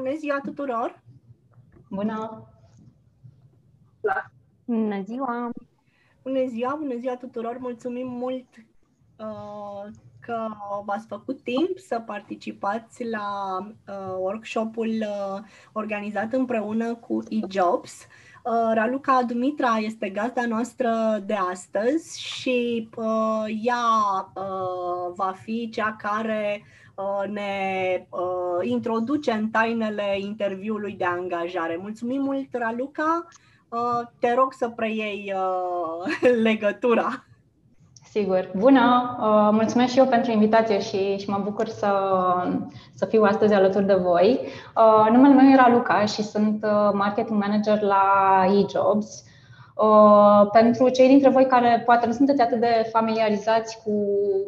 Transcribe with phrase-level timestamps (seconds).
[0.00, 1.02] bună ziua tuturor!
[1.90, 2.48] Bună!
[4.64, 5.50] Bună ziua!
[6.22, 7.56] Bună ziua, bună ziua tuturor!
[7.58, 8.46] Mulțumim mult
[9.18, 9.90] uh,
[10.20, 10.46] că
[10.84, 15.40] v-ați făcut timp să participați la uh, workshopul uh,
[15.72, 18.06] organizat împreună cu eJobs.
[18.44, 23.84] Uh, Raluca Dumitra este gazda noastră de astăzi și uh, ea
[24.34, 26.80] uh, va fi cea care uh,
[27.30, 31.78] ne uh, introduce în tainele interviului de angajare.
[31.80, 33.26] Mulțumim mult, Raluca!
[33.68, 37.24] Uh, te rog să preiei uh, legătura.
[38.10, 38.50] Sigur.
[38.56, 39.16] Bună!
[39.20, 41.92] Uh, mulțumesc și eu pentru invitație și, și mă bucur să,
[42.94, 44.40] să fiu astăzi alături de voi.
[44.76, 49.24] Uh, numele meu era Luca și sunt uh, marketing manager la eJobs.
[49.80, 53.90] Uh, pentru cei dintre voi care poate nu sunteți atât de familiarizați cu,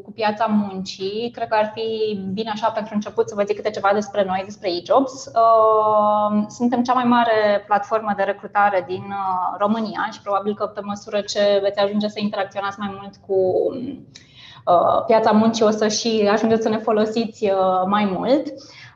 [0.04, 3.70] cu piața muncii, cred că ar fi bine așa pentru început să vă zic câte
[3.70, 5.26] ceva despre noi, despre eJobs.
[5.26, 10.80] Uh, suntem cea mai mare platformă de recrutare din uh, România și probabil că pe
[10.80, 13.36] măsură ce veți ajunge să interacționați mai mult cu
[15.06, 17.50] piața muncii o să și ajungeți să ne folosiți
[17.86, 18.42] mai mult.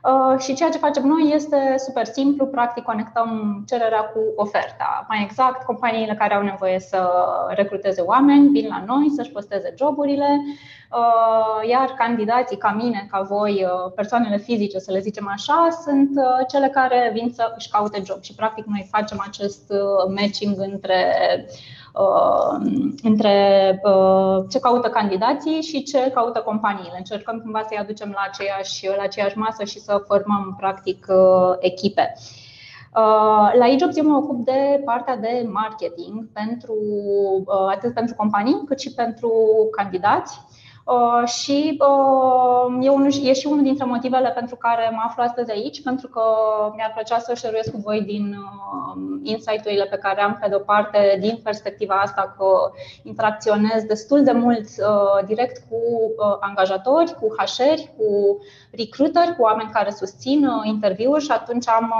[0.03, 5.05] Uh, și ceea ce facem noi este super simplu, practic conectăm cererea cu oferta.
[5.07, 7.09] Mai exact, companiile care au nevoie să
[7.47, 10.41] recruteze oameni vin la noi să-și posteze joburile,
[10.91, 16.09] uh, iar candidații ca mine, ca voi, uh, persoanele fizice, să le zicem așa, sunt
[16.47, 19.73] cele care vin să își caute job și practic noi facem acest
[20.15, 21.15] matching între
[21.86, 21.86] Uh,
[23.03, 26.97] între uh, ce caută candidații și ce caută companiile.
[26.97, 32.13] Încercăm cumva să-i aducem la aceeași, la aceeași masă și să formăm practic uh, echipe.
[33.59, 36.75] La eJobs eu mă ocup de partea de marketing pentru,
[37.69, 39.31] atât pentru companii cât și pentru
[39.71, 40.39] candidați.
[40.87, 45.51] Uh, și uh, e, unul, e și unul dintre motivele pentru care mă aflu astăzi
[45.51, 46.21] aici, pentru că
[46.75, 51.17] mi-ar plăcea să șeruiesc cu voi din uh, insight-urile pe care am pe de-o parte
[51.19, 52.45] din perspectiva asta că
[53.03, 54.67] interacționez destul de mult
[55.25, 55.79] direct cu
[56.39, 58.37] angajatori, cu HR, cu
[58.71, 61.93] recruiter, cu oameni care susțin interviuri și atunci am,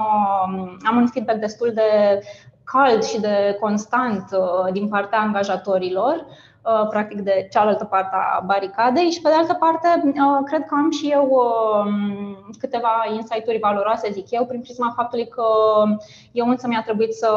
[0.84, 2.22] am un feedback destul de
[2.64, 4.30] cald și de constant
[4.72, 6.16] din partea angajatorilor.
[6.16, 6.48] Uh,
[6.90, 10.14] practic de cealaltă parte a baricadei și pe de altă parte uh,
[10.46, 15.44] cred că am și eu um, câteva insight-uri valoroase, zic eu, prin prisma faptului că
[16.32, 17.30] eu însă mi-a trebuit să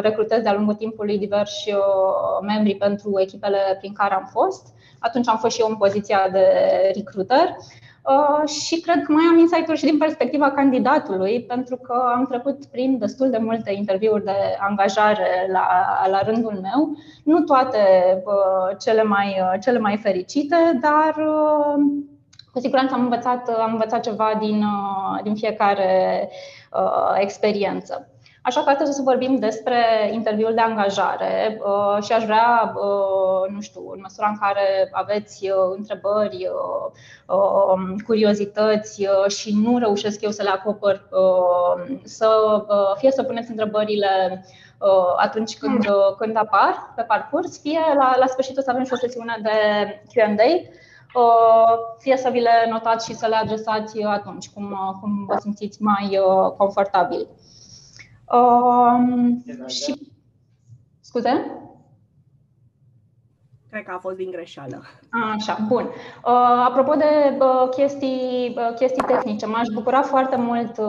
[0.00, 1.78] recrutez de-a lungul timpului diversi uh,
[2.42, 4.66] membri pentru echipele prin care am fost.
[4.98, 6.46] Atunci am fost și eu în poziția de
[6.94, 7.87] recruiter Uh,
[8.46, 12.98] și cred că mai am insight-uri și din perspectiva candidatului, pentru că am trecut prin
[12.98, 15.66] destul de multe interviuri de angajare la,
[16.10, 16.96] la rândul meu.
[17.24, 17.78] Nu toate
[18.24, 21.14] uh, cele mai, uh, cele mai fericite, dar
[22.52, 24.64] cu siguranță am învățat, am învățat ceva din,
[25.22, 26.28] din fiecare
[27.20, 28.08] experiență.
[28.42, 33.50] Așa că astăzi o să vorbim despre interviul de angajare uh, și aș vrea, uh,
[33.50, 36.48] nu știu, în măsura în care aveți uh, întrebări,
[37.26, 41.08] um, curiozități și nu reușesc eu să le acopăr,
[42.02, 42.28] să
[42.98, 44.44] fie să puneți întrebările
[45.16, 45.86] atunci când,
[46.18, 49.50] când apar pe parcurs, fie la, la sfârșit o să avem și o sesiune de
[50.12, 50.26] QA,
[51.98, 56.18] fie să vi le notați și să le adresați atunci, cum, cum vă simțiți mai
[56.56, 57.28] confortabil.
[58.30, 60.12] Um, și...
[61.00, 61.52] Scuze?
[63.70, 64.82] Cred că a fost din greșeală.
[65.34, 65.82] Așa, bun.
[65.82, 70.86] Uh, apropo de uh, chestii, uh, chestii tehnice, m-aș bucura foarte mult uh,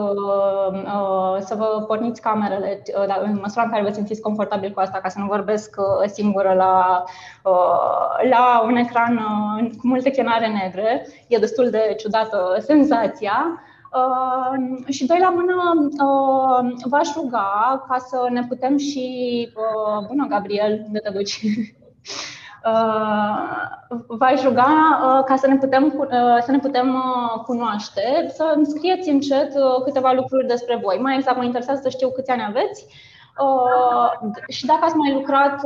[0.72, 4.80] uh, să vă porniți camerele uh, da, în măsura în care vă simțiți confortabil cu
[4.80, 7.04] asta, ca să nu vorbesc uh, singură la,
[7.44, 11.06] uh, la un ecran uh, cu multe chenare negre.
[11.26, 13.62] E destul de ciudată senzația.
[13.90, 15.54] Uh, și doi la mână,
[16.04, 19.48] uh, v-aș ruga ca să ne putem și.
[19.54, 21.40] Uh, bună, Gabriel, unde te duci?
[24.18, 26.08] v-aș ruga ca să ne putem,
[26.40, 27.02] să ne putem
[27.46, 30.98] cunoaște, să îmi scrieți în chat câteva lucruri despre voi.
[30.98, 32.86] Mai exact, mă interesează să știu câți ani aveți
[34.48, 35.60] și dacă ați mai lucrat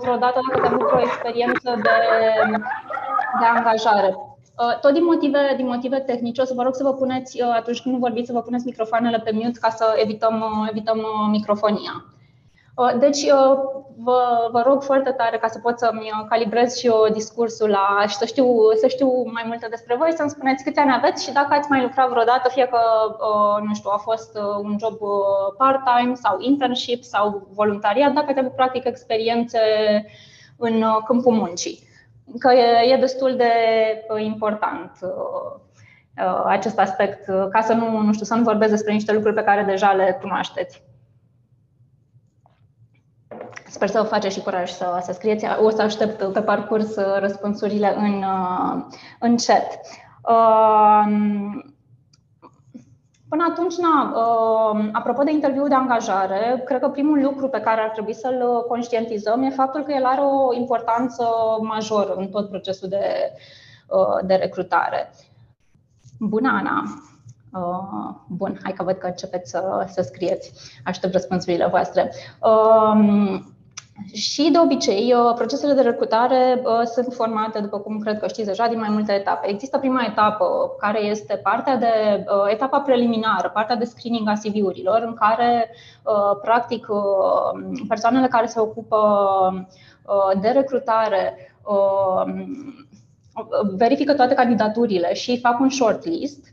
[0.00, 1.96] vreodată, dacă ați avut o experiență de,
[3.40, 4.27] de angajare.
[4.58, 7.54] Uh, tot din motive, din motive tehnice, o să vă rog să vă puneți, uh,
[7.56, 12.04] atunci când vorbiți, să vă puneți microfoanele pe mute ca să evităm, uh, evităm microfonia.
[12.98, 13.26] Deci,
[13.96, 18.14] vă, vă rog foarte tare ca să pot să-mi calibrez și eu discursul la, și
[18.14, 18.46] să știu,
[18.80, 21.82] să știu mai multe despre voi, să-mi spuneți câți ani aveți și dacă ați mai
[21.82, 22.80] lucrat vreodată, fie că,
[23.66, 24.98] nu știu, a fost un job
[25.56, 29.60] part-time sau internship sau voluntariat, dacă ați avut practic experiențe
[30.56, 31.87] în câmpul muncii
[32.38, 33.52] că e, e destul de
[34.08, 34.90] uh, important.
[35.02, 39.42] Uh, acest aspect, ca să nu, nu știu, să nu vorbesc despre niște lucruri pe
[39.42, 40.82] care deja le cunoașteți.
[43.66, 45.46] Sper să vă faceți și curaj să, să scrieți.
[45.62, 48.24] O să aștept pe parcurs răspunsurile în,
[49.18, 49.80] în chat.
[53.28, 54.12] Până atunci, na,
[54.92, 59.42] apropo de interviul de angajare, cred că primul lucru pe care ar trebui să-l conștientizăm
[59.42, 61.24] e faptul că el are o importanță
[61.60, 63.32] majoră în tot procesul de,
[64.22, 65.10] de recrutare.
[66.18, 66.82] Bună, Ana!
[68.28, 70.52] Bun, hai că văd că începeți să, să scrieți.
[70.84, 72.12] Aștept răspunsurile voastre.
[74.12, 78.46] Și de obicei, uh, procesele de recrutare uh, sunt formate, după cum cred că știți
[78.46, 79.48] deja, din mai multe etape.
[79.48, 85.02] Există prima etapă, care este partea de uh, etapa preliminară, partea de screening a CV-urilor,
[85.02, 85.70] în care,
[86.42, 86.86] practic,
[87.88, 88.98] persoanele care se ocupă
[90.40, 91.52] de recrutare
[93.76, 96.52] verifică toate candidaturile și fac un shortlist.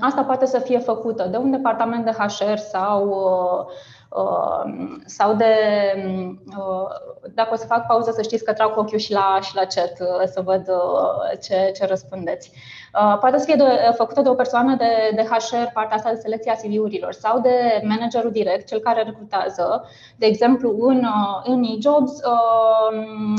[0.00, 3.08] Asta poate să fie făcută de un departament de HR sau
[3.58, 3.74] Uh,
[5.04, 5.54] sau de,
[6.58, 6.88] uh,
[7.34, 10.00] dacă o să fac pauză, să știți că trag ochiul și la, și la chat
[10.00, 10.64] uh, să văd
[11.42, 12.50] ce, ce răspundeți.
[13.20, 16.50] Poate să fie de, făcută de o persoană de, de HR, partea asta de selecție
[16.50, 19.84] a CV-urilor, sau de managerul direct, cel care recrutează.
[20.16, 21.06] De exemplu, în,
[21.44, 22.12] în e-jobs,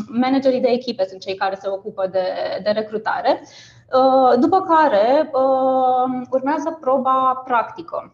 [0.08, 2.24] managerii de echipe sunt cei care se ocupă de,
[2.64, 3.42] de recrutare.
[4.40, 5.32] După care
[6.30, 8.12] urmează proba practică.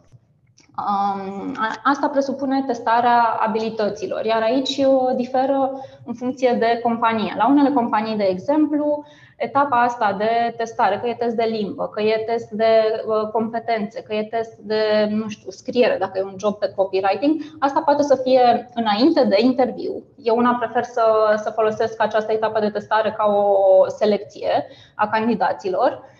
[1.83, 4.81] Asta presupune testarea abilităților, iar aici
[5.15, 5.71] diferă
[6.05, 7.33] în funcție de companie.
[7.37, 9.05] La unele companii, de exemplu,
[9.37, 14.03] etapa asta de testare, că e test de limbă, că e test de uh, competențe,
[14.03, 18.03] că e test de, nu știu, scriere, dacă e un job pe copywriting, asta poate
[18.03, 20.03] să fie înainte de interviu.
[20.23, 21.03] Eu una prefer să,
[21.43, 26.13] să folosesc această etapă de testare ca o selecție a candidaților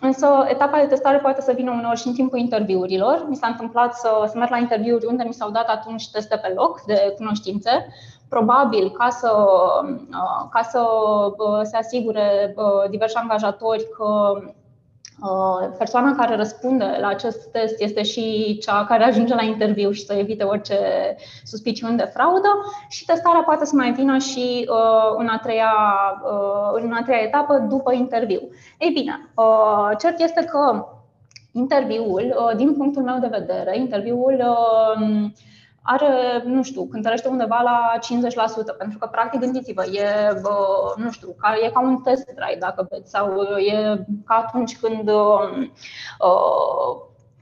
[0.00, 3.26] Însă etapa de testare poate să vină uneori și în timpul interviurilor.
[3.28, 6.52] Mi s-a întâmplat să, să merg la interviuri unde mi s-au dat atunci teste pe
[6.56, 7.86] loc de cunoștințe.
[8.28, 9.30] Probabil ca să,
[10.50, 10.86] ca să
[11.62, 12.54] se asigure
[12.90, 14.54] diversi angajatori că Uh,
[15.78, 20.12] persoana care răspunde la acest test este și cea care ajunge la interviu și să
[20.12, 20.76] evite orice
[21.44, 22.48] suspiciuni de fraudă
[22.88, 25.72] și testarea poate să mai vină și uh, în a treia,
[26.24, 28.40] uh, în a treia etapă după interviu.
[28.78, 29.30] Ei bine,
[29.98, 30.86] cert este că
[31.52, 34.44] interviul, din punctul meu de vedere, interviul
[35.86, 37.98] are, nu știu, cântărește undeva la
[38.74, 40.06] 50%, pentru că, practic, gândiți-vă, e,
[40.96, 45.08] nu știu, ca, e ca un test drive, dacă veți, sau e ca atunci când
[45.08, 45.66] uh,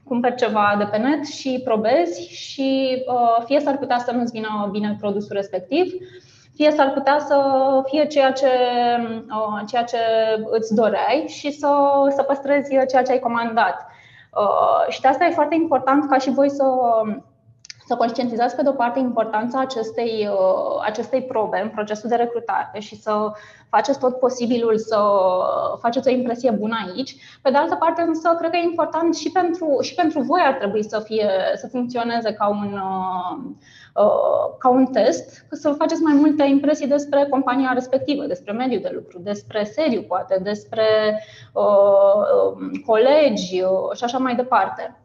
[0.03, 4.67] cumperi ceva de pe net și probezi și uh, fie s-ar putea să nu-ți vină
[4.71, 5.93] bine produsul respectiv,
[6.55, 7.37] fie s-ar putea să
[7.85, 8.47] fie ceea ce,
[9.29, 9.97] uh, ceea ce
[10.49, 11.69] îți doreai și să,
[12.15, 13.85] să păstrezi ceea ce ai comandat.
[14.37, 16.63] Uh, și de asta e foarte important ca și voi să
[17.93, 22.79] să conștientizați pe de o parte importanța acestei, uh, acestei probe în procesul de recrutare
[22.79, 23.31] și să
[23.69, 24.99] faceți tot posibilul să
[25.79, 27.15] faceți o impresie bună aici.
[27.41, 30.53] Pe de altă parte, însă, cred că e important și pentru, și pentru voi ar
[30.53, 33.37] trebui să, fie, să funcționeze ca un, uh,
[34.03, 38.91] uh, ca un test, să faceți mai multe impresii despre compania respectivă, despre mediul de
[38.93, 40.85] lucru, despre seriu, poate, despre
[41.53, 43.63] uh, colegi
[43.93, 44.97] și așa mai departe.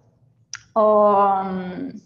[0.75, 1.99] Uh,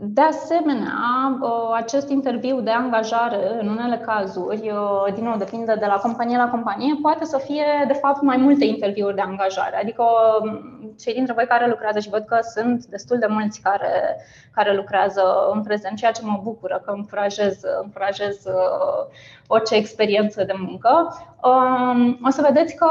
[0.00, 5.86] de asemenea, uh, acest interviu de angajare, în unele cazuri, uh, din nou depinde de
[5.86, 9.76] la companie la companie, poate să fie, de fapt, mai multe interviuri de angajare.
[9.76, 10.02] Adică,
[10.42, 14.16] um, cei dintre voi care lucrează și văd că sunt destul de mulți care,
[14.54, 19.06] care lucrează în prezent, ceea ce mă bucură, că încurajez, încurajez uh,
[19.46, 21.16] orice experiență de muncă.
[21.42, 22.86] Um, o să vedeți că,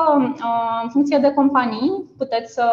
[0.83, 2.65] în funcție de companii, puteți să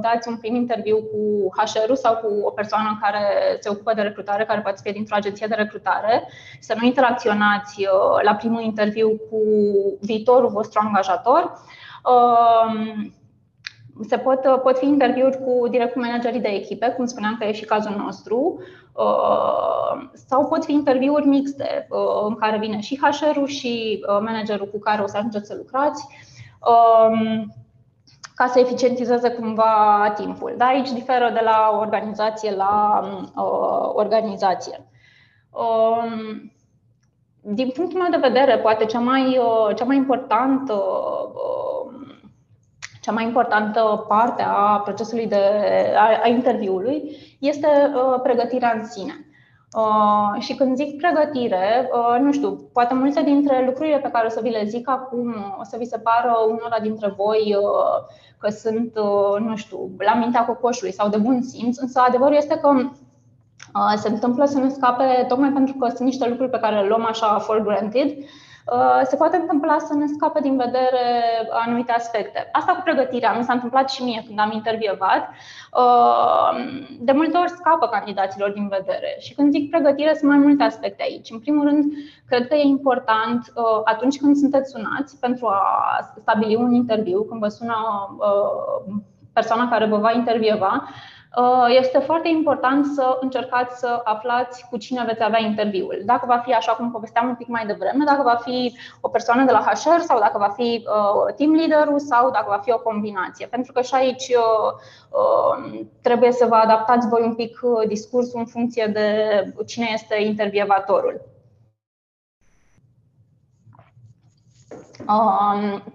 [0.00, 4.44] dați un prim interviu cu HR-ul sau cu o persoană care se ocupă de recrutare,
[4.44, 6.28] care poate fi dintr-o agenție de recrutare,
[6.60, 9.40] să nu interacționați uh, la primul interviu cu
[10.00, 11.52] viitorul vostru angajator.
[12.04, 13.12] Um,
[14.08, 17.44] se pot, uh, pot fi interviuri cu direct cu managerii de echipe, cum spuneam că
[17.44, 18.64] e și cazul nostru, uh,
[20.12, 21.86] sau pot fi interviuri mixte,
[22.26, 26.06] în care vine și HR-ul și managerul cu care o să ajungeți să lucrați
[26.60, 27.54] um,
[28.34, 30.54] ca să eficientizeze cumva timpul.
[30.56, 33.00] Da, aici diferă de la organizație la
[33.36, 34.86] uh, organizație.
[35.50, 36.52] Um,
[37.40, 41.77] din punctul meu de vedere, poate cea mai, uh, cea mai importantă uh,
[43.08, 45.42] cea mai importantă parte a procesului de,
[45.96, 49.12] a, a interviului este uh, pregătirea în sine.
[49.76, 54.30] Uh, și când zic pregătire, uh, nu știu, poate multe dintre lucrurile pe care o
[54.30, 58.48] să vi le zic acum o să vi se pară unora dintre voi uh, că
[58.48, 62.68] sunt, uh, nu știu, la mintea cocoșului sau de bun simț, însă adevărul este că
[62.68, 66.88] uh, se întâmplă să ne scape tocmai pentru că sunt niște lucruri pe care le
[66.88, 68.24] luăm așa for granted Uh,
[69.04, 71.06] se poate întâmpla să ne scape din vedere
[71.50, 72.48] anumite aspecte.
[72.52, 75.30] Asta cu pregătirea mi s-a întâmplat și mie când am intervievat.
[75.72, 76.50] Uh,
[77.00, 79.16] de multe ori scapă candidaților din vedere.
[79.18, 81.30] Și când zic pregătire, sunt mai multe aspecte aici.
[81.30, 81.92] În primul rând,
[82.26, 85.62] cred că e important uh, atunci când sunteți sunați pentru a
[86.20, 87.76] stabili un interviu, când vă sună
[89.32, 91.17] persoana care vă va intervieva, Uh,
[91.68, 96.02] este foarte important să încercați să aflați cu cine veți avea interviul.
[96.04, 99.44] Dacă va fi, așa cum povesteam un pic mai devreme, dacă va fi o persoană
[99.44, 102.78] de la HR sau dacă va fi uh, team leaderul sau dacă va fi o
[102.78, 103.46] combinație.
[103.46, 108.86] Pentru că și aici uh, trebuie să vă adaptați voi un pic discursul în funcție
[108.86, 109.08] de
[109.66, 111.20] cine este intervievatorul.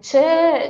[0.01, 0.23] Ce,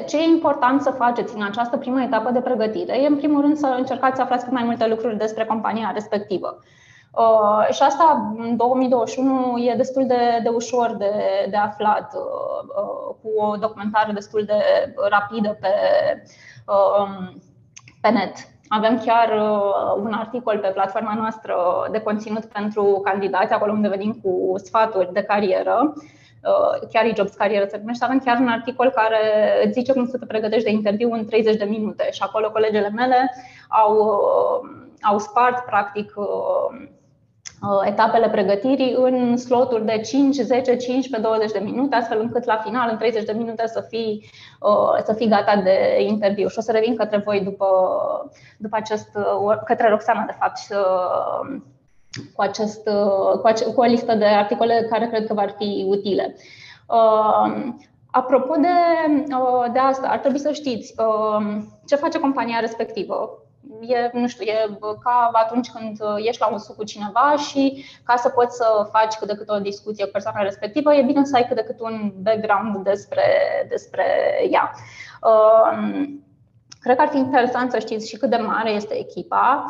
[0.08, 3.58] ce e important să faceți în această primă etapă de pregătire e, în primul rând,
[3.58, 6.60] să încercați să aflați cât mai multe lucruri despre compania respectivă.
[7.12, 11.12] Uh, și asta în 2021 e destul de, de ușor de,
[11.50, 14.54] de aflat, uh, uh, cu o documentare destul de
[15.10, 15.74] rapidă pe,
[16.68, 17.34] uh,
[18.02, 18.34] pe net.
[18.68, 21.56] Avem chiar uh, un articol pe platforma noastră
[21.92, 26.23] de conținut pentru candidați, acolo unde venim cu sfaturi de carieră Uh,
[26.92, 29.20] chiar e Jobs Career se numește, avem chiar un articol care
[29.64, 32.90] îți zice cum să te pregătești de interviu în 30 de minute și acolo colegele
[32.90, 33.34] mele
[33.70, 34.70] au, uh,
[35.02, 36.88] au spart practic uh,
[37.86, 42.90] etapele pregătirii în sloturi de 5, 10, 15, 20 de minute, astfel încât la final,
[42.92, 44.30] în 30 de minute, să fii,
[45.04, 46.48] să fii gata de interviu.
[46.48, 47.68] Și o să revin către voi după,
[48.58, 49.10] după acest,
[49.66, 50.60] către Roxana, de fapt,
[52.36, 55.86] cu, acest, uh, cu, ace- cu o listă de articole care cred că vor fi
[55.88, 56.36] utile.
[56.88, 57.74] Uh,
[58.12, 58.68] apropo de,
[59.36, 60.96] uh, de asta, ar trebui să știți
[61.88, 63.38] ce face compania respectivă.
[63.82, 68.16] E, nu știu, e ca atunci când ești la un suc cu cineva și ca
[68.16, 71.36] să poți să faci cât de cât o discuție cu persoana respectivă, e bine să
[71.36, 73.24] ai cât de cât un background despre,
[73.70, 74.06] despre
[74.52, 74.72] ea.
[76.80, 79.66] Cred că ar fi interesant să știți și cât de mare este echipa.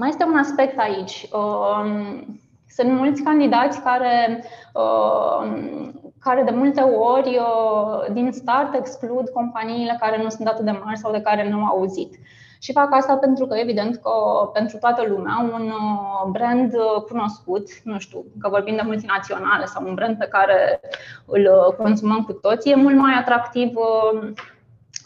[0.00, 1.28] Mai este un aspect aici.
[1.32, 9.96] Um, sunt mulți candidați care, um, care de multe ori uh, din start exclud companiile
[10.00, 12.14] care nu sunt atât de mari sau de care nu au auzit.
[12.60, 14.10] Și fac asta pentru că, evident, că
[14.52, 19.86] pentru toată lumea, un uh, brand uh, cunoscut, nu știu, că vorbim de multinaționale sau
[19.86, 20.80] un brand pe care
[21.26, 23.72] îl consumăm cu toții, e mult mai atractiv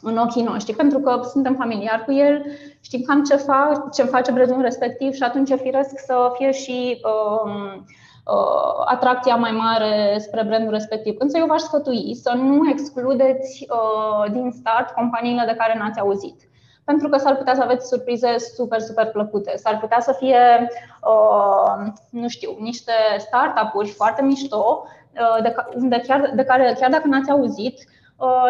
[0.05, 2.45] în ochii noștri, pentru că suntem familiari cu el,
[2.81, 7.01] știm cam ce, fac, ce face brandul respectiv și atunci e firesc să fie și
[7.05, 7.85] um,
[8.27, 11.15] uh, atracția mai mare spre brandul respectiv.
[11.19, 16.49] Însă eu v-aș sfătui să nu excludeți uh, din start companiile de care n-ați auzit
[16.85, 19.57] pentru că s-ar putea să aveți surprize super, super plăcute.
[19.57, 20.69] S-ar putea să fie,
[21.05, 27.07] uh, nu știu, niște startup-uri foarte mișto, uh, de, unde chiar, de care chiar dacă
[27.07, 27.94] n-ați auzit, Uh,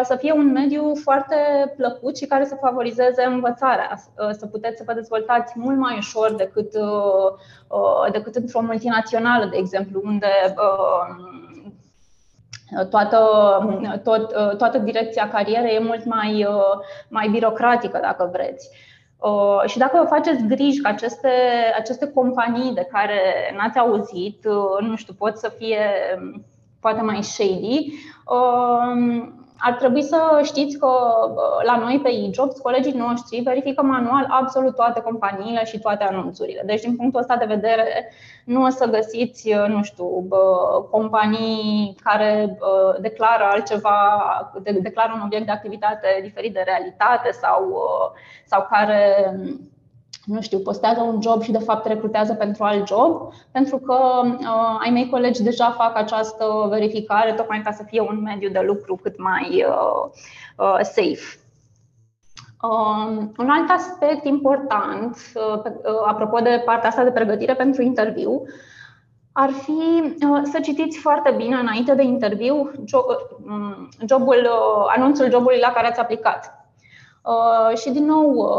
[0.03, 1.35] să fie un mediu foarte
[1.77, 6.33] plăcut și care să favorizeze învățarea, uh, să puteți să vă dezvoltați mult mai ușor
[6.33, 10.27] decât, uh, decât într-o multinațională, de exemplu, unde
[12.89, 13.19] toată,
[14.03, 16.47] tot, toată direcția carierei e mult mai,
[17.09, 18.69] mai birocratică, dacă vreți.
[19.65, 21.29] Și dacă vă faceți griji că aceste,
[21.77, 23.19] aceste companii de care
[23.57, 24.45] n-ați auzit,
[24.79, 25.79] nu știu, pot să fie
[26.79, 27.93] poate mai shady,
[29.57, 30.87] ar trebui să știți că
[31.63, 36.61] la noi pe eJobs, colegii noștri verifică manual absolut toate companiile și toate anunțurile.
[36.65, 38.11] Deci, din punctul ăsta de vedere,
[38.45, 40.27] nu o să găsiți, nu știu,
[40.91, 42.57] companii care
[42.99, 44.21] declară altceva,
[44.81, 47.73] declară un obiect de activitate diferit de realitate sau,
[48.45, 49.31] sau care
[50.25, 54.79] nu știu, postează un job și de fapt recrutează pentru alt job, pentru că uh,
[54.83, 58.99] ai mei colegi deja fac această verificare tocmai ca să fie un mediu de lucru
[59.01, 60.11] cât mai uh,
[60.57, 61.39] uh, safe.
[62.61, 68.41] Uh, un alt aspect important, uh, uh, apropo de partea asta de pregătire pentru interviu,
[69.37, 75.59] ar fi uh, să citiți foarte bine înainte de interviu uh, jobul, uh, anunțul jobului
[75.59, 76.59] la care ați aplicat.
[77.75, 78.49] Și din nou,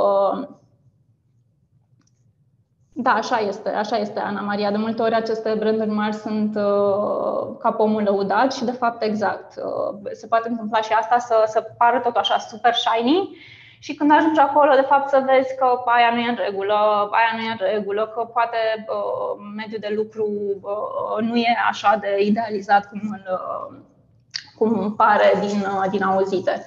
[2.99, 4.71] da, așa este, așa este, Ana Maria.
[4.71, 9.55] De multe ori aceste branduri mari sunt uh, ca pomul lăudat și, de fapt, exact.
[9.57, 13.37] Uh, se poate întâmpla și asta să, să pară tot așa super shiny
[13.79, 16.75] și când ajungi acolo, de fapt, să vezi că aia nu e în regulă,
[17.11, 18.57] aia nu e în regulă, că poate
[18.89, 20.27] uh, mediul de lucru
[20.61, 23.79] uh, nu e așa de idealizat cum, îl, uh,
[24.59, 26.67] cum pare din, uh, din auzite.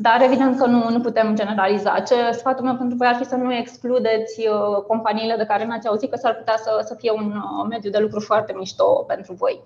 [0.00, 2.00] Dar evident că nu, nu putem generaliza.
[2.00, 5.88] Ce sfatul meu pentru voi ar fi să nu excludeți uh, companiile de care n-ați
[5.88, 9.32] auzit, că s-ar putea să, să fie un uh, mediu de lucru foarte mișto pentru
[9.32, 9.62] voi.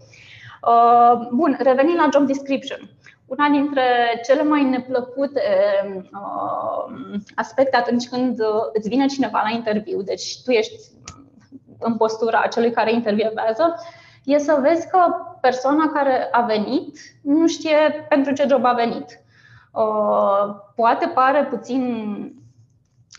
[0.67, 2.91] Uh, bun, revenind la job description.
[3.27, 3.83] Una dintre
[4.25, 5.43] cele mai neplăcute
[7.35, 8.39] aspecte atunci când
[8.73, 10.81] îți vine cineva la interviu, deci tu ești
[11.79, 13.75] în postura celui care intervievează,
[14.25, 14.99] e să vezi că
[15.41, 19.23] persoana care a venit nu știe pentru ce job a venit.
[19.73, 21.85] Uh, poate pare puțin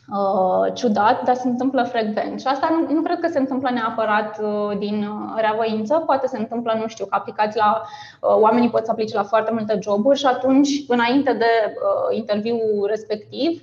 [0.10, 2.40] uh, ciudat, dar se întâmplă frecvent.
[2.40, 6.74] Și asta nu, nu cred că se întâmplă neapărat uh, din reavoință, poate se întâmplă,
[6.82, 7.82] nu știu, că aplicați la.
[8.20, 11.76] Oamenii pot să aplice la foarte multe joburi și atunci, înainte de
[12.12, 13.62] interviul respectiv,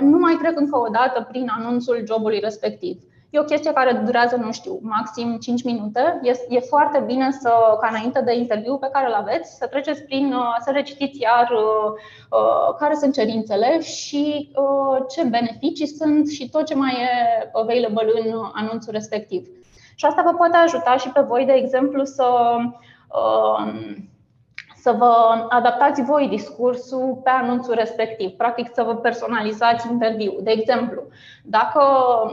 [0.00, 3.02] nu mai trec încă o dată prin anunțul jobului respectiv.
[3.30, 6.20] E o chestie care durează, nu știu, maxim 5 minute.
[6.22, 10.02] E, e foarte bine să, ca înainte de interviu pe care îl aveți, să treceți
[10.02, 11.92] prin, uh, să recitiți iar uh,
[12.30, 14.52] uh, care sunt cerințele și
[15.08, 19.46] ce beneficii sunt și tot ce mai e available în anunțul respectiv.
[19.94, 22.26] Și asta vă poate ajuta și pe voi, de exemplu, să
[24.80, 30.40] să vă adaptați voi discursul pe anunțul respectiv, practic să vă personalizați interviul.
[30.42, 31.02] De exemplu,
[31.42, 31.82] dacă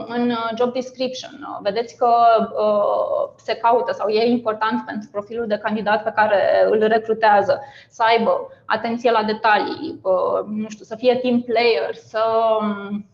[0.08, 2.08] în job description uh, vedeți că
[2.40, 8.02] uh, se caută sau e important pentru profilul de candidat pe care îl recrutează să
[8.06, 12.22] aibă atenție la detalii, uh, nu știu, să fie team player, să
[12.60, 13.06] um,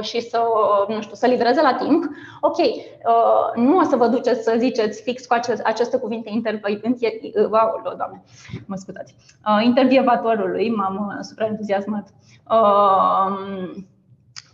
[0.00, 0.42] și să,
[0.88, 2.04] nu știu, să livreze la timp,
[2.40, 6.92] ok, uh, nu o să vă duceți să ziceți fix cu aceste cuvinte interview,
[7.36, 8.22] wow, doamne,
[8.66, 9.14] mă scuzați,
[9.46, 12.08] uh, intervievatorului, m-am supraentuziasmat,
[12.50, 13.36] uh,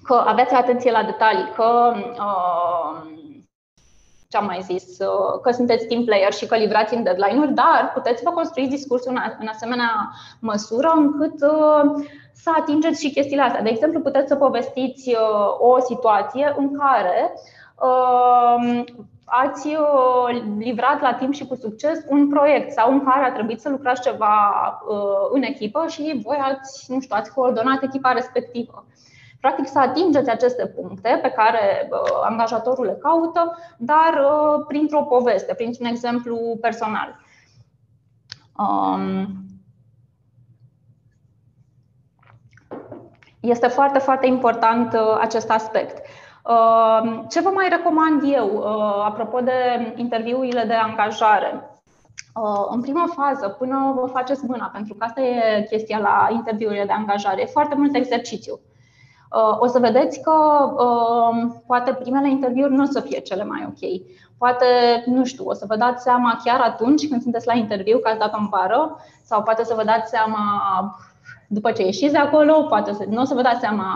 [0.02, 1.94] că aveți atenție la detalii, că
[4.28, 4.96] ce am mai zis,
[5.42, 9.46] că sunteți team player și că livrați în deadline-uri, dar puteți vă construiți discursul în
[9.46, 11.34] asemenea măsură încât
[12.44, 13.62] să atingeți și chestiile astea.
[13.62, 15.18] De exemplu, puteți să povestiți uh,
[15.58, 17.32] o situație în care
[17.80, 18.84] uh,
[19.24, 23.60] ați uh, livrat la timp și cu succes un proiect sau în care a trebuit
[23.60, 24.36] să lucrați ceva
[25.32, 28.86] în echipă și voi ați, nu știu, ați coordonat echipa respectivă.
[29.40, 31.88] Practic să atingeți aceste puncte pe care
[32.24, 34.24] angajatorul le caută, dar
[34.66, 37.16] printr-o poveste, printr-un exemplu personal.
[38.58, 39.44] Um,
[43.44, 46.06] Este foarte, foarte important uh, acest aspect.
[46.44, 49.52] Uh, ce vă mai recomand eu uh, apropo de
[49.96, 51.68] interviurile de angajare?
[52.70, 56.92] În prima fază, până vă faceți mâna, pentru că asta e chestia la interviurile de
[56.92, 58.60] angajare, e foarte mult exercițiu.
[59.58, 60.32] O să vedeți că
[61.66, 64.02] poate primele interviuri nu o să fie cele mai ok.
[64.38, 64.66] Poate,
[65.06, 68.18] nu știu, o să vă dați seama chiar atunci când sunteți la interviu că ați
[68.18, 70.40] dat în bară sau poate să vă dați seama
[71.48, 73.86] după ce ieșiți de acolo, poate să, nu o să vă dați seama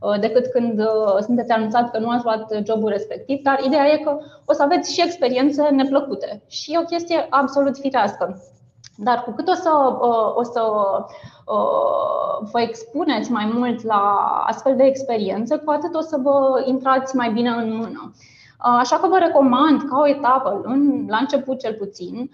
[0.00, 3.96] uh, decât când uh, sunteți anunțat că nu ați luat jobul respectiv, dar ideea e
[3.96, 8.42] că o să aveți și experiențe neplăcute și e o chestie absolut firească.
[8.96, 10.62] Dar cu cât o să, uh, o să
[12.52, 14.00] vă expuneți mai mult la
[14.46, 18.12] astfel de experiențe, cu atât o să vă intrați mai bine în mână.
[18.58, 20.60] Așa că vă recomand, ca o etapă,
[21.08, 22.30] la început cel puțin,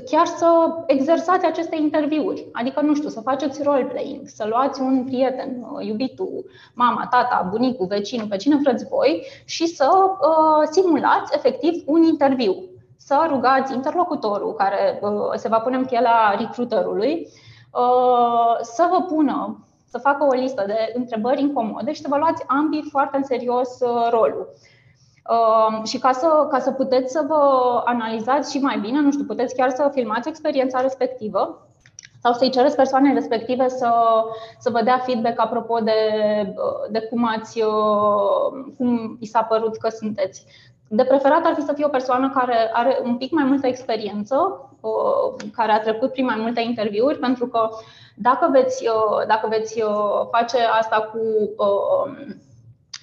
[0.00, 0.46] chiar să
[0.86, 2.48] exersați aceste interviuri.
[2.52, 7.86] Adică, nu știu, să faceți role-playing, să luați un prieten, uh, iubitul, mama, tata, bunicul,
[7.86, 12.54] vecinul, pe cine vreți voi și să uh, simulați efectiv un interviu.
[12.96, 17.28] Să rugați interlocutorul care uh, se va pune în pielea recruiterului
[17.72, 22.44] uh, să vă pună, să facă o listă de întrebări incomode și să vă luați
[22.46, 24.48] ambii foarte în serios uh, rolul.
[24.50, 24.70] Uh,
[25.84, 27.42] și ca să, ca să puteți să vă
[27.84, 31.66] analizați și mai bine, nu știu, puteți chiar să filmați experiența respectivă
[32.22, 33.90] sau să-i cereți persoanei respective să,
[34.58, 35.92] să vă dea feedback apropo de,
[36.90, 40.44] de cum, ați, uh, cum i s-a părut că sunteți.
[40.88, 44.68] De preferat ar fi să fie o persoană care are un pic mai multă experiență,
[44.80, 47.68] uh, care a trecut prin mai multe interviuri, pentru că
[48.16, 49.82] dacă veți, uh, dacă veți
[50.30, 51.20] face asta cu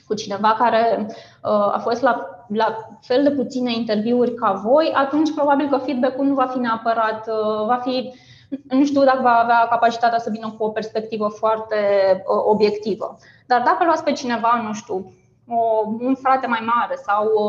[0.09, 5.33] cu cineva care uh, a fost la, la fel de puține interviuri ca voi, atunci
[5.33, 8.13] probabil că feedback-ul nu va fi neapărat, uh, va fi,
[8.69, 11.75] nu știu dacă va avea capacitatea să vină cu o perspectivă foarte
[12.15, 13.17] uh, obiectivă.
[13.45, 15.13] Dar dacă luați pe cineva, nu știu,
[15.47, 17.45] o, un frate mai mare sau o,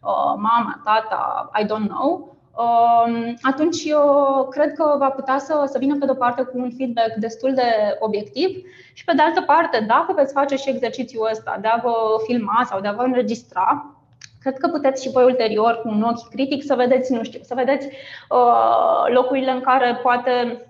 [0.00, 5.78] o, mama, tata, I don't know, um, atunci eu cred că va putea să, să
[5.78, 8.48] vină pe de-o parte cu un feedback destul de obiectiv
[8.94, 11.92] și pe de altă parte, dacă veți face și exercițiul ăsta de a vă
[12.26, 13.96] filma sau de a vă înregistra,
[14.40, 17.54] cred că puteți și voi ulterior cu un ochi critic să vedeți, nu știu, să
[17.54, 20.64] vedeți uh, locurile în care poate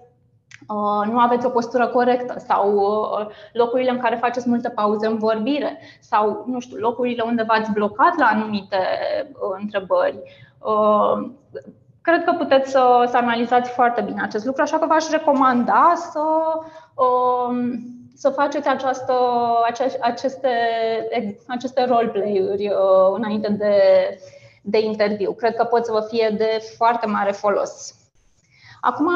[0.68, 5.18] Uh, nu aveți o postură corectă sau uh, locurile în care faceți multe pauze în
[5.18, 8.76] vorbire sau, nu știu, locurile unde v-ați blocat la anumite
[9.32, 10.18] uh, întrebări.
[12.00, 16.20] Cred că puteți să, să analizați foarte bine acest lucru, așa că v-aș recomanda să,
[16.94, 17.72] um,
[18.14, 19.14] să faceți această,
[20.00, 20.48] aceste,
[21.46, 22.70] aceste roleplay-uri
[23.14, 23.74] înainte de,
[24.62, 25.33] de interviu.
[25.33, 27.94] Cred că pot să vă fie de foarte mare folos.
[28.81, 29.11] Acum,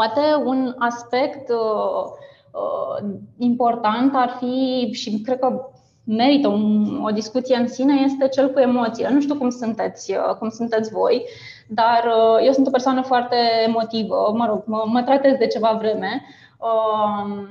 [0.00, 2.04] Poate un aspect uh,
[2.52, 5.68] uh, important ar fi, și cred că
[6.04, 9.10] merită un, o discuție în sine, este cel cu emoțiile.
[9.10, 11.24] Nu știu cum sunteți, uh, cum sunteți voi,
[11.68, 15.76] dar uh, eu sunt o persoană foarte emotivă, mă rog, mă, mă tratez de ceva
[15.78, 16.22] vreme.
[16.60, 17.48] Uh,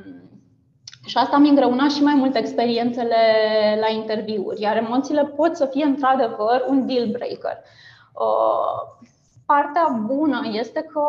[1.06, 3.16] și asta mi îngreuna și mai mult experiențele
[3.80, 7.58] la interviuri, iar emoțiile pot să fie într-adevăr un deal breaker.
[8.14, 9.08] Uh,
[9.46, 11.02] partea bună este că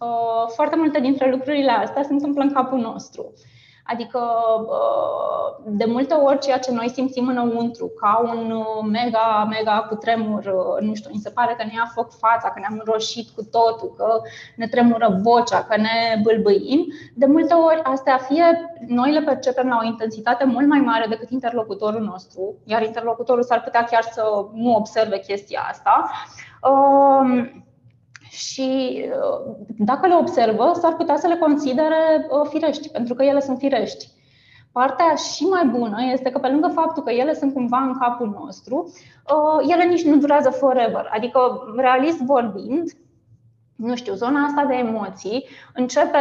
[0.00, 3.32] Uh, foarte multe dintre lucrurile astea se întâmplă în capul nostru.
[3.86, 4.20] Adică,
[4.60, 10.44] uh, de multe ori, ceea ce noi simțim înăuntru, ca un uh, mega, mega cutremur,
[10.80, 14.20] nu știu, mi se pare că ne-a foc fața, că ne-am roșit cu totul, că
[14.56, 19.78] ne tremură vocea, că ne bâlbâim, de multe ori astea fie noi le percepem la
[19.82, 24.74] o intensitate mult mai mare decât interlocutorul nostru, iar interlocutorul s-ar putea chiar să nu
[24.74, 26.10] observe chestia asta
[28.36, 33.40] și uh, dacă le observă, s-ar putea să le considere uh, firești, pentru că ele
[33.40, 34.08] sunt firești.
[34.72, 38.36] Partea și mai bună este că pe lângă faptul că ele sunt cumva în capul
[38.40, 41.08] nostru, uh, ele nici nu durează forever.
[41.12, 41.40] Adică,
[41.76, 42.90] realist vorbind,
[43.76, 46.18] nu știu, zona asta de emoții începe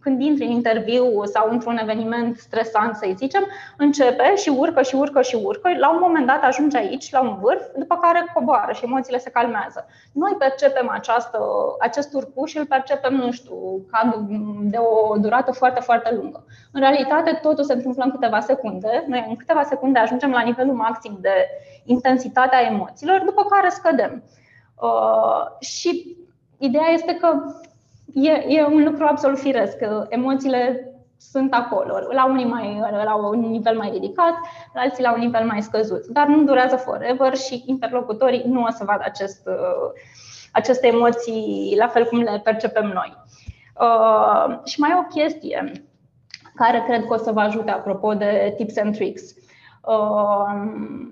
[0.00, 5.22] când intri în interviu sau într-un eveniment stresant, să zicem, începe și urcă și urcă
[5.22, 5.70] și urcă.
[5.78, 9.30] La un moment dat ajunge aici, la un vârf, după care coboară și emoțiile se
[9.30, 9.86] calmează.
[10.12, 11.38] Noi percepem această,
[11.80, 13.54] acest urcuș și îl percepem, nu știu,
[13.90, 14.26] ca
[14.60, 16.44] de o durată foarte, foarte lungă.
[16.72, 19.04] În realitate, totul se întâmplă în câteva secunde.
[19.06, 21.48] Noi în câteva secunde ajungem la nivelul maxim de
[21.84, 24.22] intensitate a emoțiilor, după care scădem.
[24.80, 26.16] Uh, și
[26.58, 27.42] ideea este că
[28.14, 29.76] e, e un lucru absolut firesc.
[30.08, 34.34] Emoțiile sunt acolo, la unii mai, la un nivel mai ridicat,
[34.74, 36.06] la alții la un nivel mai scăzut.
[36.06, 39.48] Dar nu durează forever și interlocutorii nu o să vadă acest,
[40.52, 43.16] aceste emoții la fel cum le percepem noi.
[43.80, 45.72] Uh, și mai e o chestie
[46.54, 49.22] care cred că o să vă ajute apropo de tips and tricks.
[49.84, 51.08] Uh,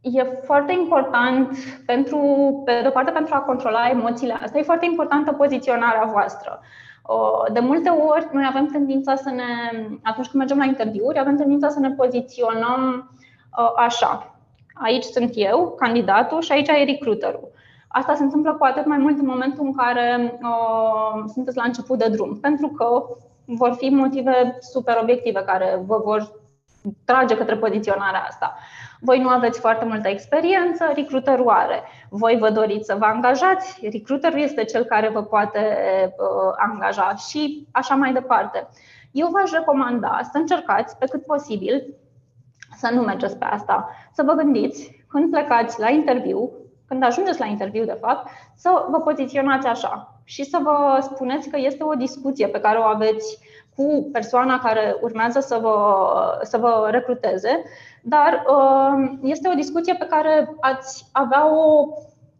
[0.00, 1.56] e foarte important
[1.86, 2.18] pentru,
[2.64, 6.60] pe de o parte, pentru a controla emoțiile astea, e foarte importantă poziționarea voastră.
[7.52, 9.44] De multe ori, noi avem tendința să ne,
[10.02, 13.10] atunci când mergem la interviuri, avem tendința să ne poziționăm
[13.76, 14.34] așa.
[14.74, 17.50] Aici sunt eu, candidatul, și aici e recruiterul.
[17.88, 21.98] Asta se întâmplă cu atât mai mult în momentul în care uh, sunteți la început
[21.98, 23.02] de drum, pentru că
[23.44, 26.32] vor fi motive super obiective care vă vor
[27.04, 28.54] trage către poziționarea asta.
[29.00, 31.82] Voi nu aveți foarte multă experiență, recruiterul are.
[32.08, 35.58] Voi vă doriți să vă angajați, recruiterul este cel care vă poate
[36.18, 38.68] uh, angaja și așa mai departe.
[39.12, 41.94] Eu v-aș recomanda să încercați pe cât posibil
[42.76, 46.50] să nu mergeți pe asta, să vă gândiți când plecați la interviu,
[46.86, 51.58] când ajungeți la interviu, de fapt, să vă poziționați așa și să vă spuneți că
[51.60, 53.38] este o discuție pe care o aveți
[53.78, 55.76] cu persoana care urmează să vă,
[56.42, 57.62] să vă recruteze,
[58.02, 61.86] dar uh, este o discuție pe care ați avea o,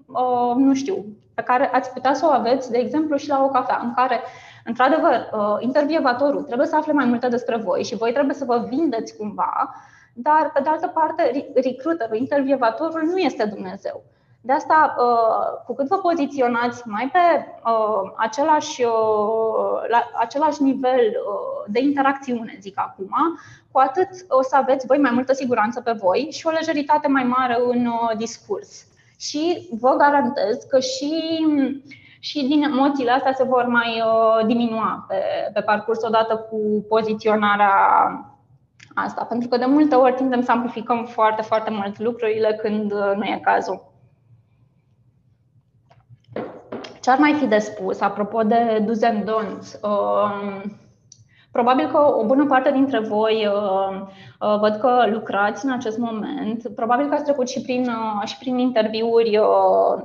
[0.06, 3.48] uh, nu știu, pe care ați putea să o aveți, de exemplu, și la o
[3.48, 4.20] cafea, în care,
[4.64, 8.66] într-adevăr, uh, intervievatorul trebuie să afle mai multe despre voi și voi trebuie să vă
[8.68, 9.74] vindeți cumva,
[10.14, 14.02] dar, pe de altă parte, recruiterul, intervievatorul nu este Dumnezeu.
[14.40, 17.18] De asta, uh, cu cât vă poziționați mai pe
[17.64, 21.16] uh, același, uh, la același nivel
[21.66, 23.10] de interacțiune, zic acum,
[23.70, 27.24] cu atât o să aveți voi mai multă siguranță pe voi și o lejeritate mai
[27.24, 28.86] mare în discurs.
[29.18, 31.12] Și vă garantez că și,
[32.18, 34.02] și din emoțiile astea se vor mai
[34.46, 35.22] diminua pe,
[35.52, 37.72] pe parcurs odată cu poziționarea
[38.94, 39.24] asta.
[39.24, 43.40] Pentru că de multe ori tindem să amplificăm foarte, foarte mult lucrurile când nu e
[43.44, 43.87] cazul.
[47.08, 49.80] Ce ar mai fi de spus, apropo de do's and don'ts?
[49.82, 50.76] Um,
[51.50, 54.00] Probabil că o bună parte dintre voi uh,
[54.40, 56.68] uh, văd că lucrați în acest moment.
[56.74, 60.02] Probabil că ați trecut și prin, uh, și prin interviuri uh,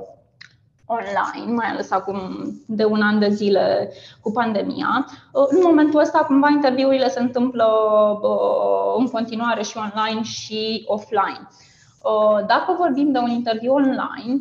[0.86, 2.18] online, mai ales acum
[2.66, 5.06] de un an de zile cu pandemia.
[5.32, 7.66] Uh, în momentul ăsta, cumva, interviurile se întâmplă
[8.22, 11.48] uh, în continuare și online și offline.
[12.46, 14.40] Dacă vorbim de un interviu online,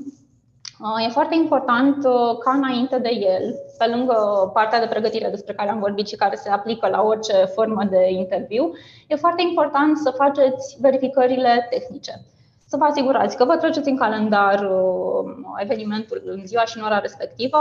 [1.06, 2.04] E foarte important
[2.40, 6.36] ca înainte de el, pe lângă partea de pregătire despre care am vorbit și care
[6.36, 8.72] se aplică la orice formă de interviu,
[9.08, 12.22] e foarte important să faceți verificările tehnice.
[12.68, 17.00] Să vă asigurați că vă treceți în calendar uh, evenimentul în ziua și în ora
[17.00, 17.60] respectivă,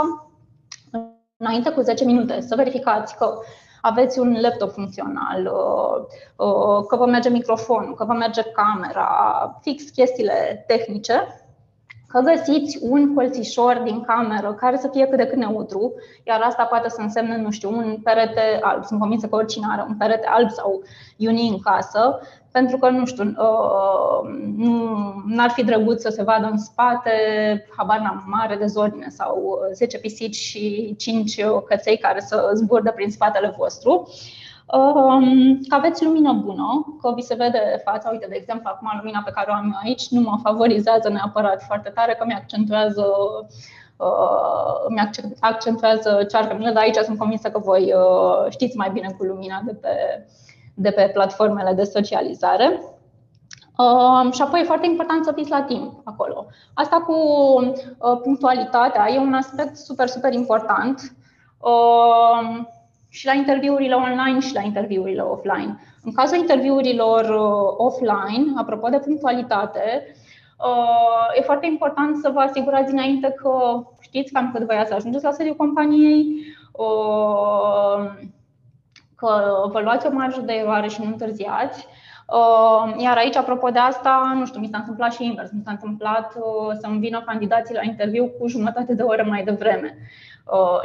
[1.37, 3.33] înainte cu 10 minute, să verificați că
[3.81, 6.05] aveți un laptop funcțional, uh,
[6.47, 11.42] uh, că vă merge microfonul, că vă merge camera, fix chestiile tehnice
[12.13, 16.63] că găsiți un colțișor din cameră care să fie cât de cât neutru, iar asta
[16.63, 18.85] poate să însemne, nu știu, un perete alb.
[18.85, 20.81] Sunt convinsă că oricine are un perete alb sau
[21.17, 22.19] iuni în casă,
[22.51, 24.29] pentru că, nu știu, uh,
[25.25, 27.11] nu ar fi drăguț să se vadă în spate,
[27.77, 33.53] habar n-am, mare dezordine sau 10 pisici și 5 căței care să zburdă prin spatele
[33.57, 34.07] vostru
[35.67, 38.09] că aveți lumină bună, că vi se vede fața.
[38.11, 41.61] Uite, de exemplu, acum lumina pe care o am eu aici nu mă favorizează neapărat
[41.61, 43.05] foarte tare, că mi-accentuează
[43.97, 49.23] uh, mi accentuează cearcămile, dar aici sunt convinsă că voi uh, știți mai bine cu
[49.23, 50.25] lumina de pe,
[50.73, 52.81] de pe platformele de socializare.
[53.77, 56.45] Uh, și apoi e foarte important să fiți la timp acolo.
[56.73, 61.15] Asta cu uh, punctualitatea e un aspect super, super important.
[63.13, 65.79] Uh, și la interviurile online și la interviurile offline.
[66.03, 70.15] În cazul interviurilor uh, offline, apropo de punctualitate,
[70.57, 74.93] uh, e foarte important să vă asigurați înainte că știți cam cât vă ia să
[74.93, 76.25] ajungeți la sediul companiei,
[76.71, 78.11] uh,
[79.15, 79.31] că
[79.71, 81.87] vă luați o marjă de eroare și nu întârziați.
[82.97, 85.51] Iar aici, apropo de asta, nu știu, mi s-a întâmplat și invers.
[85.51, 86.33] Mi s-a întâmplat
[86.79, 89.97] să-mi vină candidații la interviu cu jumătate de oră mai devreme.
[89.97, 90.32] Uh,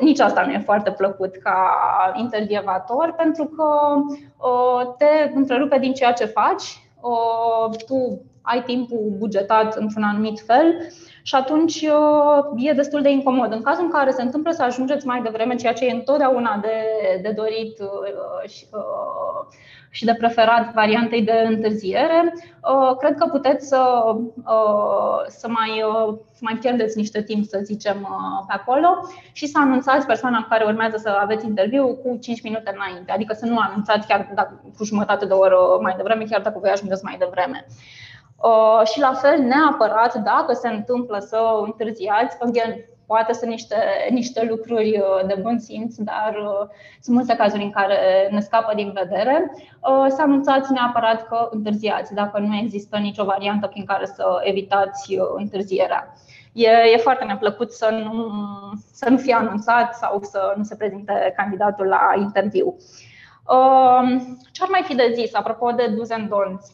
[0.01, 1.71] nici asta nu e foarte plăcut ca
[2.15, 3.67] intervievator, pentru că
[4.49, 10.75] uh, te întrerupe din ceea ce faci, uh, tu ai timpul bugetat într-un anumit fel
[11.23, 11.87] și atunci
[12.57, 13.53] e destul de incomod.
[13.53, 16.77] În cazul în care se întâmplă să ajungeți mai devreme, ceea ce e întotdeauna de,
[17.23, 17.79] de dorit
[19.91, 24.03] și de preferat variantei de întârziere, uh, cred că puteți să,
[24.37, 27.97] uh, să, mai, uh, să mai pierdeți niște timp, să zicem,
[28.47, 28.89] pe acolo
[29.33, 33.13] și să anunțați persoana care urmează să aveți interviu cu 5 minute înainte.
[33.13, 36.71] Adică să nu anunțați chiar dacă, cu jumătate de oră mai devreme, chiar dacă voi
[36.71, 37.67] ajungeți mai devreme.
[38.85, 43.77] și la fel, neapărat, dacă se întâmplă să întârziați, again, poate sunt niște,
[44.11, 46.69] niște lucruri uh, de bun simț, dar uh,
[47.01, 49.51] sunt multe cazuri în care ne scapă din vedere.
[49.55, 55.19] Uh, să anunțați neapărat că întârziați, dacă nu există nicio variantă prin care să evitați
[55.37, 56.15] întârzierea.
[56.53, 58.33] E, e foarte neplăcut să nu,
[58.93, 62.77] să nu fie anunțat sau să nu se prezinte candidatul la interviu.
[64.53, 66.67] Ce ar mai fi de zis apropo de do's and don'ts?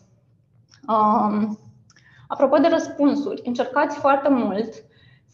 [2.29, 4.75] Apropo de răspunsuri, încercați foarte mult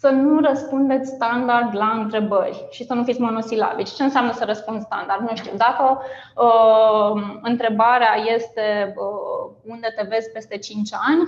[0.01, 3.91] să nu răspundeți standard la întrebări și să nu fiți monosilabici.
[3.91, 5.21] Ce înseamnă să răspund standard?
[5.21, 5.53] Nu știu.
[5.57, 6.01] Dacă
[6.37, 11.23] uh, întrebarea este uh, unde te vezi peste 5 ani,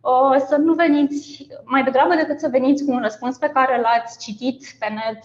[0.00, 4.18] uh, să nu veniți, mai degrabă decât să veniți cu un răspuns pe care l-ați
[4.18, 5.22] citit pe net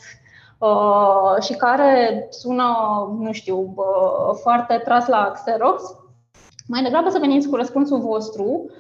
[0.58, 2.68] uh, și care sună,
[3.20, 5.84] nu știu, uh, foarte tras la Xerox,
[6.68, 8.76] mai degrabă să veniți cu răspunsul vostru Uh,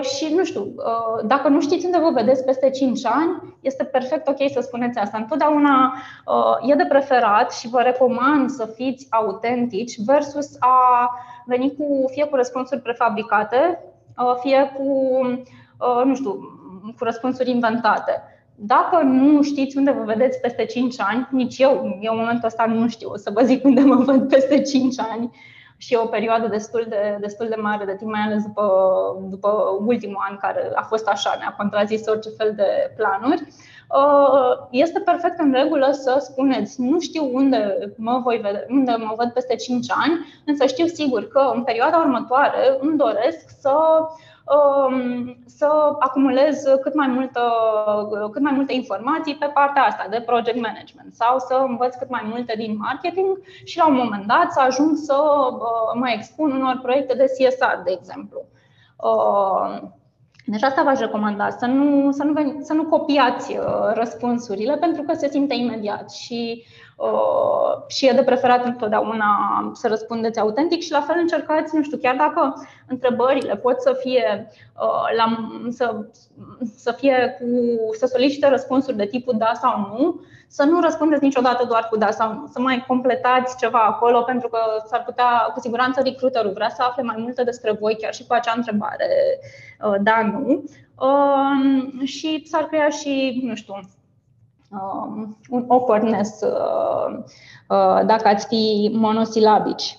[0.00, 4.28] și nu știu, uh, dacă nu știți unde vă vedeți peste 5 ani, este perfect
[4.28, 5.18] ok să spuneți asta.
[5.18, 5.94] Întotdeauna
[6.26, 11.10] uh, e de preferat și vă recomand să fiți autentici versus a
[11.44, 13.80] veni cu fie cu răspunsuri prefabricate,
[14.40, 15.20] fie cu,
[16.04, 16.32] nu știu,
[16.98, 18.22] cu răspunsuri inventate.
[18.54, 22.64] Dacă nu știți unde vă vedeți peste 5 ani, nici eu, eu în momentul ăsta
[22.64, 25.30] nu știu, o să vă zic unde mă văd peste 5 ani,
[25.76, 28.66] și e o perioadă destul de, destul de mare de timp, mai ales după,
[29.20, 29.48] după
[29.86, 33.42] ultimul an care a fost așa, ne-a contrazis orice fel de planuri.
[33.46, 33.75] Uh,
[34.70, 39.32] este perfect în regulă să spuneți, nu știu unde mă, voi vede, unde mă văd
[39.32, 43.76] peste 5 ani, însă știu sigur că în perioada următoare îmi doresc să
[44.46, 47.40] Um, să acumulez cât mai, multă,
[48.32, 52.22] cât mai multe informații pe partea asta de project management sau să învăț cât mai
[52.24, 55.14] multe din marketing și la un moment dat să ajung să
[55.52, 58.44] uh, mă expun unor proiecte de CSR, de exemplu.
[60.46, 65.02] Um, Deci asta v-aș recomanda, să nu, să nu, să nu copiați uh, răspunsurile pentru
[65.02, 66.85] că se simte imediat și, uh,
[67.86, 69.26] și e de preferat întotdeauna
[69.74, 74.50] să răspundeți autentic și la fel încercați, nu știu, chiar dacă întrebările pot să fie,
[74.80, 76.04] uh, la, să,
[76.76, 77.46] să fie cu,
[77.96, 82.10] să solicite răspunsuri de tipul da sau nu, să nu răspundeți niciodată doar cu da
[82.10, 86.68] sau nu, să mai completați ceva acolo, pentru că s-ar putea, cu siguranță, recruiterul vrea
[86.68, 89.08] să afle mai multe despre voi, chiar și cu acea întrebare,
[89.84, 90.64] uh, da, nu.
[91.00, 93.88] Um, și s-ar crea și, nu știu, um,
[95.50, 97.18] un awkwardness uh,
[97.68, 99.98] uh, dacă ați fi monosilabici.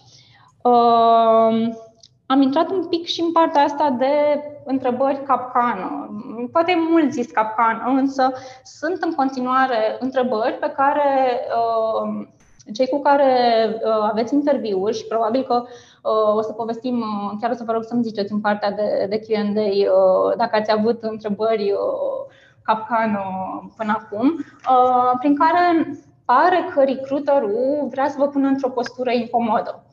[0.62, 1.78] Um,
[2.26, 6.10] am intrat un pic și în partea asta de întrebări capcană.
[6.52, 8.32] Poate mulți zis capcană, însă
[8.64, 12.28] sunt în continuare întrebări pe care uh,
[12.74, 13.34] cei cu care
[13.74, 17.04] uh, aveți interviuri și probabil că uh, o să povestim,
[17.42, 21.04] chiar o să vă rog să-mi ziceți în partea de, de Q&A dacă ați avut
[21.04, 21.74] întrebări
[22.68, 23.22] capcană
[23.78, 24.46] până acum,
[25.20, 25.92] prin care
[26.26, 29.84] pare că recruiterul vrea să vă pună într-o postură incomodă.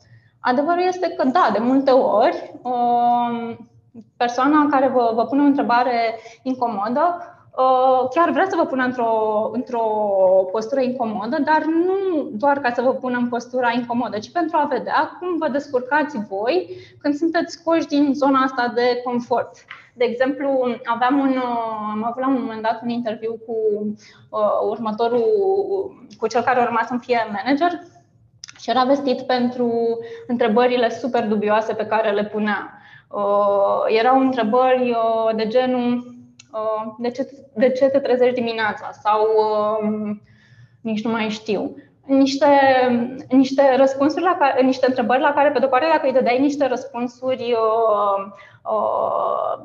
[0.41, 3.57] Adevărul este că, da, de multe ori, um,
[4.17, 7.03] persoana care vă, vă pune o întrebare incomodă
[7.57, 9.85] uh, chiar vrea să vă pună într-o, într-o
[10.53, 14.65] postură incomodă, dar nu doar ca să vă pună în postura incomodă, ci pentru a
[14.65, 19.65] vedea cum vă descurcați voi când sunteți scoși din zona asta de confort.
[19.97, 23.55] De exemplu, aveam un, uh, am avut la un moment dat un interviu cu
[24.31, 25.25] uh, următorul,
[26.19, 27.81] cu cel care urma să fie manager
[28.61, 32.79] și era vestit pentru întrebările super dubioase pe care le punea.
[33.09, 36.15] Uh, erau întrebări uh, de genul
[36.53, 39.27] uh, de ce, de ce te trezești dimineața sau
[39.81, 40.23] um,
[40.81, 41.77] nici nu mai știu.
[42.07, 42.47] Niște,
[43.29, 46.67] niște răspunsuri la care, niște întrebări la care, pe de-o parte, dacă îi dădeai niște
[46.67, 48.33] răspunsuri uh,
[48.71, 49.65] uh,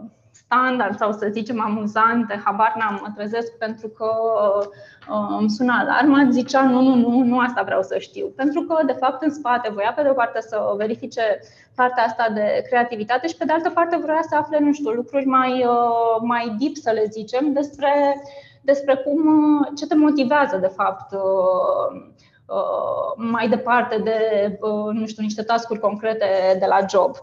[0.49, 4.09] standard sau să zicem amuzante, habar n-am, mă trezesc pentru că
[5.09, 8.27] uh, îmi sună alarma, zicea nu, nu, nu, nu asta vreau să știu.
[8.35, 11.39] Pentru că, de fapt, în spate voia pe de o parte să verifice
[11.75, 15.25] partea asta de creativitate și pe de altă parte vrea să afle, nu știu, lucruri
[15.25, 18.21] mai, uh, mai deep, să le zicem, despre,
[18.61, 21.15] despre cum, uh, ce te motivează, de fapt,
[23.15, 24.19] mai departe de,
[24.91, 26.25] nu știu, niște tascuri concrete
[26.59, 27.15] de la job.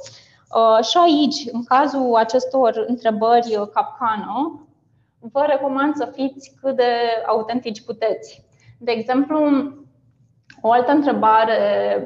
[0.54, 4.66] Uh, și aici, în cazul acestor întrebări uh, capcană,
[5.32, 6.92] vă recomand să fiți cât de
[7.26, 8.44] autentici puteți.
[8.78, 9.38] De exemplu,
[10.60, 11.58] o altă întrebare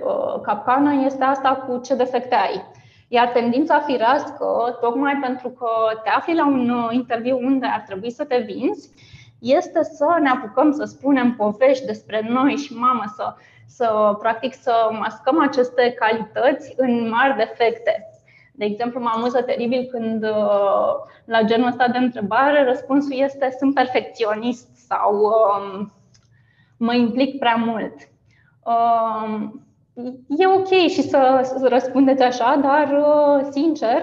[0.05, 2.62] uh, capcană este asta cu ce defecte ai.
[3.09, 5.68] Iar tendința firească, tocmai pentru că
[6.03, 8.90] te afli la un interviu unde ar trebui să te vinzi,
[9.38, 13.35] este să ne apucăm să spunem povești despre noi și mamă, să,
[13.66, 18.11] să practic să mascăm aceste calități în mari defecte.
[18.52, 23.74] De exemplu, mă amuză teribil când uh, la genul ăsta de întrebare răspunsul este sunt
[23.74, 25.92] perfecționist sau um,
[26.76, 27.94] mă implic prea mult.
[28.64, 29.64] Um,
[30.28, 33.96] e ok și să răspundeți așa, dar uh, sincer,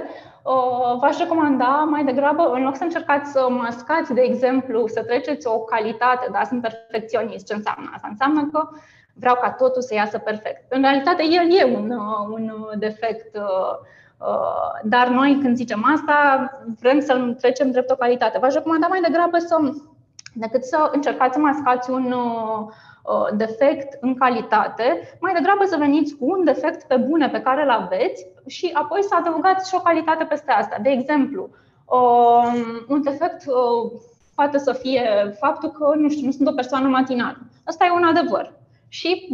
[0.43, 5.47] uh, v-aș recomanda mai degrabă, în loc să încercați să mascați, de exemplu, să treceți
[5.47, 8.07] o calitate, da, sunt perfecționist, ce înseamnă asta?
[8.10, 8.69] Înseamnă că
[9.13, 10.71] vreau ca totul să iasă perfect.
[10.71, 11.91] În realitate, el e un,
[12.31, 13.75] un defect Uh,
[14.84, 16.49] dar noi, când zicem asta,
[16.80, 18.38] vrem să trecem drept o calitate.
[18.38, 19.56] V-aș recomanda mai degrabă să,
[20.34, 22.67] decât să încercați să mascați un uh,
[23.03, 27.63] uh, defect în calitate, mai degrabă să veniți cu un defect pe bune pe care
[27.63, 30.77] îl aveți și apoi să adăugați și o calitate peste asta.
[30.82, 31.49] De exemplu,
[32.88, 33.43] un defect
[34.36, 37.38] poate să fie faptul că, nu știu, nu sunt o persoană matinală.
[37.65, 38.53] Asta e un adevăr.
[38.89, 39.28] Și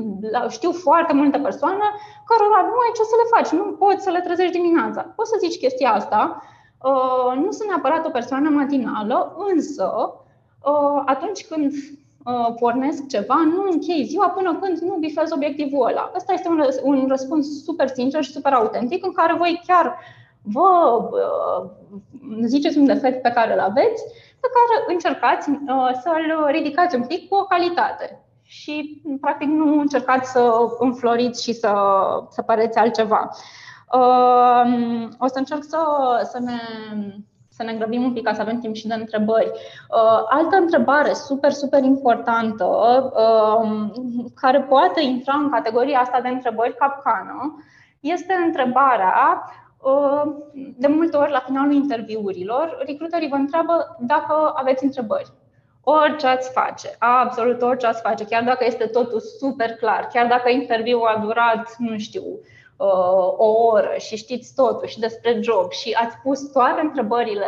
[0.49, 1.85] știu foarte multe persoane
[2.25, 5.01] cărora nu ai ce să le faci, nu poți să le trezești dimineața.
[5.01, 6.41] Poți să zici chestia asta,
[6.83, 9.93] uh, nu sunt neapărat o persoană matinală, însă
[10.63, 16.11] uh, atunci când uh, pornesc ceva, nu închei ziua până când nu bifez obiectivul ăla.
[16.15, 19.97] Asta este un, un răspuns super sincer și super autentic în care voi chiar
[20.41, 20.99] vă
[22.45, 24.03] ziceți un defect pe care îl aveți,
[24.39, 25.49] pe care încercați
[26.01, 28.22] să-l ridicați un pic cu o calitate
[28.53, 31.73] și, practic, nu încercați să înfloriți și să,
[32.29, 33.29] să păreți altceva.
[33.93, 35.79] Uh, o să încerc să,
[36.31, 36.59] să ne
[37.49, 39.47] să ne grăbim un pic ca să avem timp și de întrebări.
[39.49, 42.65] Uh, altă întrebare super, super importantă,
[43.15, 43.91] uh,
[44.35, 47.63] care poate intra în categoria asta de întrebări capcană,
[47.99, 49.43] este întrebarea
[50.77, 55.31] de multe ori la finalul interviurilor, recruiterii vă întreabă dacă aveți întrebări
[55.83, 60.49] orice ați face, absolut orice ați face, chiar dacă este totul super clar, chiar dacă
[60.49, 62.23] interviul a durat, nu știu,
[62.77, 67.45] uh, o oră și știți totul și despre job și ați pus toate întrebările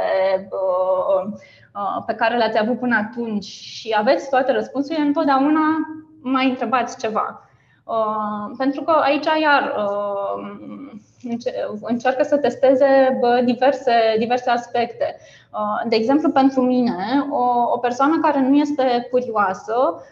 [0.52, 1.32] uh,
[1.76, 5.62] uh, pe care le-ați avut până atunci și aveți toate răspunsurile, întotdeauna
[6.22, 7.50] mai întrebați ceva.
[7.84, 10.92] Uh, pentru că aici iar uh,
[11.82, 15.16] încearcă să testeze diverse, diverse aspecte.
[15.54, 20.04] Uh, de exemplu, pentru mine, o, o persoană care nu este curioasă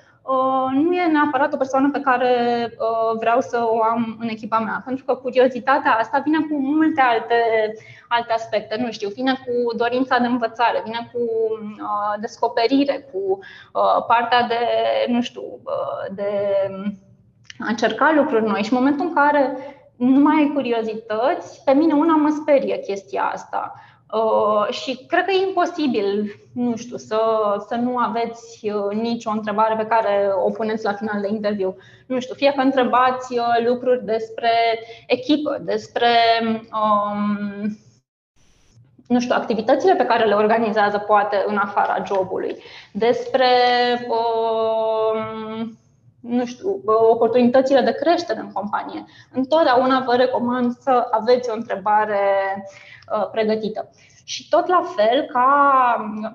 [0.72, 2.30] nu e neapărat o persoană pe care
[3.20, 7.36] vreau să o am în echipa mea, pentru că curiozitatea asta vine cu multe alte,
[8.07, 8.76] alte aspecte.
[8.80, 11.20] Nu știu, vine cu dorința de învățare, vine cu
[12.20, 13.39] descoperire, cu
[14.07, 14.57] partea de,
[15.07, 15.43] nu știu,
[16.11, 16.32] de
[17.59, 18.64] a încerca lucruri noi.
[18.64, 19.57] Și în momentul în care
[19.96, 23.74] nu mai ai curiozități, pe mine una mă sperie chestia asta.
[24.14, 27.20] Uh, și cred că e imposibil, nu știu, să,
[27.68, 31.78] să nu aveți uh, nicio întrebare pe care o puneți la final de interviu.
[32.08, 34.52] Nu știu, fie că întrebați uh, lucruri despre
[35.08, 36.10] echipă, despre
[36.72, 37.78] um,
[39.08, 42.56] nu știu, activitățile pe care le organizează poate în afara jobului,
[42.91, 43.48] despre
[44.08, 45.78] um,
[46.24, 49.05] nu știu, oportunitățile de creștere în companie.
[49.32, 52.19] Întotdeauna vă recomand să aveți o întrebare
[53.17, 53.89] uh, pregătită.
[54.26, 55.49] Și tot la fel, ca,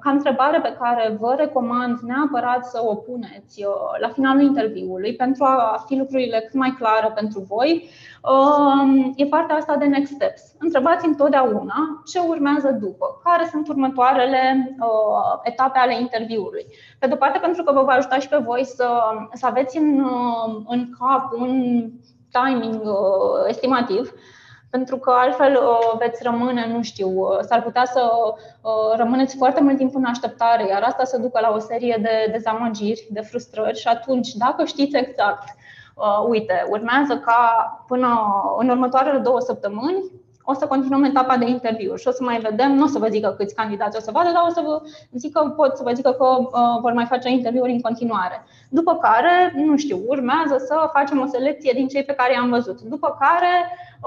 [0.00, 5.44] ca întrebare pe care vă recomand neapărat să o puneți uh, la finalul interviului pentru
[5.44, 7.88] a fi lucrurile cât mai clare pentru voi,
[8.22, 10.42] um, e partea asta de next steps.
[10.58, 16.66] Întrebați întotdeauna ce urmează după, care sunt următoarele uh, etape ale interviului.
[16.98, 19.00] Pe de-o parte, pentru că vă va ajuta și pe voi să,
[19.32, 21.84] să aveți în, uh, în cap un
[22.30, 22.82] timing
[23.46, 24.12] estimativ
[24.70, 28.10] pentru că altfel uh, veți rămâne, nu știu, uh, s-ar putea să
[28.60, 32.28] uh, rămâneți foarte mult timp în așteptare, iar asta să ducă la o serie de
[32.32, 35.56] dezamăgiri, de frustrări și atunci, dacă știți exact,
[36.28, 38.08] uite, urmează ca până
[38.58, 40.10] în următoarele două săptămâni
[40.50, 43.08] o să continuăm etapa de interviu și o să mai vedem, nu o să vă
[43.08, 44.82] zică câți candidați o să vadă, dar o să vă
[45.12, 48.44] zică, pot să vă zică că uh, vor mai face interviuri în continuare.
[48.70, 52.80] După care, nu știu, urmează să facem o selecție din cei pe care i-am văzut.
[52.80, 53.54] După care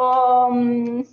[0.03, 1.05] um,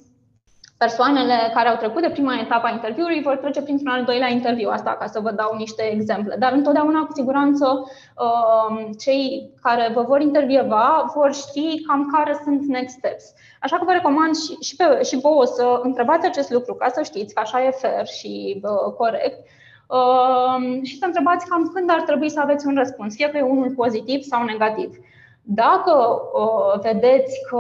[0.79, 4.69] persoanele care au trecut de prima etapă a interviului vor trece printr-un al doilea interviu,
[4.73, 6.37] asta ca să vă dau niște exemple.
[6.39, 12.63] Dar întotdeauna, cu siguranță, um, cei care vă vor intervieva vor ști cam care sunt
[12.67, 13.25] next steps.
[13.61, 17.03] Așa că vă recomand și, și, pe, și vouă să întrebați acest lucru ca să
[17.03, 19.47] știți că așa e fair și uh, corect
[19.89, 23.43] uh, și să întrebați cam când ar trebui să aveți un răspuns, fie că e
[23.43, 24.99] unul pozitiv sau negativ.
[25.43, 27.57] Dacă uh, vedeți că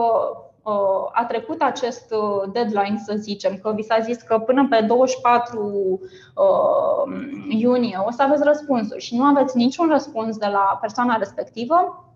[0.62, 4.80] uh, a trecut acest uh, deadline, să zicem, că vi s-a zis că până pe
[4.80, 6.00] 24
[6.34, 7.12] uh,
[7.48, 12.07] iunie o să aveți răspunsuri și nu aveți niciun răspuns de la persoana respectivă,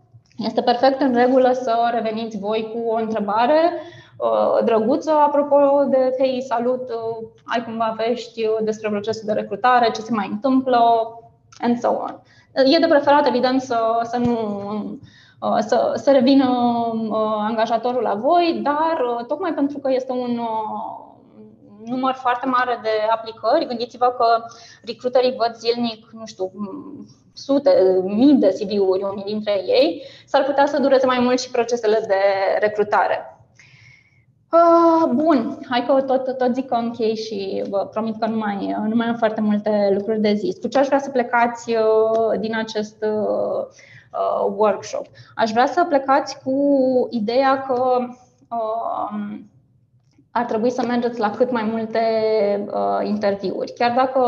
[0.44, 3.72] este perfect în regulă să reveniți voi cu o întrebare
[4.16, 10.00] uh, drăguță apropo de hei, salut, uh, ai cumva vești despre procesul de recrutare, ce
[10.00, 10.80] se mai întâmplă,
[11.60, 12.20] and so on.
[12.52, 14.36] E de preferat, evident, să, să nu
[15.40, 16.48] uh, să, să revină
[17.38, 20.40] angajatorul la voi, dar tocmai pentru că este un
[21.84, 24.44] număr foarte mare de aplicări, gândiți-vă că
[24.84, 26.52] recruiterii văd zilnic, nu știu,
[27.32, 27.70] sute,
[28.04, 32.14] mii de CV-uri, unii dintre ei, s-ar putea să dureze mai mult și procesele de
[32.58, 33.36] recrutare.
[34.52, 38.76] Uh, bun, hai că tot, tot zic că închei și vă promit că nu mai,
[38.88, 40.58] nu mai am foarte multe lucruri de zis.
[40.58, 43.66] Cu ce aș vrea să plecați uh, din acest uh,
[44.56, 45.06] workshop?
[45.34, 46.56] Aș vrea să plecați cu
[47.10, 47.98] ideea că
[50.32, 52.00] ar trebui să mergeți la cât mai multe
[52.66, 53.72] uh, interviuri.
[53.72, 54.20] Chiar dacă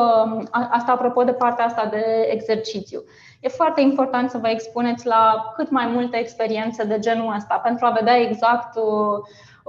[0.51, 3.05] asta apropo de partea asta de exercițiu.
[3.41, 7.87] E foarte important să vă expuneți la cât mai multe experiențe de genul ăsta pentru
[7.87, 9.19] a vedea exact, uh,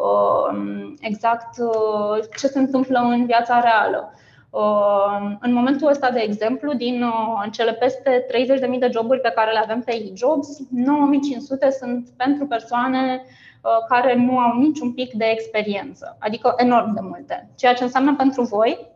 [0.05, 4.13] um, exact uh, ce se întâmplă în viața reală.
[4.49, 8.25] Uh, în momentul ăsta, de exemplu, din uh, cele peste
[8.73, 13.44] 30.000 de joburi pe care le avem pe eJobs, 9.500 sunt pentru persoane Uh,
[13.88, 17.49] care nu au niciun pic de experiență, adică enorm de multe.
[17.55, 18.93] Ceea ce înseamnă pentru voi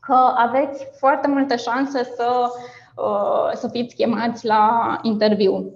[0.00, 2.46] că aveți foarte multe șanse să,
[2.96, 5.72] uh, să fiți chemați la interviu.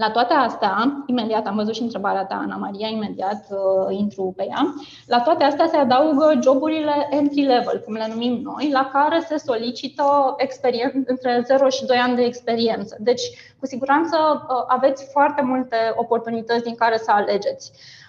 [0.00, 4.46] La toate astea, imediat am văzut și întrebarea ta, Ana Maria, imediat uh, intru pe
[4.48, 4.74] ea.
[5.06, 9.36] La toate astea se adaugă joburile entry level, cum le numim noi, la care se
[9.36, 12.96] solicită experiență între 0 și 2 ani de experiență.
[12.98, 13.22] Deci,
[13.58, 17.72] cu siguranță, uh, aveți foarte multe oportunități din care să alegeți.
[17.74, 17.99] Uh,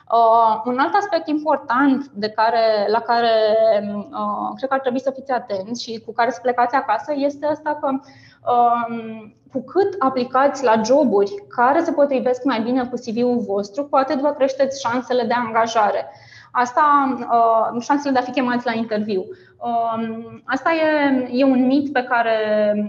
[0.66, 3.32] un alt aspect important de care, la care
[3.93, 7.45] uh, cred că ar trebui să fiți atenți și cu care să plecați acasă este
[7.45, 7.89] asta că
[8.51, 13.95] uh, cu cât aplicați la joburi care se potrivesc mai bine cu CV-ul vostru, cu
[13.95, 16.12] atât vă creșteți șansele de angajare.
[16.51, 19.26] Asta, uh, șansele de a fi chemați la interviu.
[19.57, 22.36] Um, asta e, e un mit pe care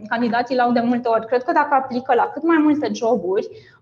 [0.09, 1.27] candidații l-au de multe ori.
[1.27, 3.82] Cred că dacă aplică la cât mai multe joburi, uh,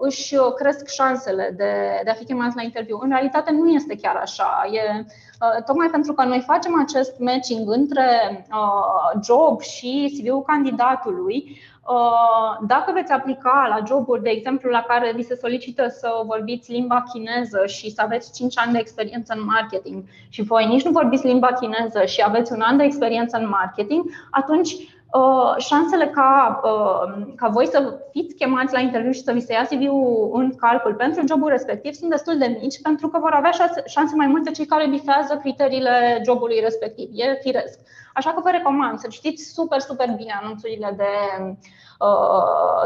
[0.00, 2.98] își cresc șansele de, de a fi chemați la interviu.
[3.02, 4.68] În realitate nu este chiar așa.
[4.72, 8.04] E, uh, tocmai pentru că noi facem acest matching între
[9.22, 15.22] job și CV-ul candidatului, Uh, dacă veți aplica la joburi, de exemplu, la care vi
[15.22, 20.04] se solicită să vorbiți limba chineză și să aveți 5 ani de experiență în marketing
[20.28, 24.04] și voi nici nu vorbiți limba chineză și aveți un an de experiență în marketing,
[24.30, 24.93] atunci uh,
[25.58, 29.64] șansele ca, uh, ca voi să fiți chemați la interviu și să vi se ia
[29.64, 33.50] CV-ul în calcul pentru jobul respectiv sunt destul de mici pentru că vor avea
[33.86, 37.08] șanse mai multe cei care bifează criteriile jobului respectiv.
[37.12, 37.78] E firesc.
[38.14, 41.52] Așa că vă recomand să citiți super, super bine anunțurile de, uh,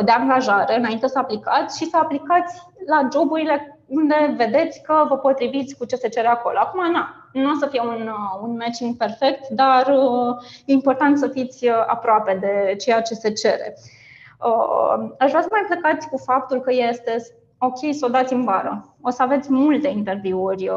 [0.04, 5.76] de angajare înainte să aplicați și să aplicați la joburile unde vedeți că vă potriviți
[5.76, 6.58] cu ce se cere acolo.
[6.58, 11.18] Acum, na, nu o să fie un, uh, un matching perfect, dar uh, e important
[11.18, 13.76] să fiți aproape de ceea ce se cere.
[15.18, 17.16] Aș vrea să mai plecați cu faptul că este
[17.58, 18.94] ok să o dați în vară.
[19.02, 20.70] O să aveți multe interviuri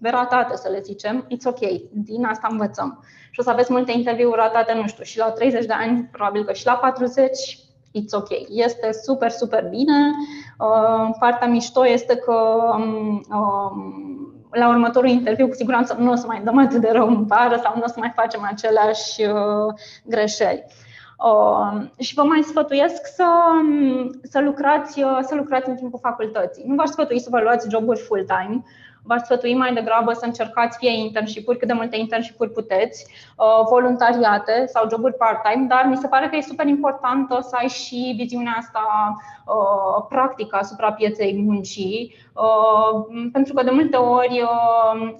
[0.00, 1.58] ratate, să le zicem, it's ok,
[1.90, 3.04] din asta învățăm.
[3.30, 6.44] Și o să aveți multe interviuri ratate, nu știu, și la 30 de ani, probabil
[6.44, 7.58] că și la 40,
[7.94, 8.28] it's ok.
[8.48, 10.10] Este super, super bine.
[10.58, 12.34] Uh, partea mișto este că
[12.76, 14.14] um, um,
[14.50, 17.60] la următorul interviu, cu siguranță nu o să mai dăm atât de rău în vară
[17.62, 19.74] sau nu o să mai facem aceleași uh,
[20.04, 20.64] greșeli.
[21.18, 23.26] Uh, și vă mai sfătuiesc să,
[24.22, 26.64] să, lucrați, uh, să lucrați în timpul facultății.
[26.66, 28.64] Nu v-aș sfătui să vă luați joburi full-time,
[29.06, 34.64] v-aș sfătui mai degrabă să încercați fie internship-uri, cât de multe internship-uri puteți, uh, voluntariate
[34.66, 38.56] sau joburi part-time, dar mi se pare că e super important să ai și viziunea
[38.58, 38.84] asta
[39.46, 45.16] uh, practică asupra pieței muncii, uh, pentru că de multe ori um,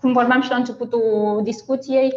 [0.00, 2.12] cum vorbeam și la începutul discuției,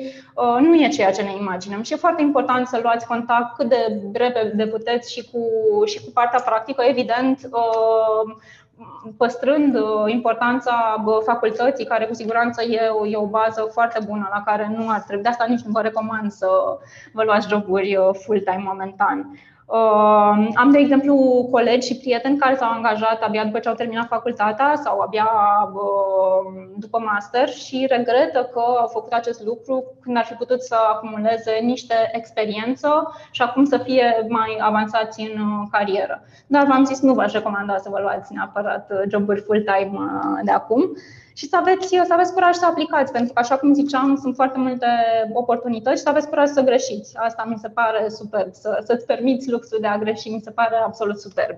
[0.60, 4.02] nu e ceea ce ne imaginăm și e foarte important să luați contact cât de
[4.14, 5.40] repede puteți și cu,
[5.86, 6.84] și cu partea practică.
[6.84, 7.50] Evident,
[9.18, 14.42] păstrând uh, importanța facultății, care cu siguranță e o, e o bază foarte bună la
[14.46, 15.24] care nu ar trebui.
[15.24, 16.48] De asta nici nu vă recomand să
[17.12, 19.40] vă luați joburi uh, full-time momentan.
[19.74, 24.08] Uh, am, de exemplu, colegi și prieteni care s-au angajat abia după ce au terminat
[24.08, 25.30] facultatea sau abia
[25.74, 30.76] uh, după master și regretă că au făcut acest lucru când ar fi putut să
[30.94, 36.24] acumuleze niște experiență și acum să fie mai avansați în uh, carieră.
[36.48, 39.92] Dar v-am zis, nu v-aș recomanda să vă luați neapărat joburi full-time
[40.44, 40.92] de acum
[41.34, 44.60] și să aveți, să aveți curaj să aplicați, pentru că, așa cum ziceam, sunt foarte
[44.60, 44.88] multe
[45.34, 47.18] oportunități și să aveți curaj să greșiți.
[47.18, 50.76] Asta mi se pare superb, să, să-ți permiți luxul de a greși, mi se pare
[50.76, 51.58] absolut superb.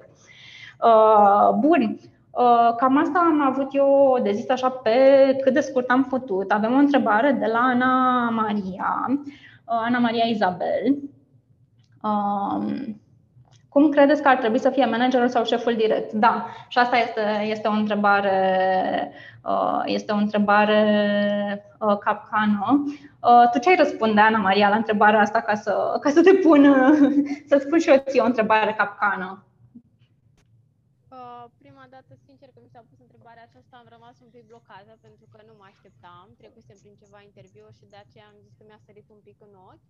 [0.83, 1.99] Uh, bun,
[2.31, 4.97] uh, Cam asta am avut eu de zis așa pe
[5.43, 6.51] cât de scurt am putut.
[6.51, 10.97] Avem o întrebare de la Ana Maria, uh, Ana Maria Izabel.
[12.03, 13.01] Um,
[13.69, 16.11] cum credeți că ar trebui să fie managerul sau șeful direct?
[16.11, 19.32] Da, și asta este, este o întrebare, uh,
[19.85, 20.81] este o întrebare
[21.79, 22.83] uh, capcană.
[23.21, 26.33] Uh, tu ce ai răspunde, Ana Maria, la întrebarea asta ca să, ca să te
[26.33, 26.63] pun,
[27.49, 29.43] să spun și eu ție o întrebare capcană?
[31.83, 35.25] Prima dată, sincer, că mi s-a pus întrebarea aceasta, am rămas un pic blocată pentru
[35.31, 36.27] că nu mă așteptam.
[36.41, 39.53] Trecusem prin ceva interviu și de aceea am zis că mi-a sărit un pic în
[39.69, 39.87] ochi.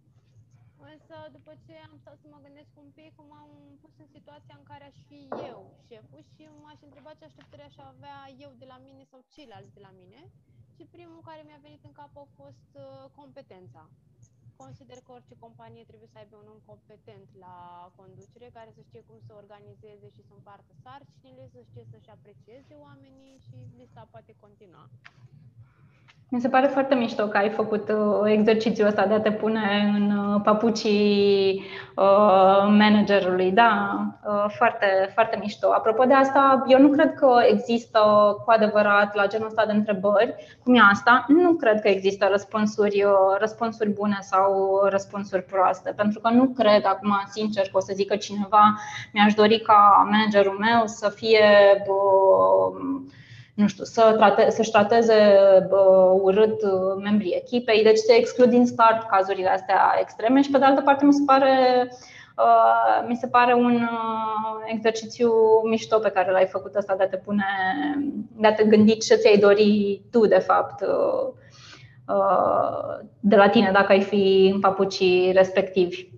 [0.77, 3.49] Însă, după ce am stat să mă gândesc un pic, cum am
[3.81, 7.77] pus în situația în care aș fi eu șeful și m-aș întreba ce așteptări aș
[7.77, 10.21] avea eu de la mine sau ceilalți de la mine.
[10.75, 13.89] Și primul care mi-a venit în cap a fost uh, competența.
[14.55, 17.57] Consider că orice companie trebuie să aibă un om competent la
[17.95, 22.73] conducere, care să știe cum să organizeze și să împartă sarcinile, să știe să-și aprecieze
[22.73, 24.89] oamenii și lista poate continua.
[26.33, 29.93] Mi se pare foarte mișto că ai făcut uh, exercițiul ăsta de a te pune
[29.95, 31.63] în uh, papucii
[31.95, 33.51] uh, managerului.
[33.51, 33.97] Da,
[34.47, 35.71] foarte, foarte mișto.
[35.71, 37.99] Apropo de asta, eu nu cred că există
[38.45, 43.05] cu adevărat la genul ăsta de întrebări, cum e asta, nu cred că există răspunsuri,
[43.39, 45.93] răspunsuri bune sau răspunsuri proaste.
[45.95, 48.75] Pentru că nu cred, acum, sincer, că o să zică cineva,
[49.13, 51.45] mi-aș dori ca managerul meu să fie
[53.53, 55.13] nu știu, să trate, să-și trateze
[55.71, 56.61] uh, urât
[57.03, 61.05] membrii echipei, deci se exclud din start cazurile astea extreme și pe de altă parte
[61.05, 61.87] mi se pare
[62.37, 65.31] Uh, mi se pare un, uh, exercițiu
[65.69, 67.45] mișto pe care l-ai făcut ăsta de a te pune,
[68.37, 70.83] de a te gândi ce ți-ai dori tu, de fapt,
[73.19, 76.09] de la tine, dacă ai fi în papucii respectivi.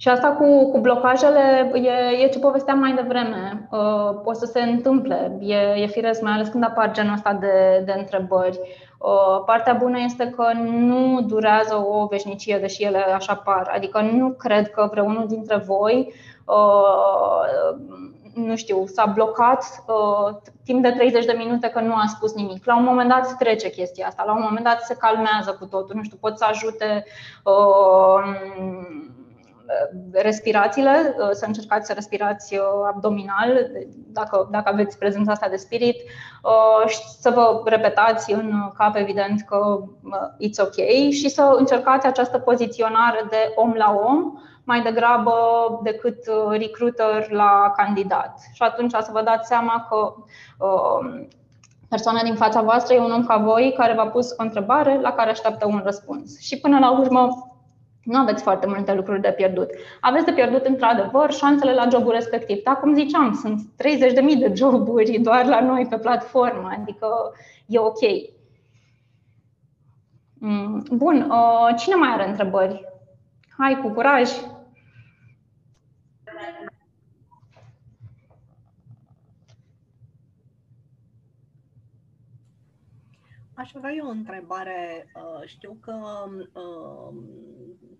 [0.00, 3.68] Și asta cu, cu blocajele e, e ce povesteam mai devreme.
[3.70, 7.82] Uh, o să se întâmple, e, e firesc, mai ales când apar genul ăsta de,
[7.84, 8.60] de întrebări.
[8.98, 13.70] Uh, partea bună este că nu durează o veșnicie, deși ele așa par.
[13.74, 16.12] Adică nu cred că vreunul dintre voi
[16.44, 17.78] uh,
[18.34, 22.64] nu știu, s-a blocat uh, timp de 30 de minute că nu a spus nimic.
[22.64, 25.96] La un moment dat trece chestia asta, la un moment dat se calmează cu totul,
[25.96, 27.04] nu știu, pot să ajute
[27.44, 28.22] uh,
[30.12, 32.62] respirațiile, uh, să încercați să respirați uh,
[32.94, 38.96] abdominal, dacă, dacă aveți prezența asta de spirit, uh, și să vă repetați în cap,
[38.96, 39.80] evident, că
[40.40, 44.32] it's ok și să încercați această poziționare de om la om,
[44.64, 45.34] mai degrabă
[45.82, 46.18] decât
[46.50, 48.38] recruiter la candidat.
[48.52, 50.14] Și atunci să vă dați seama că
[51.88, 55.12] persoana din fața voastră e un om ca voi care v-a pus o întrebare la
[55.12, 56.40] care așteaptă un răspuns.
[56.40, 57.49] Și până la urmă
[58.04, 59.70] nu aveți foarte multe lucruri de pierdut.
[60.00, 62.62] Aveți de pierdut, într-adevăr, șansele la jobul respectiv.
[62.62, 67.08] Dar, cum ziceam, sunt 30.000 de joburi doar la noi pe platformă, adică
[67.66, 68.00] e ok.
[70.34, 72.84] Mm, bun, uh, cine mai are întrebări?
[73.58, 74.30] Hai cu curaj!
[83.60, 85.10] Aș avea eu o întrebare.
[85.14, 85.94] Uh, știu că
[86.52, 87.14] uh,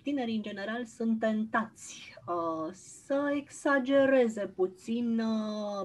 [0.02, 5.22] tinerii în general sunt tentați uh, să exagereze puțin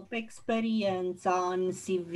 [0.10, 2.14] experiența în CV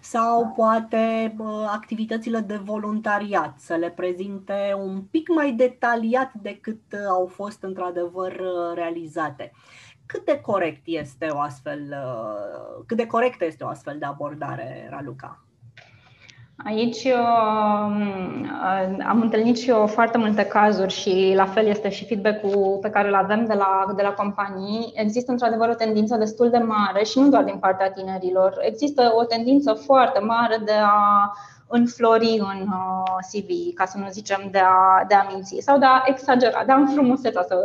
[0.00, 7.62] sau poate activitățile de voluntariat, să le prezinte un pic mai detaliat decât au fost
[7.62, 8.40] într-adevăr
[8.74, 9.52] realizate.
[10.06, 11.94] Cât de corect este o astfel,
[12.86, 15.45] cât de corectă este o astfel de abordare, Raluca?
[16.64, 17.12] Aici uh,
[19.06, 23.08] am întâlnit și eu foarte multe cazuri și la fel este și feedback-ul pe care
[23.08, 24.92] îl avem de la, de la companii.
[24.94, 28.56] Există într-adevăr o tendință destul de mare și nu doar din partea tinerilor.
[28.60, 31.32] Există o tendință foarte mare de a
[31.68, 35.84] înflori în uh, CV, ca să nu zicem de a, de a minți sau de
[35.84, 37.62] a exagera, de a înfrumuseța, să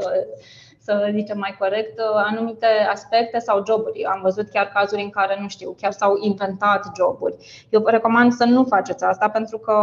[0.84, 4.05] să zicem mai corect, anumite aspecte sau joburi.
[4.05, 7.36] Am văzut chiar cazuri în care, nu știu, chiar s-au inventat joburi.
[7.69, 9.75] Eu vă recomand să nu faceți asta pentru că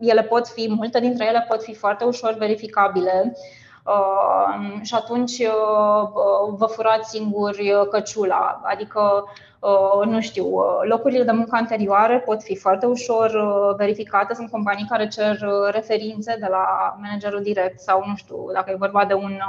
[0.00, 3.61] ele pot fi, multe dintre ele pot fi foarte ușor verificabile Uh,
[4.82, 6.08] și atunci uh,
[6.56, 8.60] vă furați singuri căciula.
[8.64, 9.24] Adică
[9.62, 14.34] Uh, nu știu, uh, locurile de muncă anterioare pot fi foarte ușor uh, verificate.
[14.34, 15.38] Sunt companii care cer
[15.70, 19.40] referințe de la managerul direct sau, nu știu, dacă e vorba de un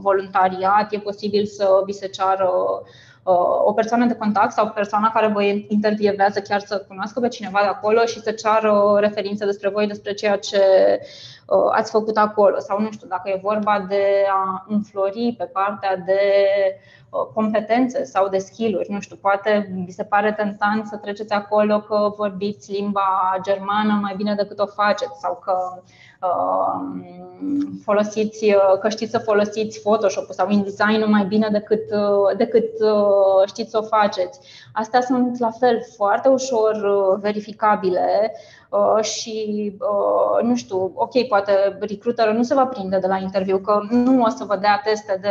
[0.00, 2.50] voluntariat, e posibil să vi se ceară
[3.64, 7.66] o persoană de contact sau persoana care vă intervievează chiar să cunoască pe cineva de
[7.66, 10.60] acolo și să ceară referințe despre voi, despre ceea ce
[11.72, 12.58] ați făcut acolo.
[12.58, 16.20] Sau nu știu, dacă e vorba de a înflori pe partea de
[17.12, 18.90] Uh, competențe sau de skill-uri.
[18.90, 24.14] Nu știu, poate vi se pare tentant să treceți acolo că vorbiți limba germană mai
[24.16, 25.82] bine decât o faceți sau că
[26.22, 27.04] uh,
[27.84, 31.82] folosiți, uh, că știți să folosiți Photoshop sau InDesign mai bine decât,
[32.36, 32.70] decât
[33.46, 34.40] știți să o faceți.
[34.72, 36.74] Astea sunt la fel foarte ușor
[37.20, 38.61] verificabile Uh,
[39.00, 43.80] și uh, nu știu, ok, poate recruiterul nu se va prinde de la interviu că
[43.90, 45.28] nu o să vă dea teste de,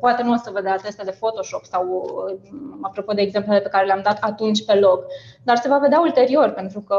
[0.00, 2.38] poate nu o să vă dea teste de Photoshop sau uh,
[2.80, 5.04] apropo de exemplele pe care le-am dat atunci pe loc,
[5.42, 6.96] dar se va vedea ulterior pentru că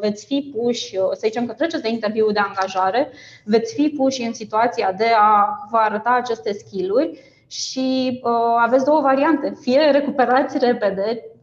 [0.00, 3.10] veți fi puși, să zicem că treceți de interviu de angajare,
[3.44, 8.32] veți fi puși în situația de a vă arăta aceste skill-uri și uh,
[8.64, 9.52] aveți două variante.
[9.60, 11.35] Fie recuperați repede Uh,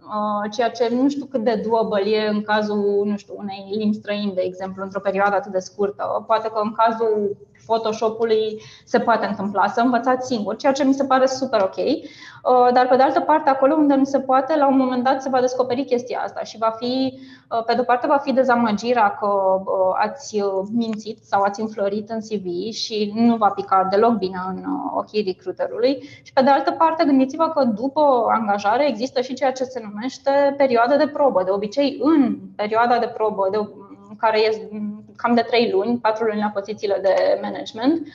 [0.51, 4.31] ceea ce nu știu cât de doable e în cazul, nu știu, unei limbi străine,
[4.33, 6.23] de exemplu, într-o perioadă atât de scurtă.
[6.27, 11.05] Poate că în cazul Photoshop-ului se poate întâmpla să învățați singur, ceea ce mi se
[11.05, 11.75] pare super ok.
[11.75, 15.21] Uh, dar pe de altă parte, acolo unde nu se poate, la un moment dat
[15.21, 17.13] se va descoperi chestia asta și va fi,
[17.49, 19.61] uh, pe de o parte, va fi dezamăgirea că
[19.93, 24.63] ați mințit sau ați înflorit în CV și nu va pica deloc bine în
[24.95, 26.09] ochii recruiterului.
[26.23, 30.53] Și pe de altă parte, gândiți-vă că după angajare există și ceea ce se numește
[30.57, 31.43] perioada de probă.
[31.43, 33.69] De obicei, în perioada de probă, de,
[34.17, 34.69] care este
[35.15, 38.07] cam de trei luni, patru luni la pozițiile de management,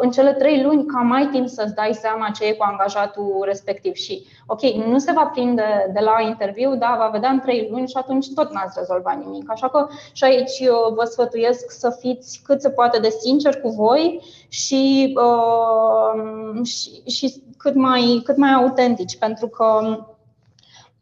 [0.00, 3.94] în cele trei luni cam ai timp să-ți dai seama ce e cu angajatul respectiv
[3.94, 7.88] și, ok, nu se va prinde de la interviu, dar va vedea în trei luni
[7.88, 9.50] și atunci tot n-ați rezolvat nimic.
[9.50, 14.22] Așa că și aici vă sfătuiesc să fiți cât se poate de sincer cu voi
[14.48, 19.98] și, uh, și, și cât, mai, cât mai autentici, pentru că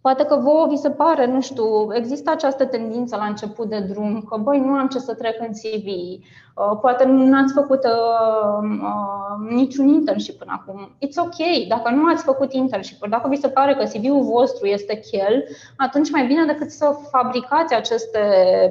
[0.07, 4.23] Poate că vouă vi se pare, nu știu, există această tendință la început de drum
[4.29, 8.69] că, băi, nu am ce să trec în CV, uh, poate nu ați făcut uh,
[8.83, 10.91] uh, niciun internship până acum.
[11.07, 15.01] It's ok, dacă nu ați făcut internship dacă vi se pare că CV-ul vostru este
[15.11, 15.45] chel,
[15.77, 18.21] atunci mai bine decât să fabricați aceste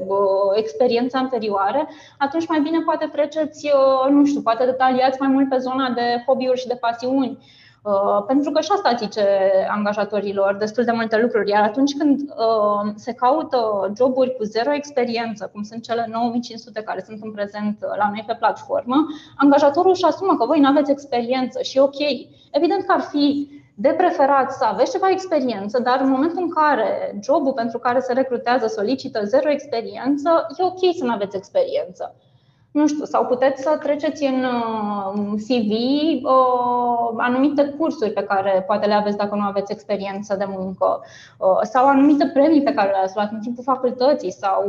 [0.07, 0.17] uh,
[0.53, 5.57] experiențe anterioare, atunci mai bine poate treceți, uh, nu știu, poate detaliați mai mult pe
[5.57, 7.64] zona de hobby-uri și de pasiuni Uh,
[8.27, 9.25] pentru că și asta zice
[9.69, 11.49] angajatorilor destul de multe lucruri.
[11.49, 17.03] Iar atunci când uh, se caută joburi cu zero experiență, cum sunt cele 9500 care
[17.05, 18.95] sunt în prezent la noi pe platformă,
[19.37, 21.99] angajatorul își asumă că voi nu aveți experiență și ok.
[22.51, 27.19] Evident că ar fi de preferat să aveți ceva experiență, dar în momentul în care
[27.23, 32.15] jobul pentru care se recrutează solicită zero experiență, e ok să nu aveți experiență
[32.75, 35.71] nu știu, sau puteți să treceți în uh, CV
[36.23, 41.01] uh, anumite cursuri pe care poate le aveți dacă nu aveți experiență de muncă,
[41.37, 44.63] uh, sau anumite premii pe care le-ați luat în timpul facultății, sau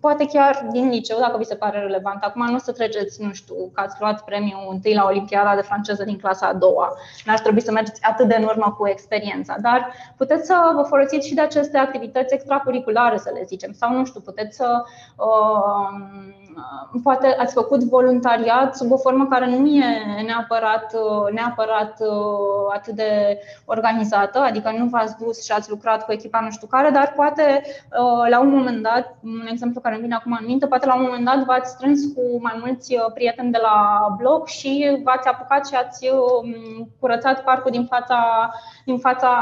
[0.00, 2.22] poate chiar din liceu, dacă vi se pare relevant.
[2.22, 5.60] Acum nu o să treceți, nu știu, că ați luat premiul întâi la Olimpiada de
[5.60, 6.92] franceză din clasa a doua.
[7.24, 11.28] N-ar trebui să mergeți atât de în urmă cu experiența, dar puteți să vă folosiți
[11.28, 14.82] și de aceste activități extracurriculare, să le zicem, sau nu știu, puteți să
[15.16, 16.44] uh,
[17.02, 19.84] poate ați făcut voluntariat sub o formă care nu e
[20.26, 20.94] neapărat,
[21.32, 26.50] neapărat uh, atât de organizată, adică nu v-ați dus și ați lucrat cu echipa nu
[26.50, 30.36] știu care, dar poate uh, la un moment dat, un exemplu care îmi vine acum
[30.40, 33.58] în minte, poate la un moment dat v-ați strâns cu mai mulți uh, prieteni de
[33.62, 33.78] la
[34.18, 38.18] blog și v-ați apucat și ați um, curățat parcul din fața,
[38.84, 39.32] din fața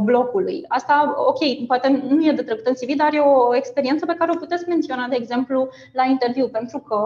[0.00, 0.64] blocului.
[0.68, 4.30] Asta, ok, poate nu e de trecut în CV, dar e o experiență pe care
[4.34, 7.00] o puteți menționa, de exemplu, la interviu, pentru că,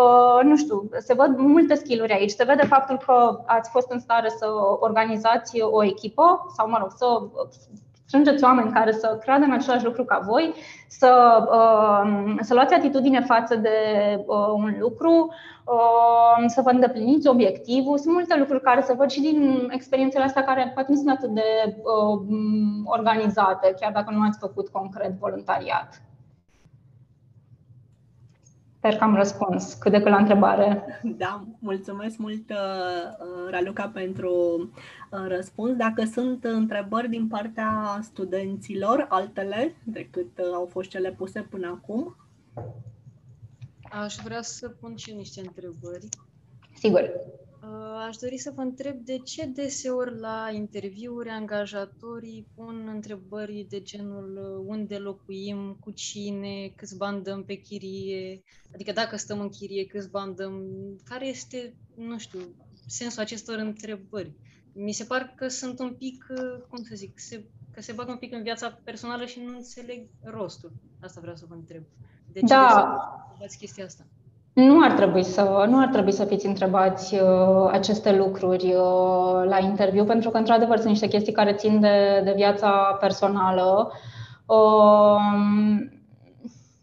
[0.00, 2.30] uh, nu știu, se văd multe skill-uri aici.
[2.30, 4.46] Se vede faptul că ați fost în stare să
[4.80, 7.06] organizați o echipă sau, mă rog, să
[8.06, 10.54] strângeți oameni care să creadă în același lucru ca voi,
[10.88, 13.70] să, uh, să luați atitudine față de
[14.26, 15.32] uh, un lucru,
[16.46, 17.98] să vă îndepliniți obiectivul.
[17.98, 21.30] Sunt multe lucruri care se văd și din experiențele astea care poate nu sunt atât
[21.30, 21.76] de
[22.84, 26.00] organizate, chiar dacă nu ați făcut concret voluntariat.
[28.86, 30.84] Sper că am răspuns cât de cât la întrebare.
[31.02, 34.68] Da, mulțumesc mult, uh, Raluca, pentru uh,
[35.10, 35.76] răspuns.
[35.76, 42.16] Dacă sunt întrebări din partea studenților, altele decât uh, au fost cele puse până acum?
[43.82, 46.08] Aș vrea să pun și niște întrebări.
[46.74, 47.10] Sigur.
[47.62, 53.82] Uh, aș dori să vă întreb de ce deseori la interviuri angajatorii pun întrebări de
[53.82, 58.42] genul uh, unde locuim, cu cine, câți bani dăm pe chirie,
[58.74, 60.62] adică dacă stăm în chirie, câți bani dăm,
[61.04, 62.40] care este, nu știu,
[62.86, 64.32] sensul acestor întrebări.
[64.78, 68.08] Mi se par că sunt un pic, uh, cum să zic, se, că se bag
[68.08, 70.72] un pic în viața personală și nu înțeleg rostul.
[71.02, 71.82] Asta vreau să vă întreb.
[72.32, 72.64] De ce da.
[73.30, 74.04] deseori chestia asta?
[74.52, 79.58] Nu ar trebui să, nu ar trebui să fiți întrebați uh, aceste lucruri uh, la
[79.58, 83.92] interviu, pentru că, într-adevăr, sunt niște chestii care țin de, de viața personală.
[84.46, 85.95] Uh,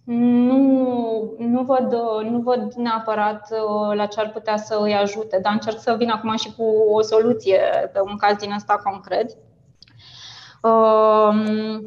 [0.04, 1.94] nu, nu, văd,
[2.30, 6.10] nu văd neapărat uh, la ce ar putea să îi ajute, dar încerc să vin
[6.10, 7.60] acum și cu o soluție
[7.94, 9.38] pe un caz din ăsta concret.
[10.62, 11.80] Uh,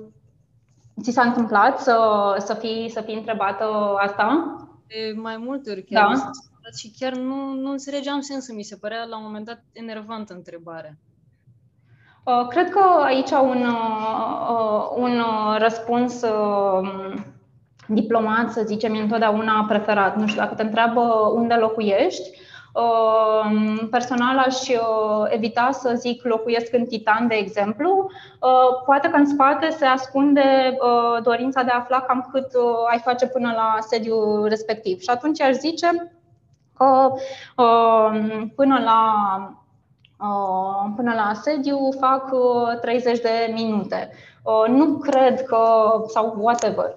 [1.03, 1.97] ți s-a întâmplat să,
[2.39, 4.57] să, fii, să fii întrebată asta?
[4.87, 6.31] de mai multe ori chiar da.
[6.77, 8.55] și chiar nu, nu înțelegeam sensul.
[8.55, 10.97] Mi se părea la un moment dat enervantă întrebarea.
[12.25, 15.23] Uh, cred că aici un, uh, un
[15.59, 17.25] răspuns um,
[17.87, 20.17] diplomat, să zicem, e întotdeauna preferat.
[20.17, 21.01] Nu știu, dacă te întreabă
[21.35, 22.31] unde locuiești,
[22.77, 28.11] Ehm, personal aș uh, evita să zic locuiesc în Titan, de exemplu.
[28.41, 32.47] Uh, poate că în spate se ascunde uh, dorința de a afla cam cât
[32.91, 35.01] ai face până la sediul respectiv.
[35.01, 36.13] Și atunci aș zice
[36.77, 37.13] că
[37.63, 39.13] um, până la
[40.97, 42.31] până la sediu fac
[42.81, 44.11] 30 de minute.
[44.69, 45.59] Nu cred că,
[46.07, 46.95] sau whatever,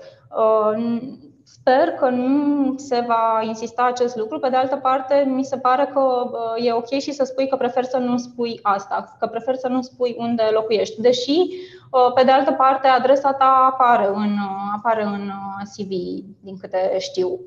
[1.44, 4.40] Sper că nu se va insista acest lucru.
[4.40, 7.56] Pe de altă parte, mi se pare că uh, e ok și să spui că
[7.56, 11.02] prefer să nu spui asta, că prefer să nu spui unde locuiești.
[11.02, 11.36] Deși
[12.16, 14.38] Pe de altă parte, adresa ta apare în,
[14.76, 15.32] apare în
[15.76, 15.90] CV,
[16.42, 17.40] din câte știu.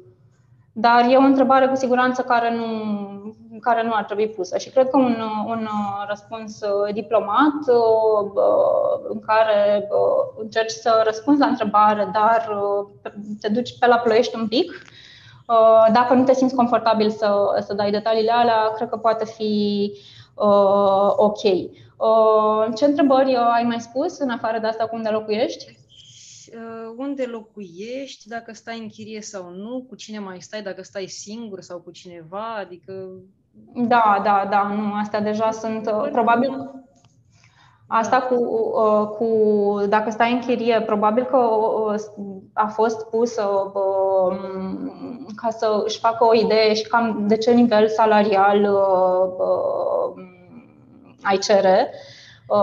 [0.72, 2.64] Dar e o întrebare cu siguranță care nu,
[3.62, 5.68] care nu ar trebui pusă și cred că un, un
[6.08, 6.58] răspuns
[6.92, 7.54] diplomat
[9.08, 9.88] în care
[10.40, 12.48] încerci să răspunzi la întrebare, dar
[13.40, 14.82] te duci pe la ploiești un pic,
[15.92, 19.92] dacă nu te simți confortabil să, să dai detaliile alea, cred că poate fi
[20.34, 21.42] uh, ok.
[21.42, 25.76] Uh, ce întrebări ai mai spus în afară de asta cu unde locuiești?
[26.54, 31.06] uh, unde locuiești, dacă stai în chirie sau nu, cu cine mai stai, dacă stai
[31.06, 33.08] singur sau cu cineva, adică...
[33.74, 36.82] Da, da, da, nu, astea deja sunt, uh, probabil,
[37.94, 39.26] Asta cu, uh, cu
[39.88, 42.00] dacă stai în chirie, probabil că uh,
[42.52, 43.42] a fost pusă
[43.74, 48.78] um, ca să își facă o idee și cam de ce nivel salarial
[51.22, 51.92] ai cere.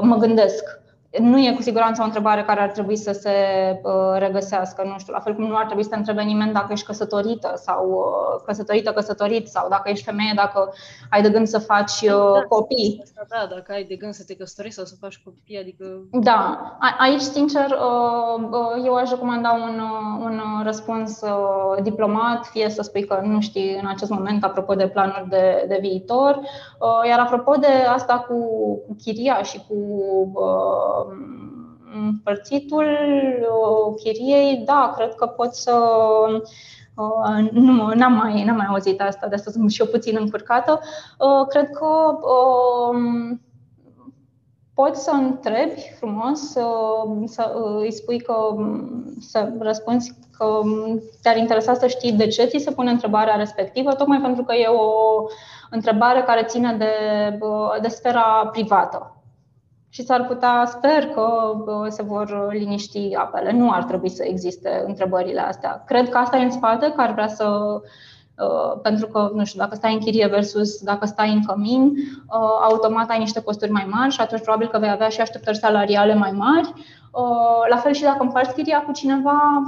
[0.02, 0.79] Mă gândesc
[1.18, 3.30] nu e cu siguranță o întrebare care ar trebui să se
[3.84, 6.68] uh, regăsească, nu știu, la fel cum nu ar trebui să te întrebe nimeni dacă
[6.72, 10.74] ești căsătorită sau uh, căsătorită, căsătorit sau dacă ești femeie, dacă
[11.10, 13.03] ai de gând să faci uh, da, copii.
[13.30, 15.86] Da, dacă ai de gând să te căsătoriți sau să faci copii, adică...
[16.12, 16.60] Da,
[16.99, 17.78] aici, sincer,
[18.86, 19.82] eu aș recomanda un,
[20.24, 21.20] un răspuns
[21.82, 25.78] diplomat, fie să spui că nu știi în acest moment, apropo de planuri de, de
[25.82, 26.39] viitor,
[27.07, 28.36] iar apropo de asta cu,
[28.88, 29.76] cu chiria și cu
[31.93, 32.86] împărțitul
[33.95, 35.74] chiriei, da, cred că pot să
[37.52, 40.80] nu, n-am mai, n-am mai auzit asta, de asta sunt și eu puțin încurcată.
[41.50, 42.18] Cred că
[44.74, 46.66] poți să întrebi frumos, să,
[47.26, 48.56] să îi spui că
[49.20, 50.62] să răspunzi că
[51.22, 54.68] te-ar interesa să știi de ce ți se pune întrebarea respectivă, tocmai pentru că e
[54.68, 55.24] o
[55.70, 56.93] întrebare care ține de,
[57.82, 59.19] de sfera privată
[60.00, 61.28] și s-ar putea, sper că
[61.88, 63.52] se vor liniști apele.
[63.52, 65.84] Nu ar trebui să existe întrebările astea.
[65.86, 67.45] Cred că asta e în spate, că ar vrea să
[68.38, 72.60] uh, pentru că, nu știu, dacă stai în chirie versus dacă stai în cămin, uh,
[72.62, 76.14] automat ai niște costuri mai mari și atunci probabil că vei avea și așteptări salariale
[76.14, 76.74] mai mari.
[77.12, 79.62] Uh, la fel și dacă împarți chiria cu cineva,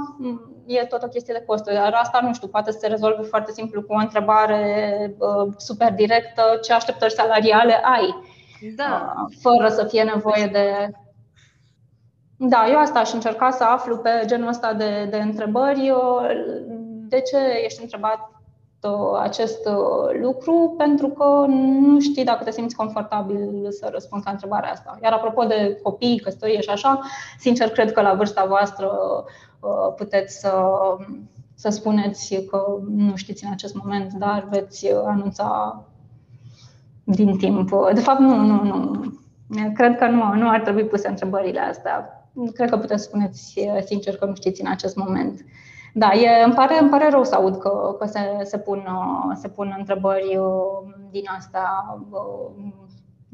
[0.66, 3.52] e tot o chestie de costuri, dar asta nu știu, poate să se rezolve foarte
[3.52, 5.16] simplu cu o întrebare
[5.56, 8.14] super directă, ce așteptări salariale ai
[8.70, 9.14] da.
[9.40, 10.90] fără să fie nevoie de.
[12.36, 15.92] Da, eu asta aș încerca să aflu pe genul ăsta de, de întrebări.
[17.08, 18.30] De ce ești întrebat
[19.20, 19.68] acest
[20.20, 20.74] lucru?
[20.78, 24.98] Pentru că nu știi dacă te simți confortabil să răspunzi la întrebarea asta.
[25.02, 27.00] Iar apropo de copii, căsătorie și așa,
[27.38, 28.90] sincer cred că la vârsta voastră
[29.96, 30.66] puteți să,
[31.54, 35.80] să spuneți că nu știți în acest moment, dar veți anunța
[37.04, 37.70] din timp.
[37.94, 39.00] De fapt, nu, nu, nu.
[39.74, 42.26] Cred că nu, nu ar trebui puse întrebările astea.
[42.54, 45.44] Cred că puteți spuneți sincer că nu știți în acest moment.
[45.94, 48.88] Da, e, îmi, pare, îmi pare rău să aud că, că se, se, pun,
[49.34, 52.72] se pun întrebări uh, din astea, uh,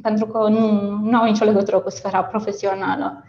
[0.03, 3.25] pentru că nu, nu au nicio legătură cu sfera profesională.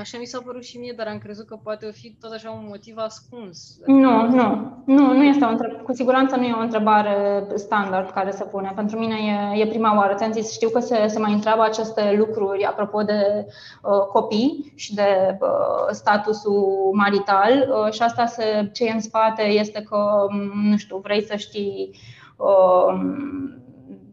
[0.00, 2.64] Așa mi s-a părut și mie, dar am crezut că poate fi tot așa un
[2.68, 3.78] motiv ascuns.
[3.86, 5.82] Nu, nu, nu, nu este o întrebare.
[5.82, 8.72] Cu siguranță nu e o întrebare standard care se pune.
[8.74, 9.14] Pentru mine
[9.54, 10.14] e, e prima oară.
[10.14, 13.46] Ți-am zis, știu că se, se mai întreabă aceste lucruri apropo de
[13.82, 15.48] uh, copii și de uh,
[15.90, 20.26] statusul marital uh, și asta se, ce e în spate este că,
[20.70, 21.98] nu știu, vrei să știi
[22.36, 23.00] uh,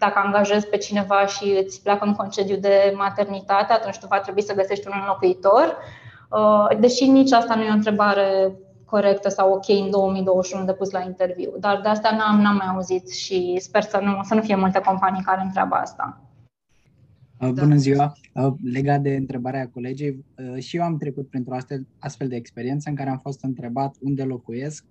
[0.05, 4.41] dacă angajezi pe cineva și îți pleacă în concediu de maternitate, atunci tu va trebui
[4.41, 5.77] să găsești un înlocuitor.
[6.29, 10.91] Uh, deși nici asta nu e o întrebare corectă sau ok în 2021 de pus
[10.91, 11.51] la interviu.
[11.59, 14.79] Dar de asta n-am, n-am mai auzit și sper să nu, să nu fie multe
[14.79, 16.21] companii care întreabă asta.
[17.39, 18.13] Uh, bună ziua!
[18.33, 20.25] Uh, legat de întrebarea colegii,
[20.59, 24.23] și eu am trecut printr-o astfel, astfel de experiență în care am fost întrebat unde
[24.23, 24.85] locuiesc,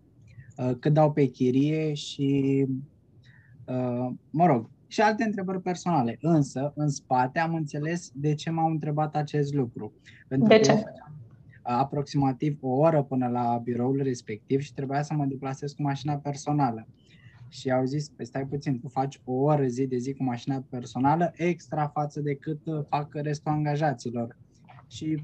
[0.80, 2.66] cât dau pe chirie și,
[4.30, 6.18] mă rog, și alte întrebări personale.
[6.20, 9.92] Însă, în spate, am înțeles de ce m-au întrebat acest lucru.
[10.28, 10.84] Pentru de ce?
[11.62, 16.86] aproximativ o oră până la biroul respectiv și trebuia să mă deplasez cu mașina personală.
[17.48, 20.64] Și au zis, păi stai puțin, tu faci o oră zi de zi cu mașina
[20.70, 24.36] personală extra față de cât uh, fac restul angajaților.
[24.86, 25.22] Și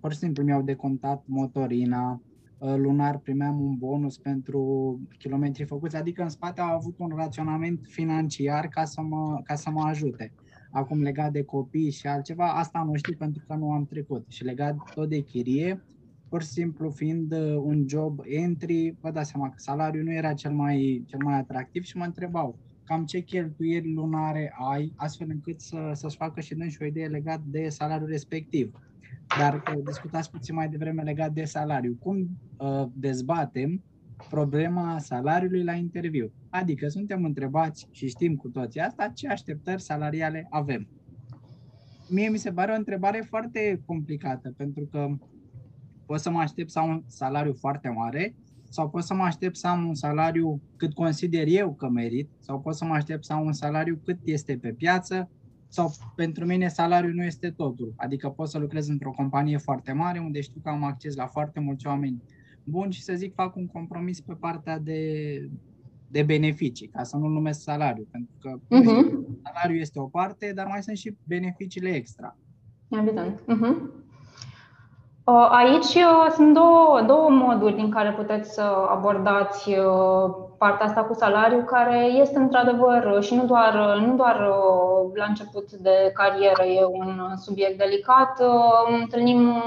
[0.00, 2.31] pur și simplu mi-au decontat motorina, Uh,
[2.76, 8.68] lunar primeam un bonus pentru kilometri făcuți, adică în spate au avut un raționament financiar
[8.68, 10.32] ca să mă, ca să mă ajute.
[10.70, 14.24] Acum legat de copii și altceva, asta nu știu pentru că nu am trecut.
[14.28, 15.82] Și legat tot de chirie,
[16.28, 20.32] pur și simplu fiind uh, un job entry, vă dați seama că salariul nu era
[20.32, 25.60] cel mai, cel mai atractiv și mă întrebau cam ce cheltuieli lunare ai, astfel încât
[25.60, 28.72] să, să-și facă și dânsi o idee legat de salariul respectiv.
[29.38, 31.96] Dar discutați puțin mai devreme legat de salariu.
[32.00, 33.82] Cum uh, dezbatem
[34.28, 36.32] problema salariului la interviu?
[36.50, 40.88] Adică suntem întrebați și știm cu toții asta, ce așteptări salariale avem.
[42.08, 45.08] Mie mi se pare o întrebare foarte complicată, pentru că
[46.06, 48.34] pot să mă aștept să am un salariu foarte mare
[48.68, 52.60] sau pot să mă aștept să am un salariu cât consider eu că merit sau
[52.60, 55.30] pot să mă aștept să am un salariu cât este pe piață
[55.72, 57.92] sau pentru mine salariul nu este totul.
[57.96, 61.60] Adică pot să lucrez într-o companie foarte mare unde știu că am acces la foarte
[61.60, 62.22] mulți oameni
[62.64, 65.00] buni și să zic fac un compromis pe partea de,
[66.08, 69.36] de beneficii, ca să nu numesc salariu, pentru că uh-huh.
[69.42, 72.36] salariul este o parte, dar mai sunt și beneficiile extra.
[72.88, 73.40] Evident.
[73.40, 74.00] Uh-huh.
[75.50, 81.14] Aici uh, sunt două, două moduri din care puteți să abordați uh, partea asta cu
[81.14, 83.74] salariu, care este într-adevăr și nu doar,
[84.06, 88.42] nu doar uh, la început de carieră e un subiect delicat.
[89.00, 89.62] Întâlnim,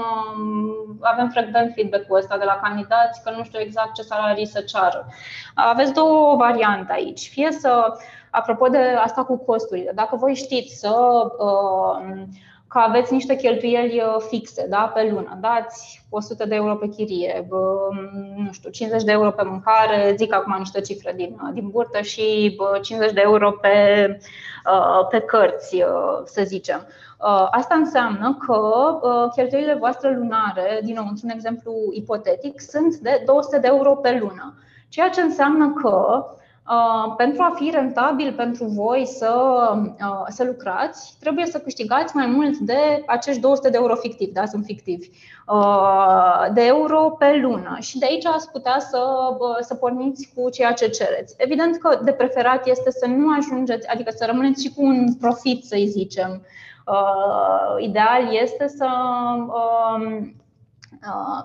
[1.00, 5.06] avem frecvent feedback-ul ăsta de la candidați că nu știu exact ce salarii să ceară.
[5.54, 7.28] Aveți două variante aici.
[7.28, 7.96] Fie să,
[8.30, 10.94] apropo de asta cu costurile, dacă voi știți să
[12.76, 15.38] că aveți niște cheltuieli uh, fixe da, pe lună.
[15.40, 17.46] Dați 100 de euro pe chirie,
[18.36, 22.00] nu știu, 50 de euro pe mâncare, zic acum niște cifre din, uh, din burtă
[22.00, 23.76] și 50 de euro pe,
[24.72, 25.82] uh, pe cărți,
[26.24, 26.86] să zicem.
[27.50, 28.60] Asta înseamnă că
[29.34, 34.54] cheltuielile voastre lunare, din nou, într-un exemplu ipotetic, sunt de 200 de euro pe lună.
[34.88, 36.45] Ceea ce înseamnă că Uh,
[37.16, 39.32] pentru a fi rentabil pentru voi să,
[39.84, 44.44] uh, să lucrați, trebuie să câștigați mai mult de acești 200 de euro fictivi, da,
[44.44, 45.08] sunt fictivi,
[45.48, 47.76] uh, de euro pe lună.
[47.80, 49.02] Și de aici ați putea să,
[49.60, 51.34] să porniți cu ceea ce cereți.
[51.38, 55.64] Evident că de preferat este să nu ajungeți, adică să rămâneți și cu un profit,
[55.64, 56.42] să-i zicem.
[57.78, 58.86] Ideal este să
[59.46, 60.28] Uh,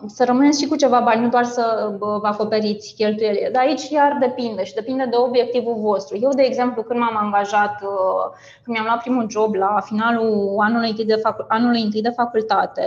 [0.06, 3.50] să rămâneți și cu ceva bani, nu doar să vă acoperiți cheltuielile.
[3.52, 6.18] Dar aici iar depinde și depinde de obiectivul vostru.
[6.22, 10.90] Eu, de exemplu, când m-am angajat, uh, când mi-am luat primul job la finalul anului
[10.90, 12.86] întâi de, fac- anului întâi de facultate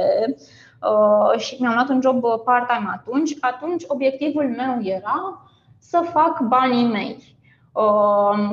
[0.82, 5.46] uh, și mi-am luat un job part-time atunci, atunci obiectivul meu era
[5.78, 7.36] să fac banii mei.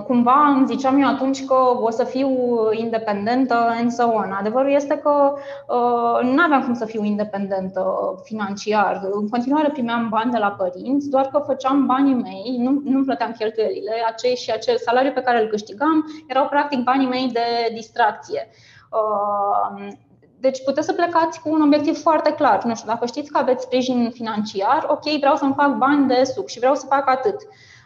[0.08, 2.30] Cumva îmi ziceam eu atunci că o să fiu
[2.72, 4.32] independentă and so on.
[4.32, 5.34] Adevărul este că
[5.68, 9.02] uh, nu aveam cum să fiu independentă financiar.
[9.12, 13.32] În continuare primeam bani de la părinți, doar că făceam banii mei, nu, nu plăteam
[13.32, 18.50] cheltuielile, acei și acel salariu pe care îl câștigam erau practic banii mei de distracție.
[18.92, 19.88] Uh,
[20.40, 22.64] deci puteți să plecați cu un obiectiv foarte clar.
[22.64, 26.48] Nu știu, dacă știți că aveți sprijin financiar, ok, vreau să-mi fac bani de suc
[26.48, 27.36] și vreau să fac atât.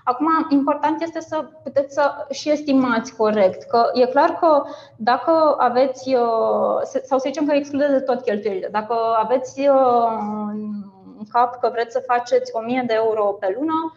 [0.07, 4.63] Acum, important este să puteți să și estimați corect, că e clar că
[4.95, 10.07] dacă aveți, uh, sau să zicem că excludeți de tot cheltuielile, dacă aveți uh,
[11.17, 13.93] în cap că vreți să faceți 1000 de euro pe lună,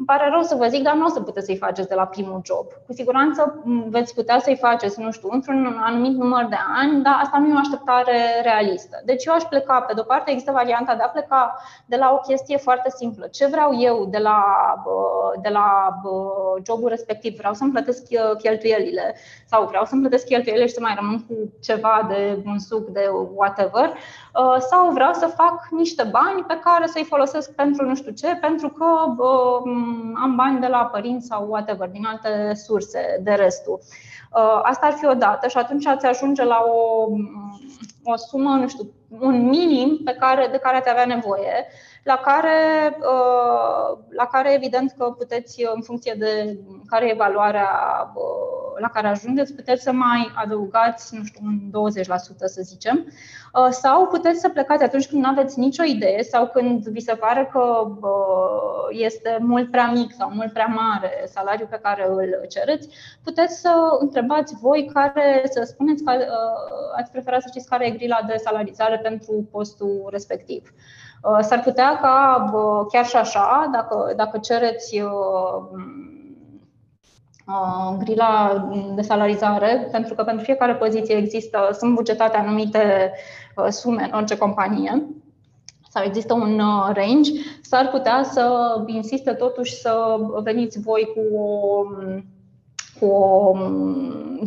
[0.00, 2.06] îmi pare rău să vă zic, dar nu o să puteți să-i faceți de la
[2.06, 2.66] primul job.
[2.86, 7.38] Cu siguranță veți putea să-i faceți, nu știu, într-un anumit număr de ani, dar asta
[7.38, 9.02] nu e o așteptare realistă.
[9.04, 12.16] Deci eu aș pleca, pe de-o parte există varianta de a pleca de la o
[12.16, 13.26] chestie foarte simplă.
[13.26, 14.44] Ce vreau eu de la,
[15.42, 16.00] de la
[16.66, 17.36] jobul respectiv?
[17.36, 18.02] Vreau să-mi plătesc
[18.38, 19.16] cheltuielile
[19.50, 23.08] sau vreau să-mi plătesc cheltuielile și să mai rămân cu ceva de un suc, de
[23.34, 23.92] whatever,
[24.70, 28.68] sau vreau să fac niște bani pe care să-i folosesc pentru nu știu ce, pentru
[28.68, 28.84] că
[30.22, 33.78] am bani de la părinți sau whatever, din alte surse de restul.
[34.34, 37.06] Uh, asta ar fi o dată și atunci ați ajunge la o,
[38.04, 38.90] o sumă, nu știu,
[39.20, 41.66] un minim pe care, de care ați avea nevoie,
[42.04, 47.68] la care, uh, la care evident că puteți, în funcție de care e valoarea
[48.78, 54.06] la care ajungeți, puteți să mai adăugați, nu știu, un 20%, să zicem, uh, sau
[54.06, 57.86] puteți să plecați atunci când nu aveți nicio idee sau când vi se pare că
[58.90, 62.88] este mult prea mic sau mult prea mare salariul pe care îl cereți,
[63.24, 67.90] puteți să întrebați voi care, să spuneți că uh, ați preferat să știți care e
[67.90, 70.72] grila de salarizare pentru postul respectiv.
[71.22, 72.44] Uh, s-ar putea ca
[72.92, 75.02] chiar și așa, dacă, dacă cereți
[77.98, 83.12] grila de salarizare, pentru că pentru fiecare poziție există, sunt bugetate anumite
[83.68, 85.06] sume în orice companie
[85.90, 86.60] sau există un
[86.92, 87.30] range,
[87.62, 91.84] s-ar putea să insiste totuși să veniți voi cu o,
[93.00, 93.56] cu o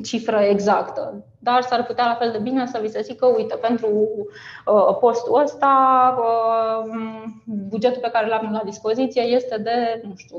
[0.03, 1.23] cifră exactă.
[1.39, 3.87] Dar s-ar putea la fel de bine să vi se zică, uite, pentru
[4.99, 6.15] postul ăsta,
[7.45, 10.37] bugetul pe care l-am la dispoziție este de, nu știu,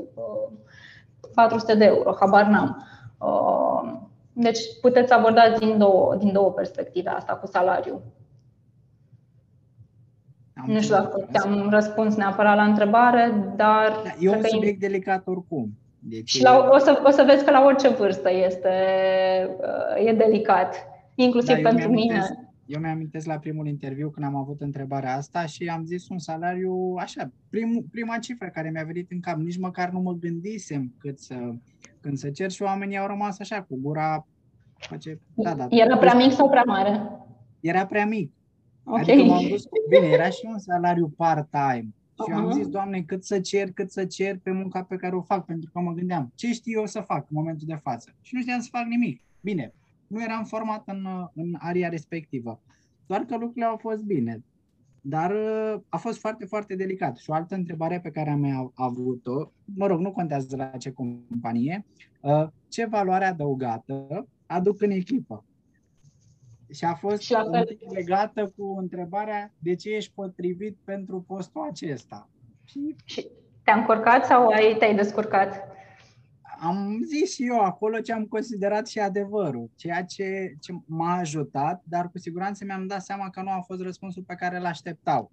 [1.33, 2.87] 400 de euro, habar n-am.
[3.19, 8.01] Uh, deci puteți aborda din două, din două perspective asta cu salariul.
[10.55, 14.01] Am nu știu dacă te-am răspuns neapărat la întrebare, dar...
[14.03, 14.87] Da, e un subiect e...
[14.87, 15.77] delicat oricum.
[16.07, 18.69] Deci și la, o, să, o să vezi că la orice vârstă este
[20.05, 22.21] e delicat, inclusiv da, pentru mine.
[22.65, 26.95] Eu mi-amintesc la primul interviu când am avut întrebarea asta și am zis un salariu
[26.99, 31.19] așa, prim, prima cifră care mi-a venit în cap, nici măcar nu mă gândisem cât
[31.19, 31.35] să,
[32.01, 34.27] când să cer și oamenii au rămas așa cu gura
[34.77, 35.67] face, da, da.
[35.69, 37.09] Era prea mic sau prea mare?
[37.59, 38.31] Era prea mic.
[38.83, 39.01] Okay.
[39.01, 41.87] Adică m-am dus, bine, era și un salariu part-time.
[42.23, 42.35] Și uh-huh.
[42.35, 45.45] am zis, Doamne, cât să cer, cât să cer pe munca pe care o fac,
[45.45, 48.15] pentru că mă gândeam, ce știu eu să fac în momentul de față?
[48.21, 49.21] Și nu știam să fac nimic.
[49.41, 49.73] Bine,
[50.07, 52.61] nu eram format în, în aria respectivă.
[53.05, 54.43] Doar că lucrurile au fost bine.
[55.01, 57.17] Dar uh, a fost foarte, foarte delicat.
[57.17, 61.85] Și o altă întrebare pe care am avut-o, mă rog, nu contează la ce companie,
[62.21, 65.43] uh, ce valoare adăugată aduc în echipă?
[66.69, 67.35] Și a fost și
[67.93, 72.29] legată cu întrebarea de ce ești potrivit pentru postul acesta.
[72.63, 73.27] Și, și
[73.63, 75.75] te-a încurcat sau ai, te-ai descurcat?
[76.59, 81.83] am zis și eu acolo ce am considerat și adevărul, ceea ce, ce m-a ajutat,
[81.85, 85.31] dar cu siguranță mi-am dat seama că nu a fost răspunsul pe care îl așteptau.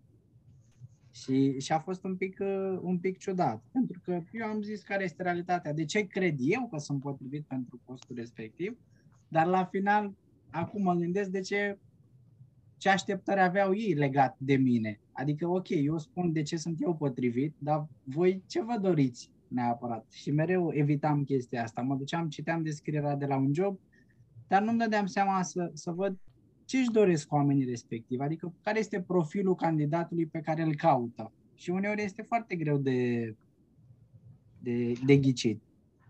[1.11, 4.83] Și, și a fost un pic, uh, un pic ciudat, pentru că eu am zis
[4.83, 8.79] care este realitatea, de ce cred eu că sunt potrivit pentru postul respectiv,
[9.29, 10.15] dar la final,
[10.53, 11.79] acum mă gândesc de ce,
[12.77, 15.01] ce așteptări aveau ei legat de mine.
[15.13, 19.31] Adică, ok, eu spun de ce sunt eu potrivit, dar voi ce vă doriți?
[19.53, 20.11] neapărat.
[20.13, 21.83] Și mereu evitam chestia asta.
[21.83, 23.79] Mă duceam, citeam descrierea de la un job,
[24.49, 26.19] dar nu-mi dădeam seama să, să văd
[26.65, 31.33] ce își doresc oamenii respectivi, adică care este profilul candidatului pe care îl caută.
[31.55, 33.35] Și uneori este foarte greu de,
[34.59, 35.63] de, de ghicit.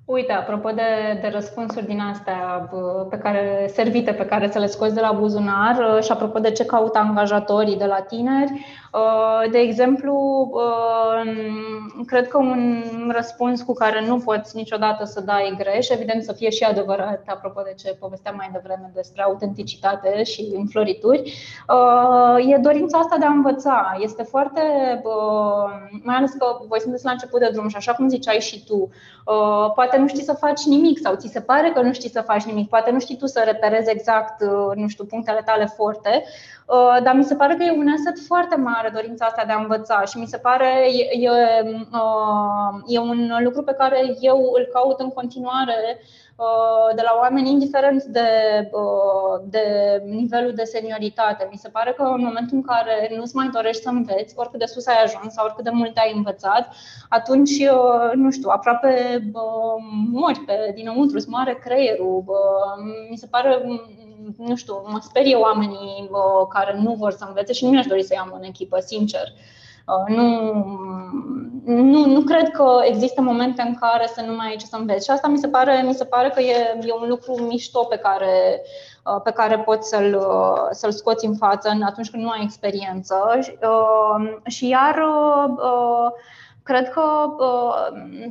[0.04, 2.68] Uite, apropo de, de răspunsuri din astea
[3.10, 6.50] pe care, servite pe care să le scoți de la buzunar uh, și apropo de
[6.50, 8.52] ce caută angajatorii de la tineri,
[8.92, 10.14] uh, de exemplu,
[10.52, 11.32] uh,
[12.06, 12.82] cred că un
[13.14, 17.60] răspuns cu care nu poți niciodată să dai greș, evident să fie și adevărat, apropo
[17.60, 21.32] de ce povesteam mai devreme despre autenticitate și înflorituri,
[22.52, 23.96] e dorința asta de a învăța.
[24.00, 24.60] Este foarte,
[26.02, 28.90] mai ales că voi sunteți la început de drum și așa cum ziceai și tu,
[29.74, 32.42] poate nu știi să faci nimic sau ți se pare că nu știi să faci
[32.42, 36.24] nimic, poate nu știi tu să reperezi exact, uh, nu știu, punctele tale forte,
[36.66, 39.60] uh, dar mi se pare că e un asset foarte mare dorința asta de a
[39.60, 41.30] învăța și mi se pare e, e,
[41.92, 46.00] uh, e un lucru pe care eu îl caut în continuare
[46.31, 46.31] Uh,
[46.94, 48.28] de la oameni indiferent de,
[48.72, 49.64] uh, de
[50.04, 51.48] nivelul de senioritate.
[51.50, 54.64] Mi se pare că în momentul în care nu-ți mai dorești să înveți, oricât de
[54.64, 56.74] sus ai ajuns sau oricât de mult ai învățat,
[57.08, 59.22] atunci, uh, nu știu, aproape
[60.10, 62.24] mori pe dinăuntru, îți moare creierul.
[63.10, 63.62] Mi se pare
[64.36, 66.10] nu știu, mă sperie oamenii
[66.48, 69.22] care nu vor să învețe și nu mi-aș dori să iau în echipă, sincer.
[69.22, 69.60] Uh,
[70.06, 70.52] nu,
[71.64, 75.04] nu, nu cred că există momente în care să nu mai ai ce să înveți.
[75.04, 77.96] Și asta mi se pare, mi se pare că e, e un lucru mișto pe
[77.96, 78.62] care,
[79.04, 83.38] uh, pe care poți să-l, uh, să-l scoți în față atunci când nu ai experiență.
[84.44, 85.04] Și iar
[86.62, 87.02] cred că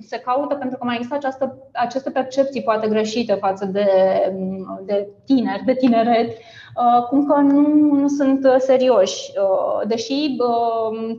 [0.08, 3.88] se caută pentru că mai există această, aceste percepții poate greșite față de,
[4.86, 6.61] de tineri, de tineret, Uh,
[7.10, 9.32] cum că nu, nu sunt uh, serioși.
[9.42, 10.38] Uh, deși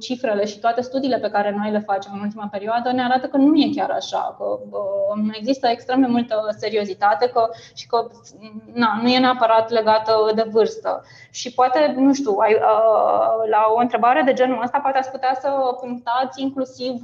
[0.01, 3.37] cifrele și toate studiile pe care noi le facem în ultima perioadă ne arată că
[3.37, 4.45] nu e chiar așa, că
[5.33, 8.07] există extrem de multă seriozitate că, și că
[8.73, 11.05] na, nu e neapărat legată de vârstă.
[11.31, 12.57] Și poate, nu știu, ai,
[13.51, 15.49] la o întrebare de genul ăsta poate ați putea să
[15.81, 17.01] punctați inclusiv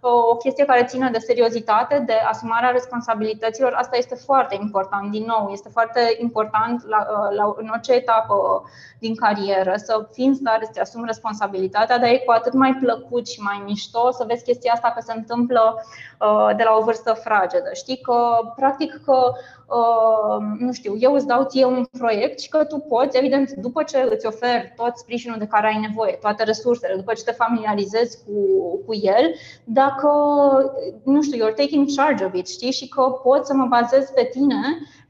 [0.00, 3.72] o chestie care ține de seriozitate, de asumarea responsabilităților.
[3.72, 8.64] Asta este foarte important, din nou, este foarte important la, la, în orice etapă
[8.98, 13.28] din carieră, să fiți în stare să-ți asumi responsabilitatea, dar e cu atât mai plăcut
[13.28, 17.12] și mai mișto să vezi chestia asta că se întâmplă uh, de la o vârstă
[17.12, 17.70] fragedă.
[17.72, 18.18] Știi că,
[18.56, 19.18] practic, că
[19.78, 23.82] uh, nu știu, eu îți dau ție un proiect și că tu poți, evident, după
[23.82, 28.18] ce îți oferi tot sprijinul de care ai nevoie, toate resursele, după ce te familiarizezi
[28.24, 28.36] cu,
[28.86, 29.34] cu el,
[29.64, 30.10] dacă,
[31.04, 34.28] nu știu, you're taking charge of it, știi, și că pot să mă bazez pe
[34.32, 34.60] tine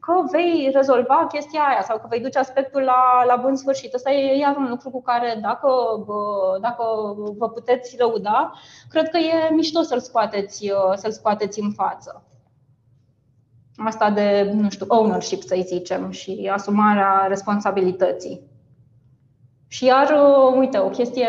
[0.07, 3.95] că vei rezolva chestia aia sau că vei duce aspectul la, la bun sfârșit.
[3.95, 5.69] Asta e iar un lucru cu care, dacă,
[6.61, 6.85] dacă
[7.39, 8.53] vă puteți lăuda,
[8.89, 12.25] cred că e mișto să-l scoateți, să-l scoateți în față.
[13.77, 18.41] Asta de, nu știu, ownership, să-i zicem, și asumarea responsabilității.
[19.67, 20.15] Și iar,
[20.57, 21.29] uite, o chestie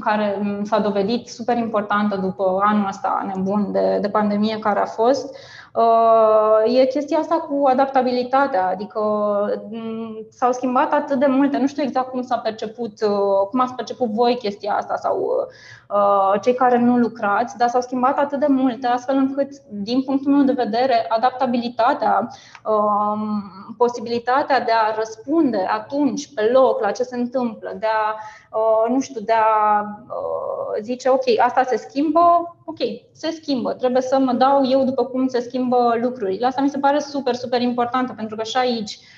[0.00, 5.34] care s-a dovedit super importantă după anul ăsta nebun de, de pandemie care a fost,
[5.34, 5.57] Uh,
[6.64, 9.00] e chestia asta cu adaptabilitatea, adică
[9.70, 13.74] mm, s-au schimbat atât de multe, nu știu exact cum s-a perceput, uh, cum ați
[13.74, 15.48] perceput voi chestia asta sau
[15.88, 20.32] uh, cei care nu lucrați, dar s-au schimbat atât de multe, astfel încât, din punctul
[20.32, 22.28] meu de vedere, adaptabilitatea,
[22.64, 23.42] um,
[23.76, 28.14] posibilitatea de a răspunde atunci, pe loc, la ce se întâmplă, de a,
[28.88, 29.84] nu știu, de a
[30.80, 32.78] zice, ok, asta se schimbă, ok,
[33.12, 36.46] se schimbă, trebuie să mă dau eu după cum se schimbă lucrurile.
[36.46, 39.17] Asta mi se pare super, super importantă, pentru că și aici Uh,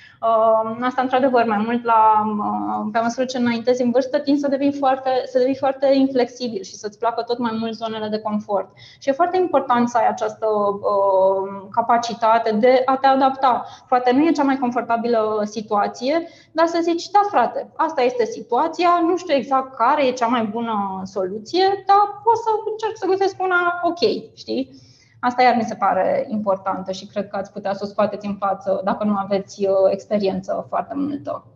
[0.80, 4.72] asta, într-adevăr, mai mult la, uh, pe măsură ce înaintezi în vârstă, tind să devii
[4.72, 8.68] foarte, să devii foarte inflexibil și să-ți placă tot mai mult zonele de confort.
[8.98, 13.64] Și e foarte important să ai această uh, capacitate de a te adapta.
[13.88, 19.01] Poate nu e cea mai confortabilă situație, dar să zici, da, frate, asta este situația,
[19.02, 23.42] nu știu exact care e cea mai bună soluție, dar pot să încerc să găsesc
[23.42, 24.90] una ok, știi?
[25.20, 28.36] Asta iar mi se pare importantă și cred că ați putea să o scoateți în
[28.36, 31.47] față dacă nu aveți uh, experiență foarte multă.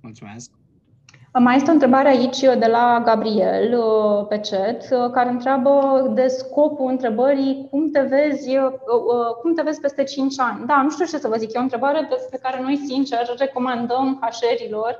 [0.00, 0.50] Mulțumesc!
[1.38, 6.26] Mai este o întrebare aici de la Gabriel uh, pe chat, uh, care întreabă de
[6.26, 8.56] scopul întrebării cum te vezi,
[9.42, 10.66] cum te vezi peste 5 ani.
[10.66, 14.18] Da, nu știu ce să vă zic, e o întrebare pe care noi, sincer, recomandăm
[14.20, 14.98] hașerilor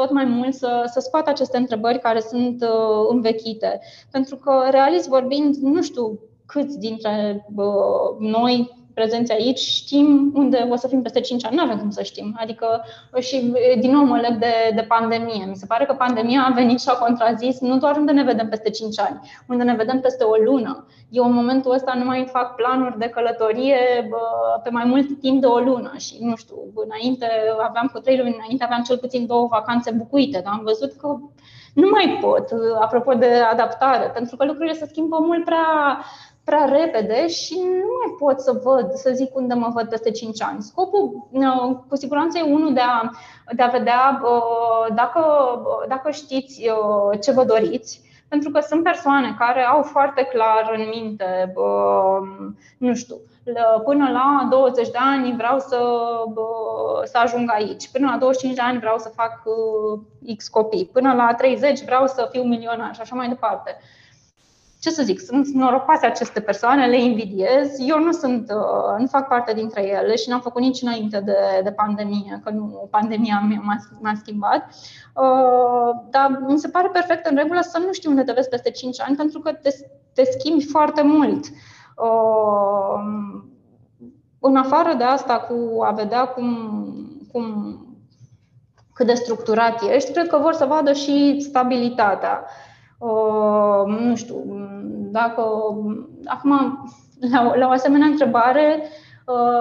[0.00, 3.80] tot mai mult să, să scoată aceste întrebări care sunt uh, învechite.
[4.10, 8.70] Pentru că, realist vorbind, nu știu câți dintre uh, noi
[9.00, 11.56] prezenți aici, știm unde o să fim peste 5 ani.
[11.56, 12.36] Nu avem cum să știm.
[12.40, 12.84] Adică,
[13.18, 15.44] și din nou mă leg de, de pandemie.
[15.48, 18.48] Mi se pare că pandemia a venit și a contrazis nu doar unde ne vedem
[18.48, 20.86] peste 5 ani, unde ne vedem peste o lună.
[21.10, 23.78] Eu în momentul ăsta nu mai fac planuri de călătorie
[24.62, 27.26] pe mai mult timp de o lună și nu știu, înainte
[27.68, 31.16] aveam cu trei luni înainte aveam cel puțin două vacanțe bucuite, dar am văzut că
[31.74, 32.48] nu mai pot,
[32.80, 35.98] apropo de adaptare, pentru că lucrurile se schimbă mult prea
[36.44, 40.42] prea repede și nu mai pot să văd, să zic unde mă văd peste 5
[40.42, 40.62] ani.
[40.62, 43.10] Scopul, uh, cu siguranță, e unul de a,
[43.52, 45.22] de a vedea uh, dacă,
[45.88, 50.88] dacă știți uh, ce vă doriți, pentru că sunt persoane care au foarte clar în
[50.94, 51.52] minte,
[52.78, 53.16] nu știu,
[53.84, 55.78] până la 20 de ani vreau să,
[57.04, 59.42] să ajung aici, până la 25 de ani vreau să fac
[60.36, 63.76] X copii, până la 30 vreau să fiu milionar și așa mai departe
[64.80, 67.78] ce să zic, sunt norocoase aceste persoane, le invidiez.
[67.78, 71.36] Eu nu sunt, uh, nu fac parte dintre ele și n-am făcut nici înainte de,
[71.62, 74.74] de pandemie, că nu pandemia m-a, m-a schimbat.
[75.14, 78.70] Uh, dar mi se pare perfect în regulă să nu știi unde te vezi peste
[78.70, 79.70] 5 ani, pentru că te,
[80.14, 81.44] te schimbi foarte mult.
[81.96, 83.40] Uh,
[84.38, 86.56] în afară de asta, cu a vedea cum,
[87.32, 87.74] cum
[88.94, 92.44] cât de structurat ești, cred că vor să vadă și stabilitatea
[93.86, 94.34] nu știu,
[95.10, 95.42] dacă
[96.24, 96.50] acum
[97.30, 98.82] la, la o asemenea întrebare,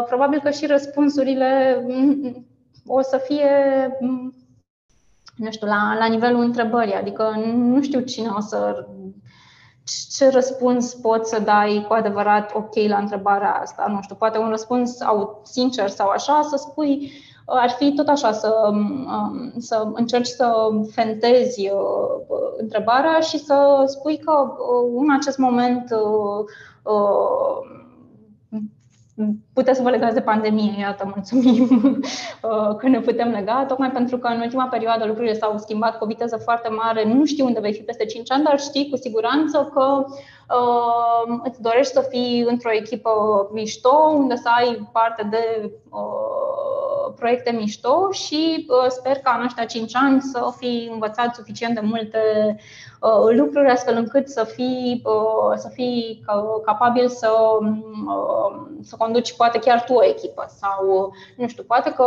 [0.08, 1.84] probabil că și răspunsurile
[2.88, 3.50] o să fie
[5.36, 8.88] nu știu, la, la nivelul întrebării, adică nu știu cine o să
[10.16, 14.50] ce răspuns poți să dai cu adevărat ok la întrebarea asta, nu știu, poate un
[14.50, 17.12] răspuns sau sincer sau așa, să spui
[17.50, 24.18] ar fi tot așa să, um, să încerci să fentezi uh, întrebarea și să spui
[24.18, 26.46] că uh, în acest moment uh,
[29.54, 32.00] puteți să vă legați de pandemie, iată, mulțumim
[32.80, 36.08] că ne putem lega, tocmai pentru că în ultima perioadă lucrurile s-au schimbat cu o
[36.08, 39.72] viteză foarte mare, nu știu unde vei fi peste 5 ani, dar știi cu siguranță
[39.74, 43.12] că uh, îți dorești să fii într-o echipă
[43.54, 46.69] mișto, unde să ai parte de uh,
[47.16, 51.82] proiecte mișto și uh, sper că în ăștia 5 ani să fi învățat suficient de
[51.84, 52.20] multe
[53.02, 56.24] uh, lucruri astfel încât să fii, uh, să fii
[56.66, 57.32] capabil să,
[57.62, 62.06] uh, să conduci poate chiar tu o echipă sau, nu știu, poate că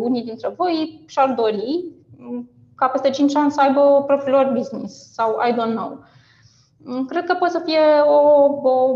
[0.00, 1.84] unii dintre voi și-ar dori
[2.74, 5.98] ca peste 5 ani să aibă propriul lor business sau I don't know.
[7.08, 8.94] Cred că poate să fie o, o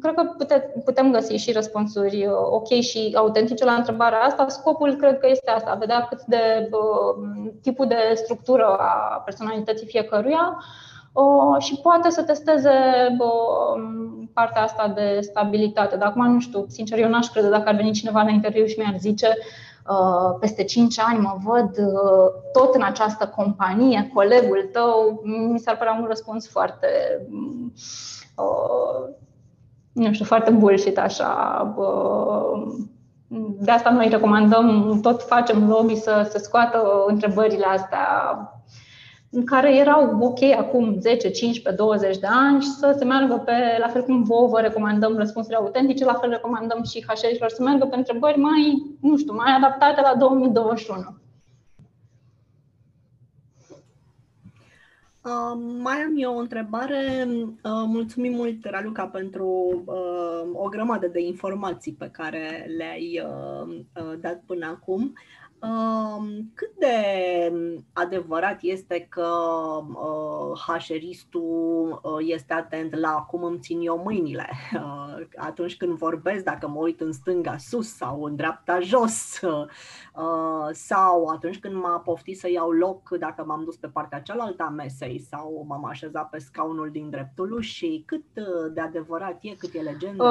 [0.00, 4.48] cred că pute, putem găsi și răspunsuri ok și autentice la întrebarea asta.
[4.48, 6.68] Scopul cred că este asta, vedea cât de
[7.62, 10.62] tipul de structură a personalității fiecăruia
[11.58, 12.70] și poate să testeze
[14.32, 15.96] partea asta de stabilitate.
[15.96, 18.78] Dar acum nu știu, sincer, eu n-aș crede dacă ar veni cineva la interviu și
[18.78, 19.69] mi-ar zice Uh,
[20.40, 25.98] peste 5 ani mă văd uh, tot în această companie, colegul tău, mi s-ar părea
[26.00, 26.86] un răspuns foarte,
[28.36, 29.08] uh,
[29.92, 31.74] nu știu, foarte bullshit așa.
[33.58, 38.06] De asta noi recomandăm, tot facem lobby să se scoată întrebările astea
[39.30, 43.52] în care erau ok acum 10, 15, 20 de ani și să se meargă pe,
[43.78, 47.14] la fel cum vouă vă recomandăm răspunsurile autentice, la fel recomandăm și hr
[47.48, 51.20] să meargă pe întrebări mai, nu știu, mai adaptate la 2021.
[55.24, 57.26] Uh, mai am eu o întrebare.
[57.28, 59.46] Uh, mulțumim mult, Raluca, pentru
[59.84, 65.12] uh, o grămadă de informații pe care le-ai uh, uh, dat până acum.
[66.54, 66.96] Cât de
[67.92, 69.30] adevărat este că
[70.66, 74.48] hașeristul este atent la cum îmi țin eu mâinile?
[75.36, 79.40] Atunci când vorbesc, dacă mă uit în stânga sus sau în dreapta jos,
[80.72, 84.72] sau atunci când m-a poftit să iau loc dacă m-am dus pe partea cealaltă a
[84.72, 88.24] mesei sau m-am așezat pe scaunul din dreptul ușii, cât
[88.74, 90.24] de adevărat e, cât e legendă?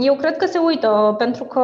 [0.00, 1.60] Eu cred că se uită, pentru că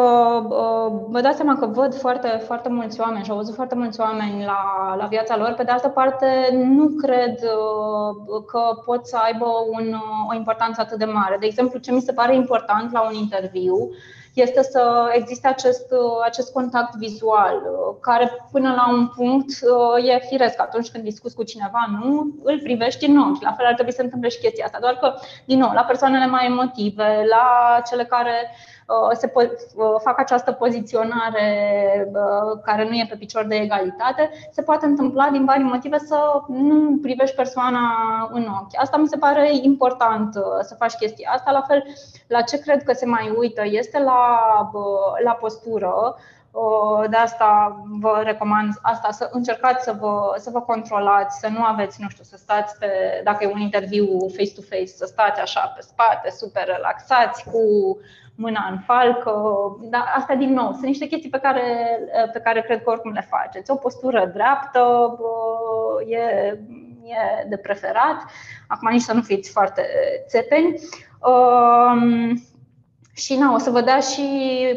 [1.08, 4.00] vă dați seama că văd foarte foarte, foarte mulți oameni și au văzut foarte mulți
[4.00, 5.54] oameni la, la viața lor.
[5.56, 10.80] Pe de altă parte, nu cred uh, că pot să aibă un, uh, o importanță
[10.80, 11.36] atât de mare.
[11.40, 13.90] De exemplu, ce mi se pare important la un interviu
[14.32, 17.62] este să existe acest, uh, acest contact vizual,
[18.00, 19.50] care până la un punct
[20.04, 20.60] e firesc.
[20.60, 23.42] Atunci când discuți cu cineva, nu îl privești în ochi.
[23.42, 24.78] La fel ar trebui să întâmple și chestia asta.
[24.80, 25.14] Doar că,
[25.44, 28.71] din nou, la persoanele mai emotive, la cele care Uh,
[29.12, 31.48] se uh, fac această poziționare
[32.12, 36.16] uh, care nu e pe picior de egalitate, se poate întâmpla din vari motive să
[36.48, 37.80] nu privești persoana
[38.32, 38.80] în ochi.
[38.80, 41.50] Asta mi se pare important să faci chestia asta.
[41.50, 41.84] La fel,
[42.26, 44.38] la ce cred că se mai uită este la,
[45.24, 46.16] la postură.
[47.10, 52.02] De asta vă recomand asta, să încercați să vă, să vă controlați, să nu aveți,
[52.02, 54.06] nu știu, să stați pe, dacă e un interviu
[54.36, 57.60] face-to-face, să stați așa pe spate, super relaxați, cu
[58.36, 59.32] mâna în falcă.
[59.80, 61.98] Dar asta, din nou, sunt niște chestii pe care,
[62.32, 63.70] pe care cred că oricum le faceți.
[63.70, 65.16] O postură dreaptă
[66.06, 66.18] e,
[67.04, 68.24] e de preferat.
[68.68, 69.86] Acum nici să nu fiți foarte
[70.26, 70.74] țepeni.
[71.20, 72.42] Um,
[73.14, 74.22] și na, o să vă dea și,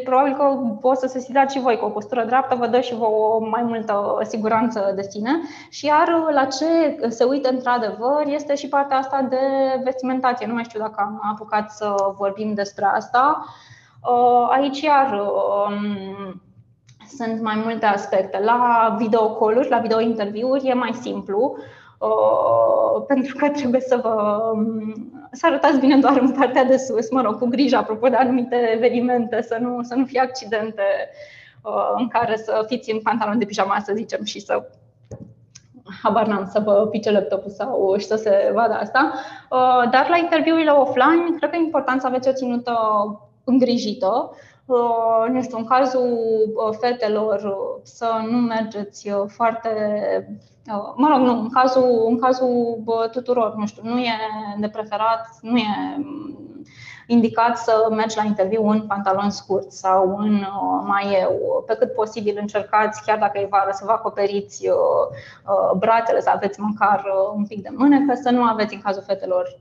[0.04, 2.94] probabil că o să se simțați și voi cu o postură dreaptă, vă dă și
[2.94, 5.30] vă o mai multă siguranță de sine.
[5.68, 9.40] Și iar la ce se uită într-adevăr este și partea asta de
[9.84, 10.46] vestimentație.
[10.46, 13.44] Nu mai știu dacă am apucat să vorbim despre asta.
[14.02, 16.42] Uh, aici iar um,
[17.16, 18.40] sunt mai multe aspecte.
[18.44, 21.56] La videocoluri, la videointerviuri e mai simplu
[21.98, 24.40] Uh, pentru că trebuie să vă
[25.15, 28.70] să arătați bine doar în partea de sus, mă rog, cu grijă apropo de anumite
[28.74, 30.82] evenimente, să nu, să nu fie accidente
[31.62, 34.68] uh, în care să fiți în pantaloni de pijama, să zicem, și să
[36.02, 39.12] habar n-am să vă pice laptopul sau și să se vadă asta.
[39.50, 42.74] Uh, dar la interviurile offline, cred că e important să aveți o ținută
[43.44, 44.30] îngrijită.
[45.32, 46.18] Nu știu, în cazul
[46.80, 49.70] fetelor să nu mergeți foarte
[50.96, 54.12] Mă rog, nu, în cazul, în cazul tuturor, nu știu, nu e
[54.58, 55.64] de preferat, nu e
[57.06, 60.46] indicat să mergi la interviu în pantaloni scurt sau în
[60.84, 61.64] maieu.
[61.66, 64.68] Pe cât posibil încercați, chiar dacă e vară, să vă acoperiți
[65.78, 69.56] bratele, să aveți măcar un pic de mânecă, să nu aveți în cazul fetelor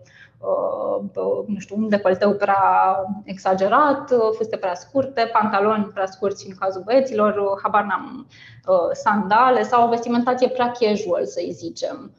[1.46, 7.60] nu știu, un decolteu prea exagerat, fuste prea scurte, pantaloni prea scurți în cazul băieților,
[7.64, 8.28] habar n-am,
[8.92, 12.12] sandale sau o vestimentație prea casual, să-i zicem.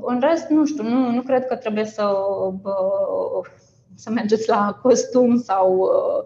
[0.00, 2.16] În rest, nu știu, nu, nu cred că trebuie să,
[3.94, 6.22] să mergeți la costum sau Uh,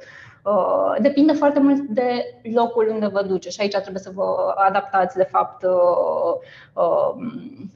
[0.98, 5.28] depinde foarte mult de locul unde vă duceți și aici trebuie să vă adaptați, de
[5.31, 6.35] fapt, uh,
[6.73, 7.27] uh,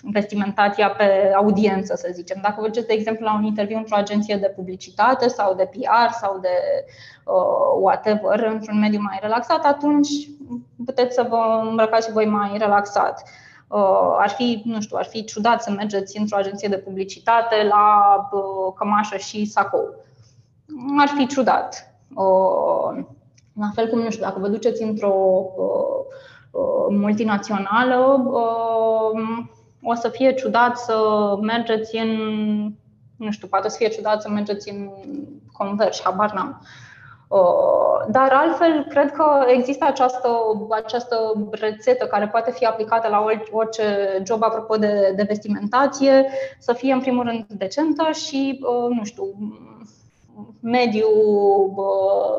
[0.02, 2.38] vestimentația pe audiență, să zicem.
[2.42, 6.12] Dacă vă duceți, de exemplu, la un interviu într-o agenție de publicitate sau de PR
[6.20, 6.84] sau de
[7.80, 10.08] whatever, într-un mediu mai relaxat, atunci
[10.84, 13.22] puteți să vă îmbrăcați și voi mai relaxat.
[14.18, 18.28] Ar fi, nu știu, ar fi ciudat să mergeți într-o agenție de publicitate la
[18.76, 19.94] cămașă și sacou.
[20.98, 21.89] Ar fi ciudat
[23.52, 25.44] la fel cum, nu știu, dacă vă duceți într-o
[26.88, 28.24] multinațională,
[29.82, 30.96] o să fie ciudat să
[31.40, 32.10] mergeți în,
[33.16, 34.90] nu știu, poate să fie ciudat să mergeți în
[35.52, 36.62] Converge, habar n-am.
[38.08, 40.28] Dar altfel, cred că există această,
[40.84, 41.16] această
[41.50, 43.84] rețetă care poate fi aplicată la orice
[44.26, 46.26] job apropo de, de vestimentație,
[46.58, 49.24] să fie în primul rând decentă și, nu știu,
[50.60, 51.08] mediu,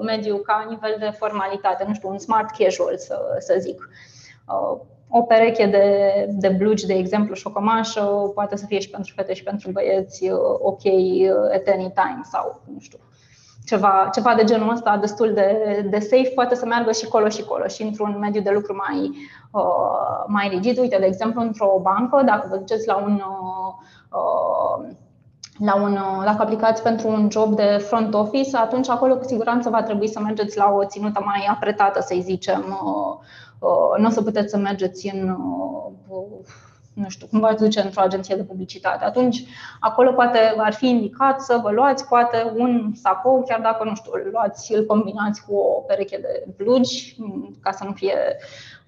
[0.06, 3.90] mediu ca nivel de formalitate, nu știu, un smart casual, să, să zic.
[5.10, 8.02] O pereche de, de blugi, de exemplu, și o cămașă,
[8.34, 10.30] poate să fie și pentru fete și pentru băieți
[10.60, 10.82] ok
[11.54, 13.00] at any time sau, nu știu,
[13.66, 17.44] ceva, ceva de genul ăsta destul de, de safe, poate să meargă și colo și
[17.44, 19.12] colo și într-un mediu de lucru mai,
[19.52, 20.78] uh, mai rigid.
[20.78, 23.24] Uite, de exemplu, într-o bancă, dacă vă duceți la un
[24.10, 24.88] uh,
[25.64, 29.84] la un, dacă aplicați pentru un job de front office, atunci acolo cu siguranță va
[29.84, 32.78] trebui să mergeți la o ținută mai apretată, să-i zicem.
[33.98, 35.38] Nu o să puteți să mergeți în
[36.94, 39.06] nu știu, cum v-ați duce într-o agenție de publicitate.
[39.06, 39.44] Atunci,
[39.80, 44.12] acolo poate ar fi indicat să vă luați poate un sacou, chiar dacă, nu știu,
[44.14, 47.18] îl luați, îl combinați cu o pereche de blugi,
[47.62, 48.16] ca să nu fie,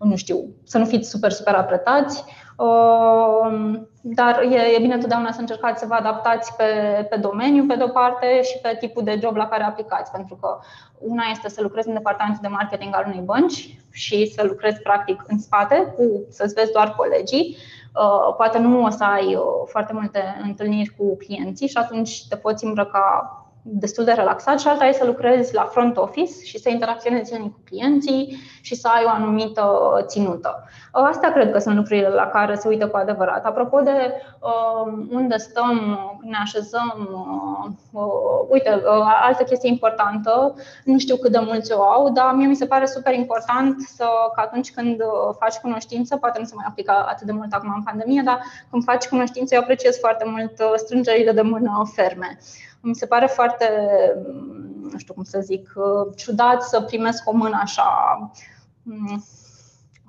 [0.04, 2.24] nu știu, să nu fiți super, super apretați.
[2.58, 6.64] Um, dar e, e bine totdeauna să încercați să vă adaptați pe,
[7.10, 10.12] pe domeniu, pe de-o parte, și pe tipul de job la care aplicați.
[10.12, 10.60] Pentru că
[10.98, 15.24] una este să lucrezi în departamentul de marketing al unei bănci și să lucrezi practic
[15.28, 17.58] în spate, cu să-ți vezi doar colegii.
[17.96, 22.36] Uh, poate nu o să ai uh, foarte multe întâlniri cu clienții și atunci te
[22.36, 26.70] poți îmbrăca destul de relaxat și alta e să lucrezi la front office și să
[26.70, 29.64] interacționezi zilnic cu clienții și să ai o anumită
[30.06, 30.64] ținută.
[30.92, 33.46] Astea cred că sunt lucrurile la care se uită cu adevărat.
[33.46, 40.56] Apropo de uh, unde stăm, când ne așezăm, uh, uh, uite, uh, altă chestie importantă,
[40.84, 44.06] nu știu cât de mulți o au, dar mie mi se pare super important să,
[44.36, 45.02] că atunci când
[45.40, 48.84] faci cunoștință, poate nu se mai aplică atât de mult acum în pandemie, dar când
[48.84, 52.38] faci cunoștință, eu apreciez foarte mult strângerile de mână ferme
[52.84, 53.66] mi se pare foarte,
[54.92, 55.74] nu știu cum să zic,
[56.16, 58.32] ciudat să primesc o mână așa,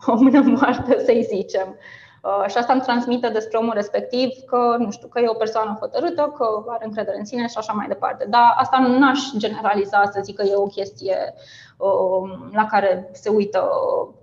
[0.06, 1.68] o mână moartă, să-i zicem.
[1.68, 2.03] Uh,
[2.46, 6.32] și asta îmi transmite despre omul respectiv că, nu știu, că e o persoană hotărâtă,
[6.36, 8.26] că are încredere în sine și așa mai departe.
[8.28, 11.34] Dar asta nu aș generaliza să zic că e o chestie
[11.76, 13.68] um, la care se uită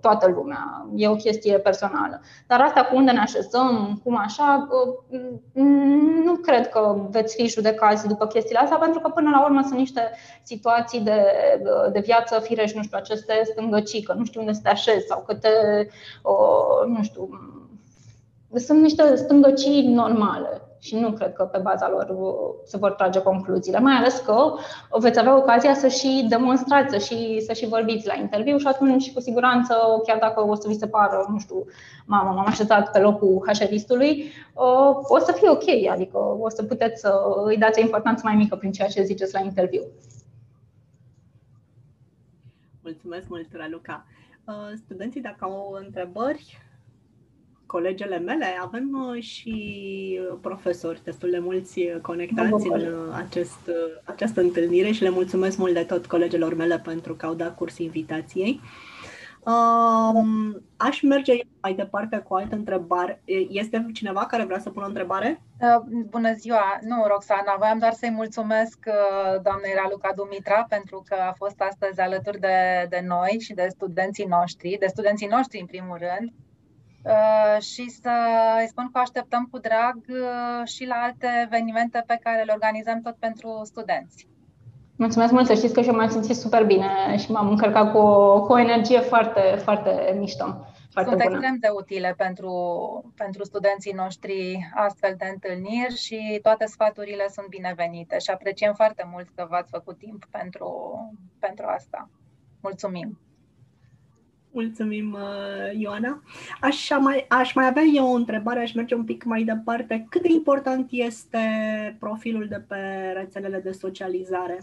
[0.00, 0.86] toată lumea.
[0.94, 2.20] E o chestie personală.
[2.46, 5.62] Dar asta cu unde ne așezăm, cum așa, uh,
[6.24, 9.78] nu cred că veți fi judecați după chestiile astea, pentru că până la urmă sunt
[9.78, 10.10] niște
[10.42, 11.22] situații de,
[11.92, 15.24] de viață firești, nu știu, aceste stângăcii, că nu știu unde să te așezi sau
[15.26, 15.48] câte,
[16.86, 17.28] nu știu,
[18.54, 22.16] sunt niște stângăcii normale și nu cred că pe baza lor
[22.64, 24.52] se vor trage concluziile, mai ales că
[24.90, 29.12] veți avea ocazia să și demonstrați, să și, să și vorbiți la interviu și atunci,
[29.12, 29.74] cu siguranță,
[30.06, 31.64] chiar dacă o să vi se pară, nu știu,
[32.06, 34.32] mamă, m-am așezat pe locul hașeristului,
[35.08, 37.12] o să fie ok, adică o să puteți să
[37.44, 39.82] îi dați o importanță mai mică prin ceea ce ziceți la interviu.
[42.82, 44.06] Mulțumesc mult, Raluca.
[44.84, 46.58] Studenții, dacă au întrebări,
[47.72, 49.54] colegele mele, avem uh, și
[50.40, 53.70] profesori destul de mulți uh, conectați în uh, acest,
[54.04, 57.78] această întâlnire și le mulțumesc mult de tot colegelor mele pentru că au dat curs
[57.78, 58.60] invitației.
[59.44, 61.32] Um, aș merge
[61.62, 63.22] mai departe cu o altă întrebare.
[63.48, 65.42] Este cineva care vrea să pună o întrebare?
[66.08, 66.78] Bună ziua!
[66.80, 68.78] Nu, Roxana, voiam doar să-i mulțumesc
[69.42, 74.24] doamnei Raluca Dumitra pentru că a fost astăzi alături de, de noi și de studenții
[74.24, 76.51] noștri, de studenții noștri în primul rând, Uh,
[77.60, 78.10] și să
[78.60, 83.00] îi spun că așteptăm cu drag uh, și la alte evenimente pe care le organizăm
[83.00, 84.28] tot pentru studenți.
[84.96, 87.98] Mulțumesc mult, să știți că și eu m-am simțit super bine și m-am încărcat cu
[87.98, 90.44] o, cu o energie foarte, foarte mișto.
[90.90, 91.34] Foarte Sunt bună.
[91.34, 92.52] extrem de utile pentru,
[93.16, 99.28] pentru studenții noștri astfel de întâlniri și toate sfaturile sunt binevenite și apreciem foarte mult
[99.34, 100.70] că v-ați făcut timp pentru,
[101.38, 102.08] pentru asta.
[102.60, 103.18] Mulțumim!
[104.52, 106.22] Mulțumim, uh, Ioana.
[106.60, 110.06] Aș mai, aș mai avea eu o întrebare, aș merge un pic mai departe.
[110.10, 111.38] Cât de important este
[111.98, 112.76] profilul de pe
[113.14, 114.58] rețelele de socializare?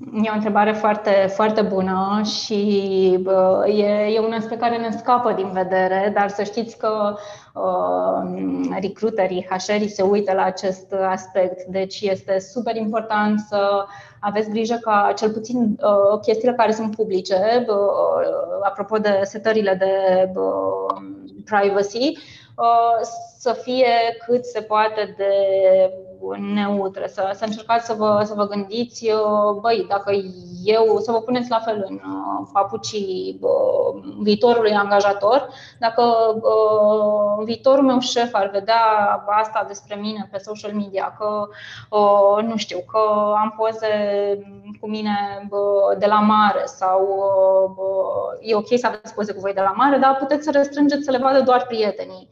[0.00, 2.54] E o întrebare foarte, foarte bună și
[3.66, 3.84] e,
[4.14, 7.16] e un aspect care ne scapă din vedere, dar să știți că
[7.54, 11.64] uh, recruiterii, HR-ii se uită la acest aspect.
[11.64, 13.84] Deci este super important să
[14.20, 18.26] aveți grijă ca cel puțin uh, chestiile care sunt publice, uh,
[18.62, 20.96] apropo de setările de uh,
[21.44, 22.18] privacy,
[22.56, 22.98] uh,
[23.38, 23.92] să fie
[24.26, 25.32] cât se poate de
[26.38, 30.12] neutre, să, să încercați să vă, să vă gândiți, uh, băi, dacă
[30.64, 36.02] eu, să vă puneți la fel în uh, papucii uh, viitorului angajator, dacă
[37.44, 38.76] viitorul meu șef ar vedea
[39.26, 41.48] asta despre mine pe social media, că,
[42.42, 43.88] nu știu, că am poze
[44.80, 45.48] cu mine
[45.98, 47.00] de la mare sau
[48.40, 51.10] e ok să aveți poze cu voi de la mare, dar puteți să restrângeți să
[51.10, 52.28] le vadă doar prietenii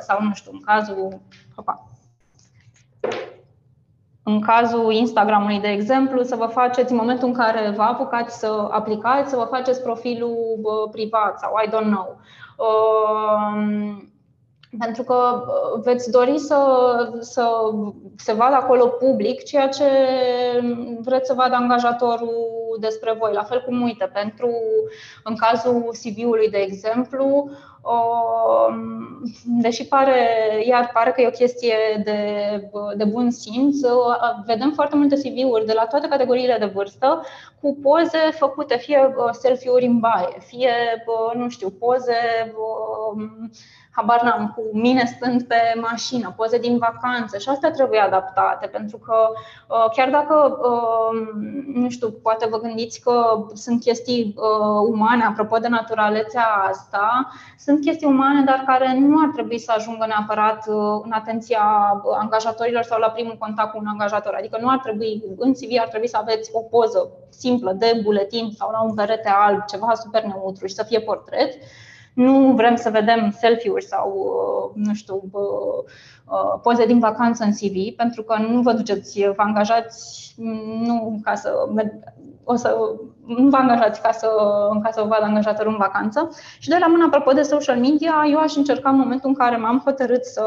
[0.00, 1.20] sau, nu știu, în cazul.
[1.56, 1.89] Opa,
[4.22, 8.68] în cazul Instagramului, de exemplu, să vă faceți, în momentul în care vă apucați să
[8.70, 12.20] aplicați, să vă faceți profilul privat sau I don't know.
[12.56, 14.04] Um,
[14.78, 16.58] pentru că uh, veți dori să,
[17.20, 17.50] să
[18.16, 19.84] se vadă acolo public ceea ce
[21.00, 23.32] vreți să vadă angajatorul despre voi.
[23.32, 24.50] La fel cum, uite, pentru,
[25.24, 27.50] în cazul CV-ului, de exemplu,
[29.44, 30.18] deși pare,
[30.66, 32.20] iar pare că e o chestie de,
[32.96, 33.76] de bun simț,
[34.46, 37.22] vedem foarte multe CV-uri de la toate categoriile de vârstă
[37.60, 40.72] cu poze făcute, fie selfie-uri în baie, fie,
[41.34, 42.52] nu știu, poze
[43.90, 48.98] habar n-am, cu mine stând pe mașină, poze din vacanță și astea trebuie adaptate, pentru
[48.98, 49.14] că
[49.68, 51.20] uh, chiar dacă, uh,
[51.74, 57.80] nu știu, poate vă gândiți că sunt chestii uh, umane, apropo de naturalețea asta, sunt
[57.80, 60.66] chestii umane, dar care nu ar trebui să ajungă neapărat
[61.02, 61.62] în atenția
[62.20, 64.34] angajatorilor sau la primul contact cu un angajator.
[64.34, 68.50] Adică nu ar trebui, în CV ar trebui să aveți o poză simplă de buletin
[68.58, 71.52] sau la un perete alb, ceva super neutru și să fie portret
[72.14, 74.12] nu vrem să vedem selfie-uri sau,
[74.74, 75.92] uh, nu știu, uh,
[76.24, 80.34] uh, poze din vacanță în CV, pentru că nu vă duceți, vă angajați
[80.82, 81.68] nu ca să
[82.44, 82.76] o să
[83.26, 84.28] nu vă angajați ca să,
[84.82, 86.30] ca să vă vadă angajatorul în vacanță.
[86.58, 89.56] Și de la mână, apropo de social media, eu aș încerca în momentul în care
[89.56, 90.44] m-am hotărât să,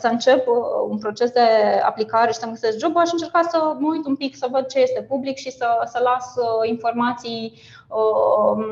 [0.00, 0.46] să încep
[0.88, 1.40] un proces de
[1.84, 4.80] aplicare și să găsesc job, aș încerca să mă uit un pic, să văd ce
[4.80, 7.52] este public și să, să las informații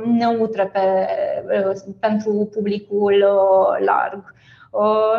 [0.05, 1.09] neutre pe,
[2.01, 3.25] pentru publicul
[3.79, 4.35] larg.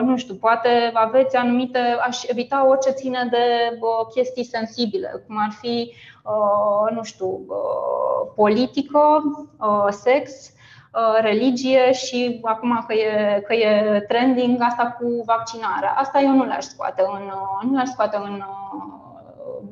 [0.01, 3.77] Nu știu, poate aveți anumite, aș evita orice ține de
[4.13, 5.93] chestii sensibile, cum ar fi,
[6.93, 7.45] nu știu,
[8.35, 9.21] politică,
[9.89, 10.53] sex,
[11.21, 15.93] religie și acum că e, că e trending asta cu vaccinarea.
[15.97, 17.31] Asta eu nu le-aș scoate în,
[17.69, 18.43] nu le-aș scoate în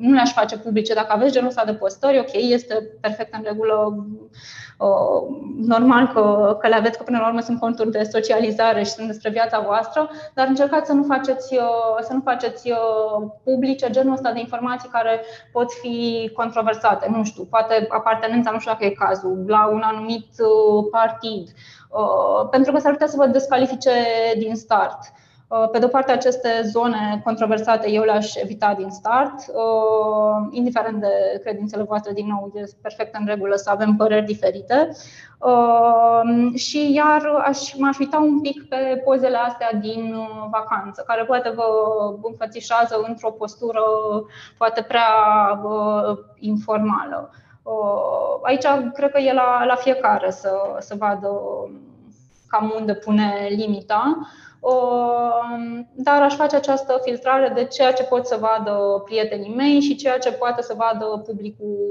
[0.02, 0.94] nu le-aș face publice.
[0.94, 4.06] Dacă aveți genul ăsta de postări, ok, este perfect în regulă.
[5.57, 9.07] Normal că, că le aveți, că până la urmă sunt conturi de socializare și sunt
[9.07, 11.48] despre viața voastră, dar încercați să nu faceți,
[12.02, 12.72] să nu faceți
[13.44, 15.22] publice genul ăsta de informații care
[15.52, 17.11] pot fi controversate.
[17.15, 20.28] Nu știu, poate apartenența, nu știu dacă e cazul, la un anumit
[20.91, 21.49] partid,
[22.52, 23.91] pentru că s-ar putea să vă descalifice
[24.38, 24.99] din start.
[25.52, 30.99] Uh, pe de o parte, aceste zone controversate eu le-aș evita din start, uh, indiferent
[30.99, 34.90] de credințele voastre, din nou, e perfect în regulă să avem păreri diferite.
[35.38, 40.15] Uh, și iar aș, m-aș uita un pic pe pozele astea din
[40.52, 41.64] vacanță, care poate vă
[42.23, 43.84] înfățișează într-o postură
[44.57, 45.10] poate prea
[46.40, 47.32] informală.
[48.41, 51.30] Aici cred că e la, la fiecare să, să vadă
[52.48, 54.18] cam unde pune limita
[55.94, 60.18] dar aș face această filtrare de ceea ce pot să vadă prietenii mei și ceea
[60.18, 61.88] ce poate să vadă publicul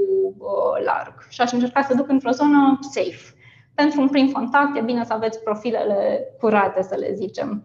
[0.85, 1.27] larg.
[1.29, 3.35] Și aș încerca să duc într-o zonă safe.
[3.75, 7.65] Pentru un prim contact e bine să aveți profilele curate, să le zicem.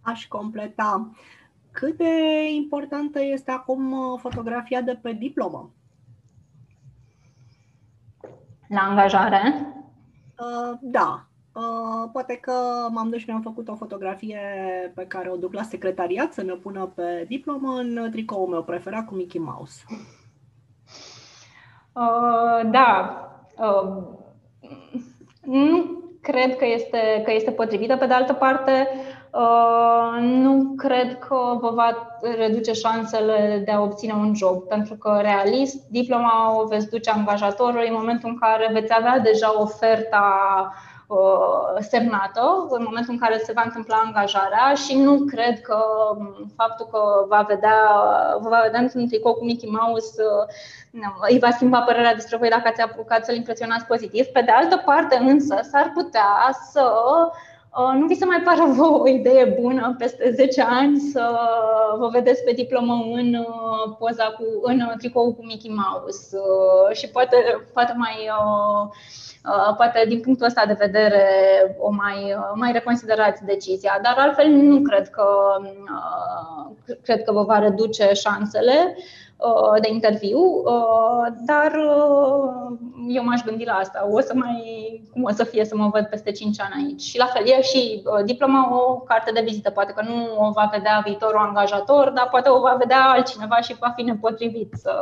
[0.00, 1.10] Aș completa.
[1.70, 5.70] Cât de importantă este acum fotografia de pe diplomă?
[8.68, 9.74] La angajare?
[10.38, 12.52] Uh, da, Uh, poate că
[12.90, 14.40] m-am dus și mi-am făcut o fotografie
[14.94, 19.06] pe care o duc la secretariat să mi-o pună pe diplomă în tricoul meu preferat
[19.06, 19.84] cu Mickey Mouse.
[21.92, 23.24] Uh, da.
[23.58, 24.02] Uh,
[25.44, 27.96] nu cred că este, că este potrivită.
[27.96, 28.88] Pe de altă parte,
[29.32, 35.18] uh, nu cred că vă va reduce șansele de a obține un job, pentru că,
[35.20, 40.24] realist, diploma o veți duce angajatorului în momentul în care veți avea deja oferta
[40.72, 40.89] Uh,
[41.80, 45.76] semnată în momentul în care se va întâmpla angajarea și nu cred că
[46.16, 47.78] um, faptul că va vedea,
[48.40, 52.68] va vedea într-un tricou cu Mickey Mouse uh, îi va schimba părerea despre voi dacă
[52.68, 54.26] ați apucat să-l impresionați pozitiv.
[54.26, 57.32] Pe de altă parte, însă, s-ar putea să uh,
[57.98, 61.38] nu vi se mai pară vă o idee bună peste 10 ani să
[61.98, 63.46] vă vedeți pe diplomă în
[63.98, 66.36] poza cu, în tricou cu Mickey Mouse?
[66.92, 67.36] Și poate,
[67.72, 68.30] poate mai
[69.44, 71.24] Uh, poate din punctul ăsta de vedere
[71.78, 75.24] o mai, uh, mai reconsiderați decizia, dar altfel nu cred că,
[75.64, 78.96] uh, cred că vă va reduce șansele
[79.80, 80.62] de interviu,
[81.46, 81.72] dar
[83.08, 84.08] eu m-aș gândi la asta.
[84.10, 84.62] O să mai,
[85.12, 87.00] cum o să fie să mă văd peste 5 ani aici?
[87.00, 89.70] Și la fel, e și diploma o carte de vizită.
[89.70, 93.76] Poate că nu o va vedea viitorul angajator, dar poate o va vedea altcineva și
[93.78, 94.94] va fi nepotrivit să,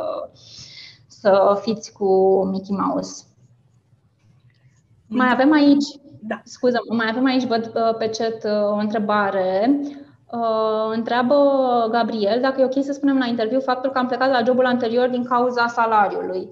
[1.07, 3.23] să fiți cu Mickey Mouse.
[5.07, 5.85] Mai avem aici,
[6.21, 6.41] da.
[6.43, 9.79] scuză, mai avem aici, văd uh, pe chat uh, o întrebare.
[9.83, 10.08] Uh,
[10.91, 11.35] întreabă
[11.91, 15.07] Gabriel dacă e ok să spunem la interviu faptul că am plecat la jobul anterior
[15.07, 16.49] din cauza salariului.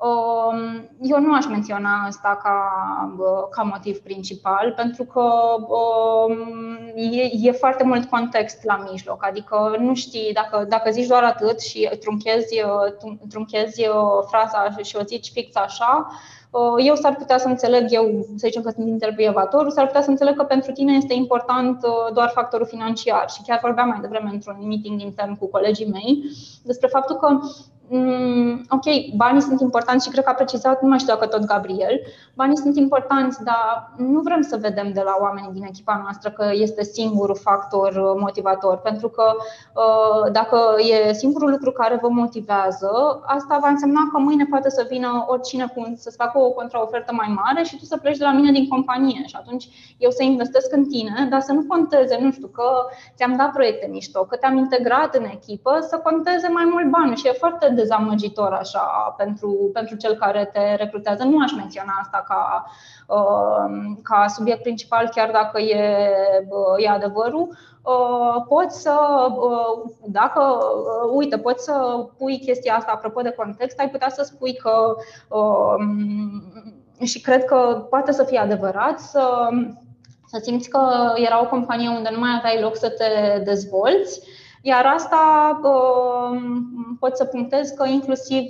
[0.00, 2.60] Um, eu nu aș menționa asta ca,
[3.50, 5.22] ca motiv principal, pentru că
[5.58, 6.36] um,
[6.94, 9.26] e, e foarte mult context la mijloc.
[9.26, 12.62] Adică nu știi, dacă, dacă zici doar atât și trunchezi,
[13.28, 13.88] trunchezi
[14.26, 16.37] fraza și o zici fix așa, uh,
[16.84, 20.36] eu s-ar putea să înțeleg, eu să zicem că sunt intervievatorul, s-ar putea să înțeleg
[20.36, 23.30] că pentru tine este important uh, doar factorul financiar.
[23.30, 26.22] Și chiar vorbeam mai devreme într-un meeting intern cu colegii mei
[26.62, 27.42] despre faptul că mm,
[28.68, 32.00] ok, banii sunt importanți și cred că a precizat, nu mai știu dacă tot Gabriel,
[32.34, 36.50] banii sunt importanți, dar nu vrem să vedem de la oamenii din echipa noastră că
[36.52, 43.20] este singurul factor uh, motivator, pentru că uh, dacă e singurul lucru care vă motivează,
[43.26, 47.38] asta va însemna că mâine poate să vină oricine cu, să-ți facă o contraofertă mai
[47.44, 50.72] mare și tu să pleci de la mine din companie și atunci eu să investesc
[50.72, 52.70] în tine, dar să nu conteze, nu știu, că
[53.16, 57.26] ți-am dat proiecte mișto, că te-am integrat în echipă, să conteze mai mult bani și
[57.26, 61.24] e foarte dezamăgitor așa pentru, pentru cel care te recrutează.
[61.24, 62.64] Nu aș menționa asta ca,
[63.06, 66.10] uh, ca subiect principal, chiar dacă e,
[66.48, 67.56] uh, e adevărul.
[67.82, 68.96] Uh, poți să,
[70.06, 70.58] dacă,
[71.12, 74.96] uite, poți să pui chestia asta apropo de context, ai putea să spui că
[77.04, 79.48] și cred că poate să fie adevărat să,
[80.26, 80.80] să simți că
[81.14, 84.20] era o companie unde nu mai aveai loc să te dezvolți
[84.68, 85.16] iar asta
[87.00, 88.44] pot să punctez că inclusiv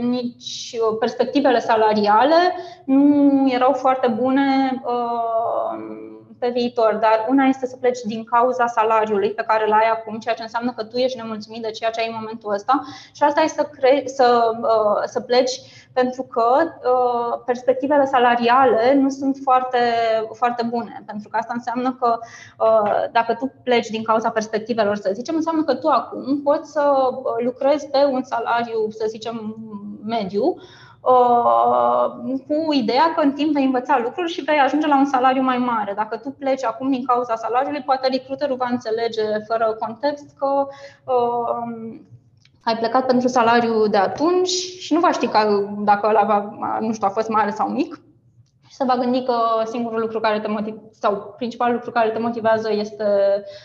[0.00, 2.34] nici perspectivele salariale
[2.84, 4.80] nu erau foarte bune
[6.44, 10.18] pe viitor, dar una este să pleci din cauza salariului pe care îl ai acum,
[10.18, 13.22] ceea ce înseamnă că tu ești nemulțumit de ceea ce ai în momentul ăsta și
[13.22, 14.50] asta este să, cre- să,
[15.04, 15.60] să pleci
[15.92, 19.78] pentru că uh, perspectivele salariale nu sunt foarte,
[20.32, 21.02] foarte bune.
[21.06, 22.18] Pentru că asta înseamnă că
[22.58, 26.82] uh, dacă tu pleci din cauza perspectivelor, să zicem, înseamnă că tu acum poți să
[27.44, 29.56] lucrezi pe un salariu, să zicem,
[30.04, 30.56] mediu,
[32.46, 35.58] cu ideea că în timp vei învăța lucruri și vei ajunge la un salariu mai
[35.58, 35.92] mare.
[35.96, 40.66] Dacă tu pleci acum din cauza salariului, poate recruiterul va înțelege fără context că
[42.64, 44.48] ai plecat pentru salariu de atunci
[44.78, 46.50] și nu va ști că, dacă ăla va,
[46.80, 48.00] nu știu, a fost mare sau mic
[48.68, 52.18] și se va gândi că singurul lucru care te motivează sau principalul lucru care te
[52.18, 53.04] motivează este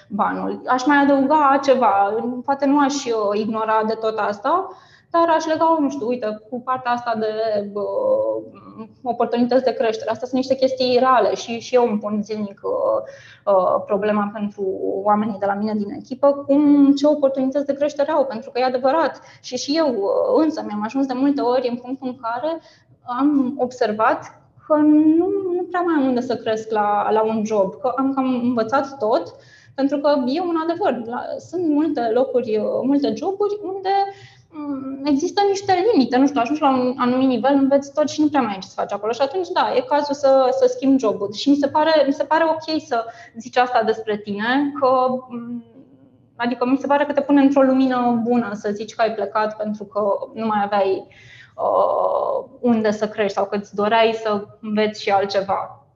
[0.10, 0.62] banul.
[0.68, 2.14] Aș mai adăuga ceva,
[2.46, 2.94] poate nu aș
[3.34, 4.68] ignora de tot asta,
[5.12, 7.30] dar aș lega, nu știu, uite, cu partea asta de
[7.72, 7.82] bă,
[9.04, 10.10] oportunități de creștere.
[10.10, 14.64] Astea sunt niște chestii reale și, și eu îmi pun zilnic uh, problema pentru
[15.04, 18.64] oamenii de la mine din echipă, cum ce oportunități de creștere au, pentru că e
[18.64, 19.22] adevărat.
[19.42, 19.96] Și și eu
[20.36, 22.62] însă mi-am ajuns de multe ori în punctul în care
[23.02, 27.76] am observat că nu, nu prea mai am unde să cresc la, la un job,
[27.76, 29.36] că am cam învățat tot,
[29.76, 31.08] pentru că e un adevăr.
[31.08, 34.39] La, sunt multe locuri, multe joburi unde Mm,
[35.04, 38.42] există niște limite, nu știu, ajungi la un anumit nivel, înveți tot și nu prea
[38.42, 39.12] mai ai ce să faci acolo.
[39.12, 41.34] Și atunci, da, e cazul să, să schimbi jobul.
[41.34, 43.06] Și mi se, pare, mi se pare ok să
[43.38, 45.64] zici asta despre tine, că mm,
[46.42, 49.58] Adică mi se pare că te pune într-o lumină bună să zici că ai plecat
[49.58, 50.02] pentru că
[50.34, 51.08] nu mai aveai
[51.56, 55.88] uh, unde să crești sau că îți doreai să înveți și altceva.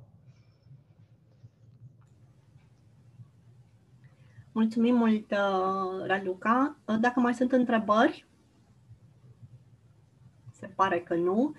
[4.51, 6.77] Mulțumim mult, uh, Raluca.
[6.99, 8.27] Dacă mai sunt întrebări?
[10.63, 11.53] Se pare că nu.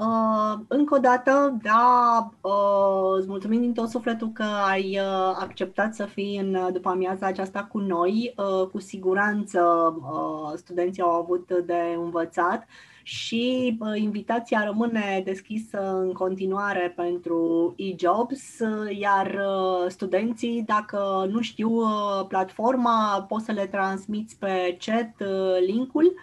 [0.00, 5.94] Uh, încă o dată, da, uh, îți mulțumim din tot sufletul că ai uh, acceptat
[5.94, 8.34] să fii în după amiaza aceasta cu noi.
[8.36, 9.60] Uh, cu siguranță
[10.00, 12.66] uh, studenții au avut de învățat
[13.02, 18.58] și uh, invitația rămâne deschisă în continuare pentru e-jobs,
[18.98, 25.66] iar uh, studenții, dacă nu știu uh, platforma, poți să le transmiți pe chat uh,
[25.66, 26.14] linkul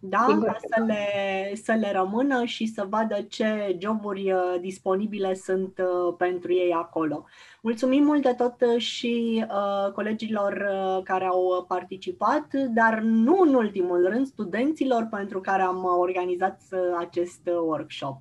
[0.00, 0.38] da?
[0.42, 6.14] ca să le, să le rămână și să vadă ce joburi uh, disponibile sunt uh,
[6.18, 7.24] pentru ei acolo.
[7.60, 13.54] Mulțumim mult de tot uh, și uh, colegilor uh, care au participat, dar nu în
[13.54, 18.16] ultimul rând studenților pentru care am organizat uh, acest workshop.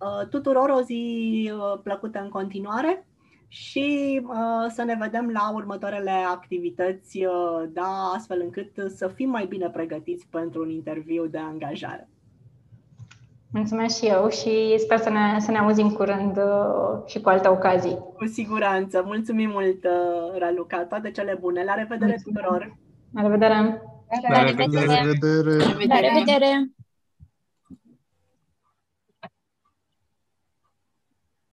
[0.00, 1.52] Uh, tuturor o zi
[1.82, 3.06] plăcută în continuare
[3.48, 9.46] și uh, să ne vedem la următoarele activități, uh, da, astfel încât să fim mai
[9.46, 12.08] bine pregătiți pentru un interviu de angajare.
[13.54, 17.48] Mulțumesc și eu și sper să ne, să ne auzim curând uh, și cu alte
[17.48, 17.98] ocazii.
[18.16, 19.02] Cu siguranță.
[19.06, 20.84] Mulțumim mult, uh, Raluca.
[20.84, 21.64] Toate cele bune.
[21.64, 22.24] La revedere Mulțumesc.
[22.24, 22.76] tuturor!
[23.14, 23.82] La revedere!
[24.30, 24.86] La revedere!
[24.86, 25.56] La revedere!
[25.86, 26.73] La revedere!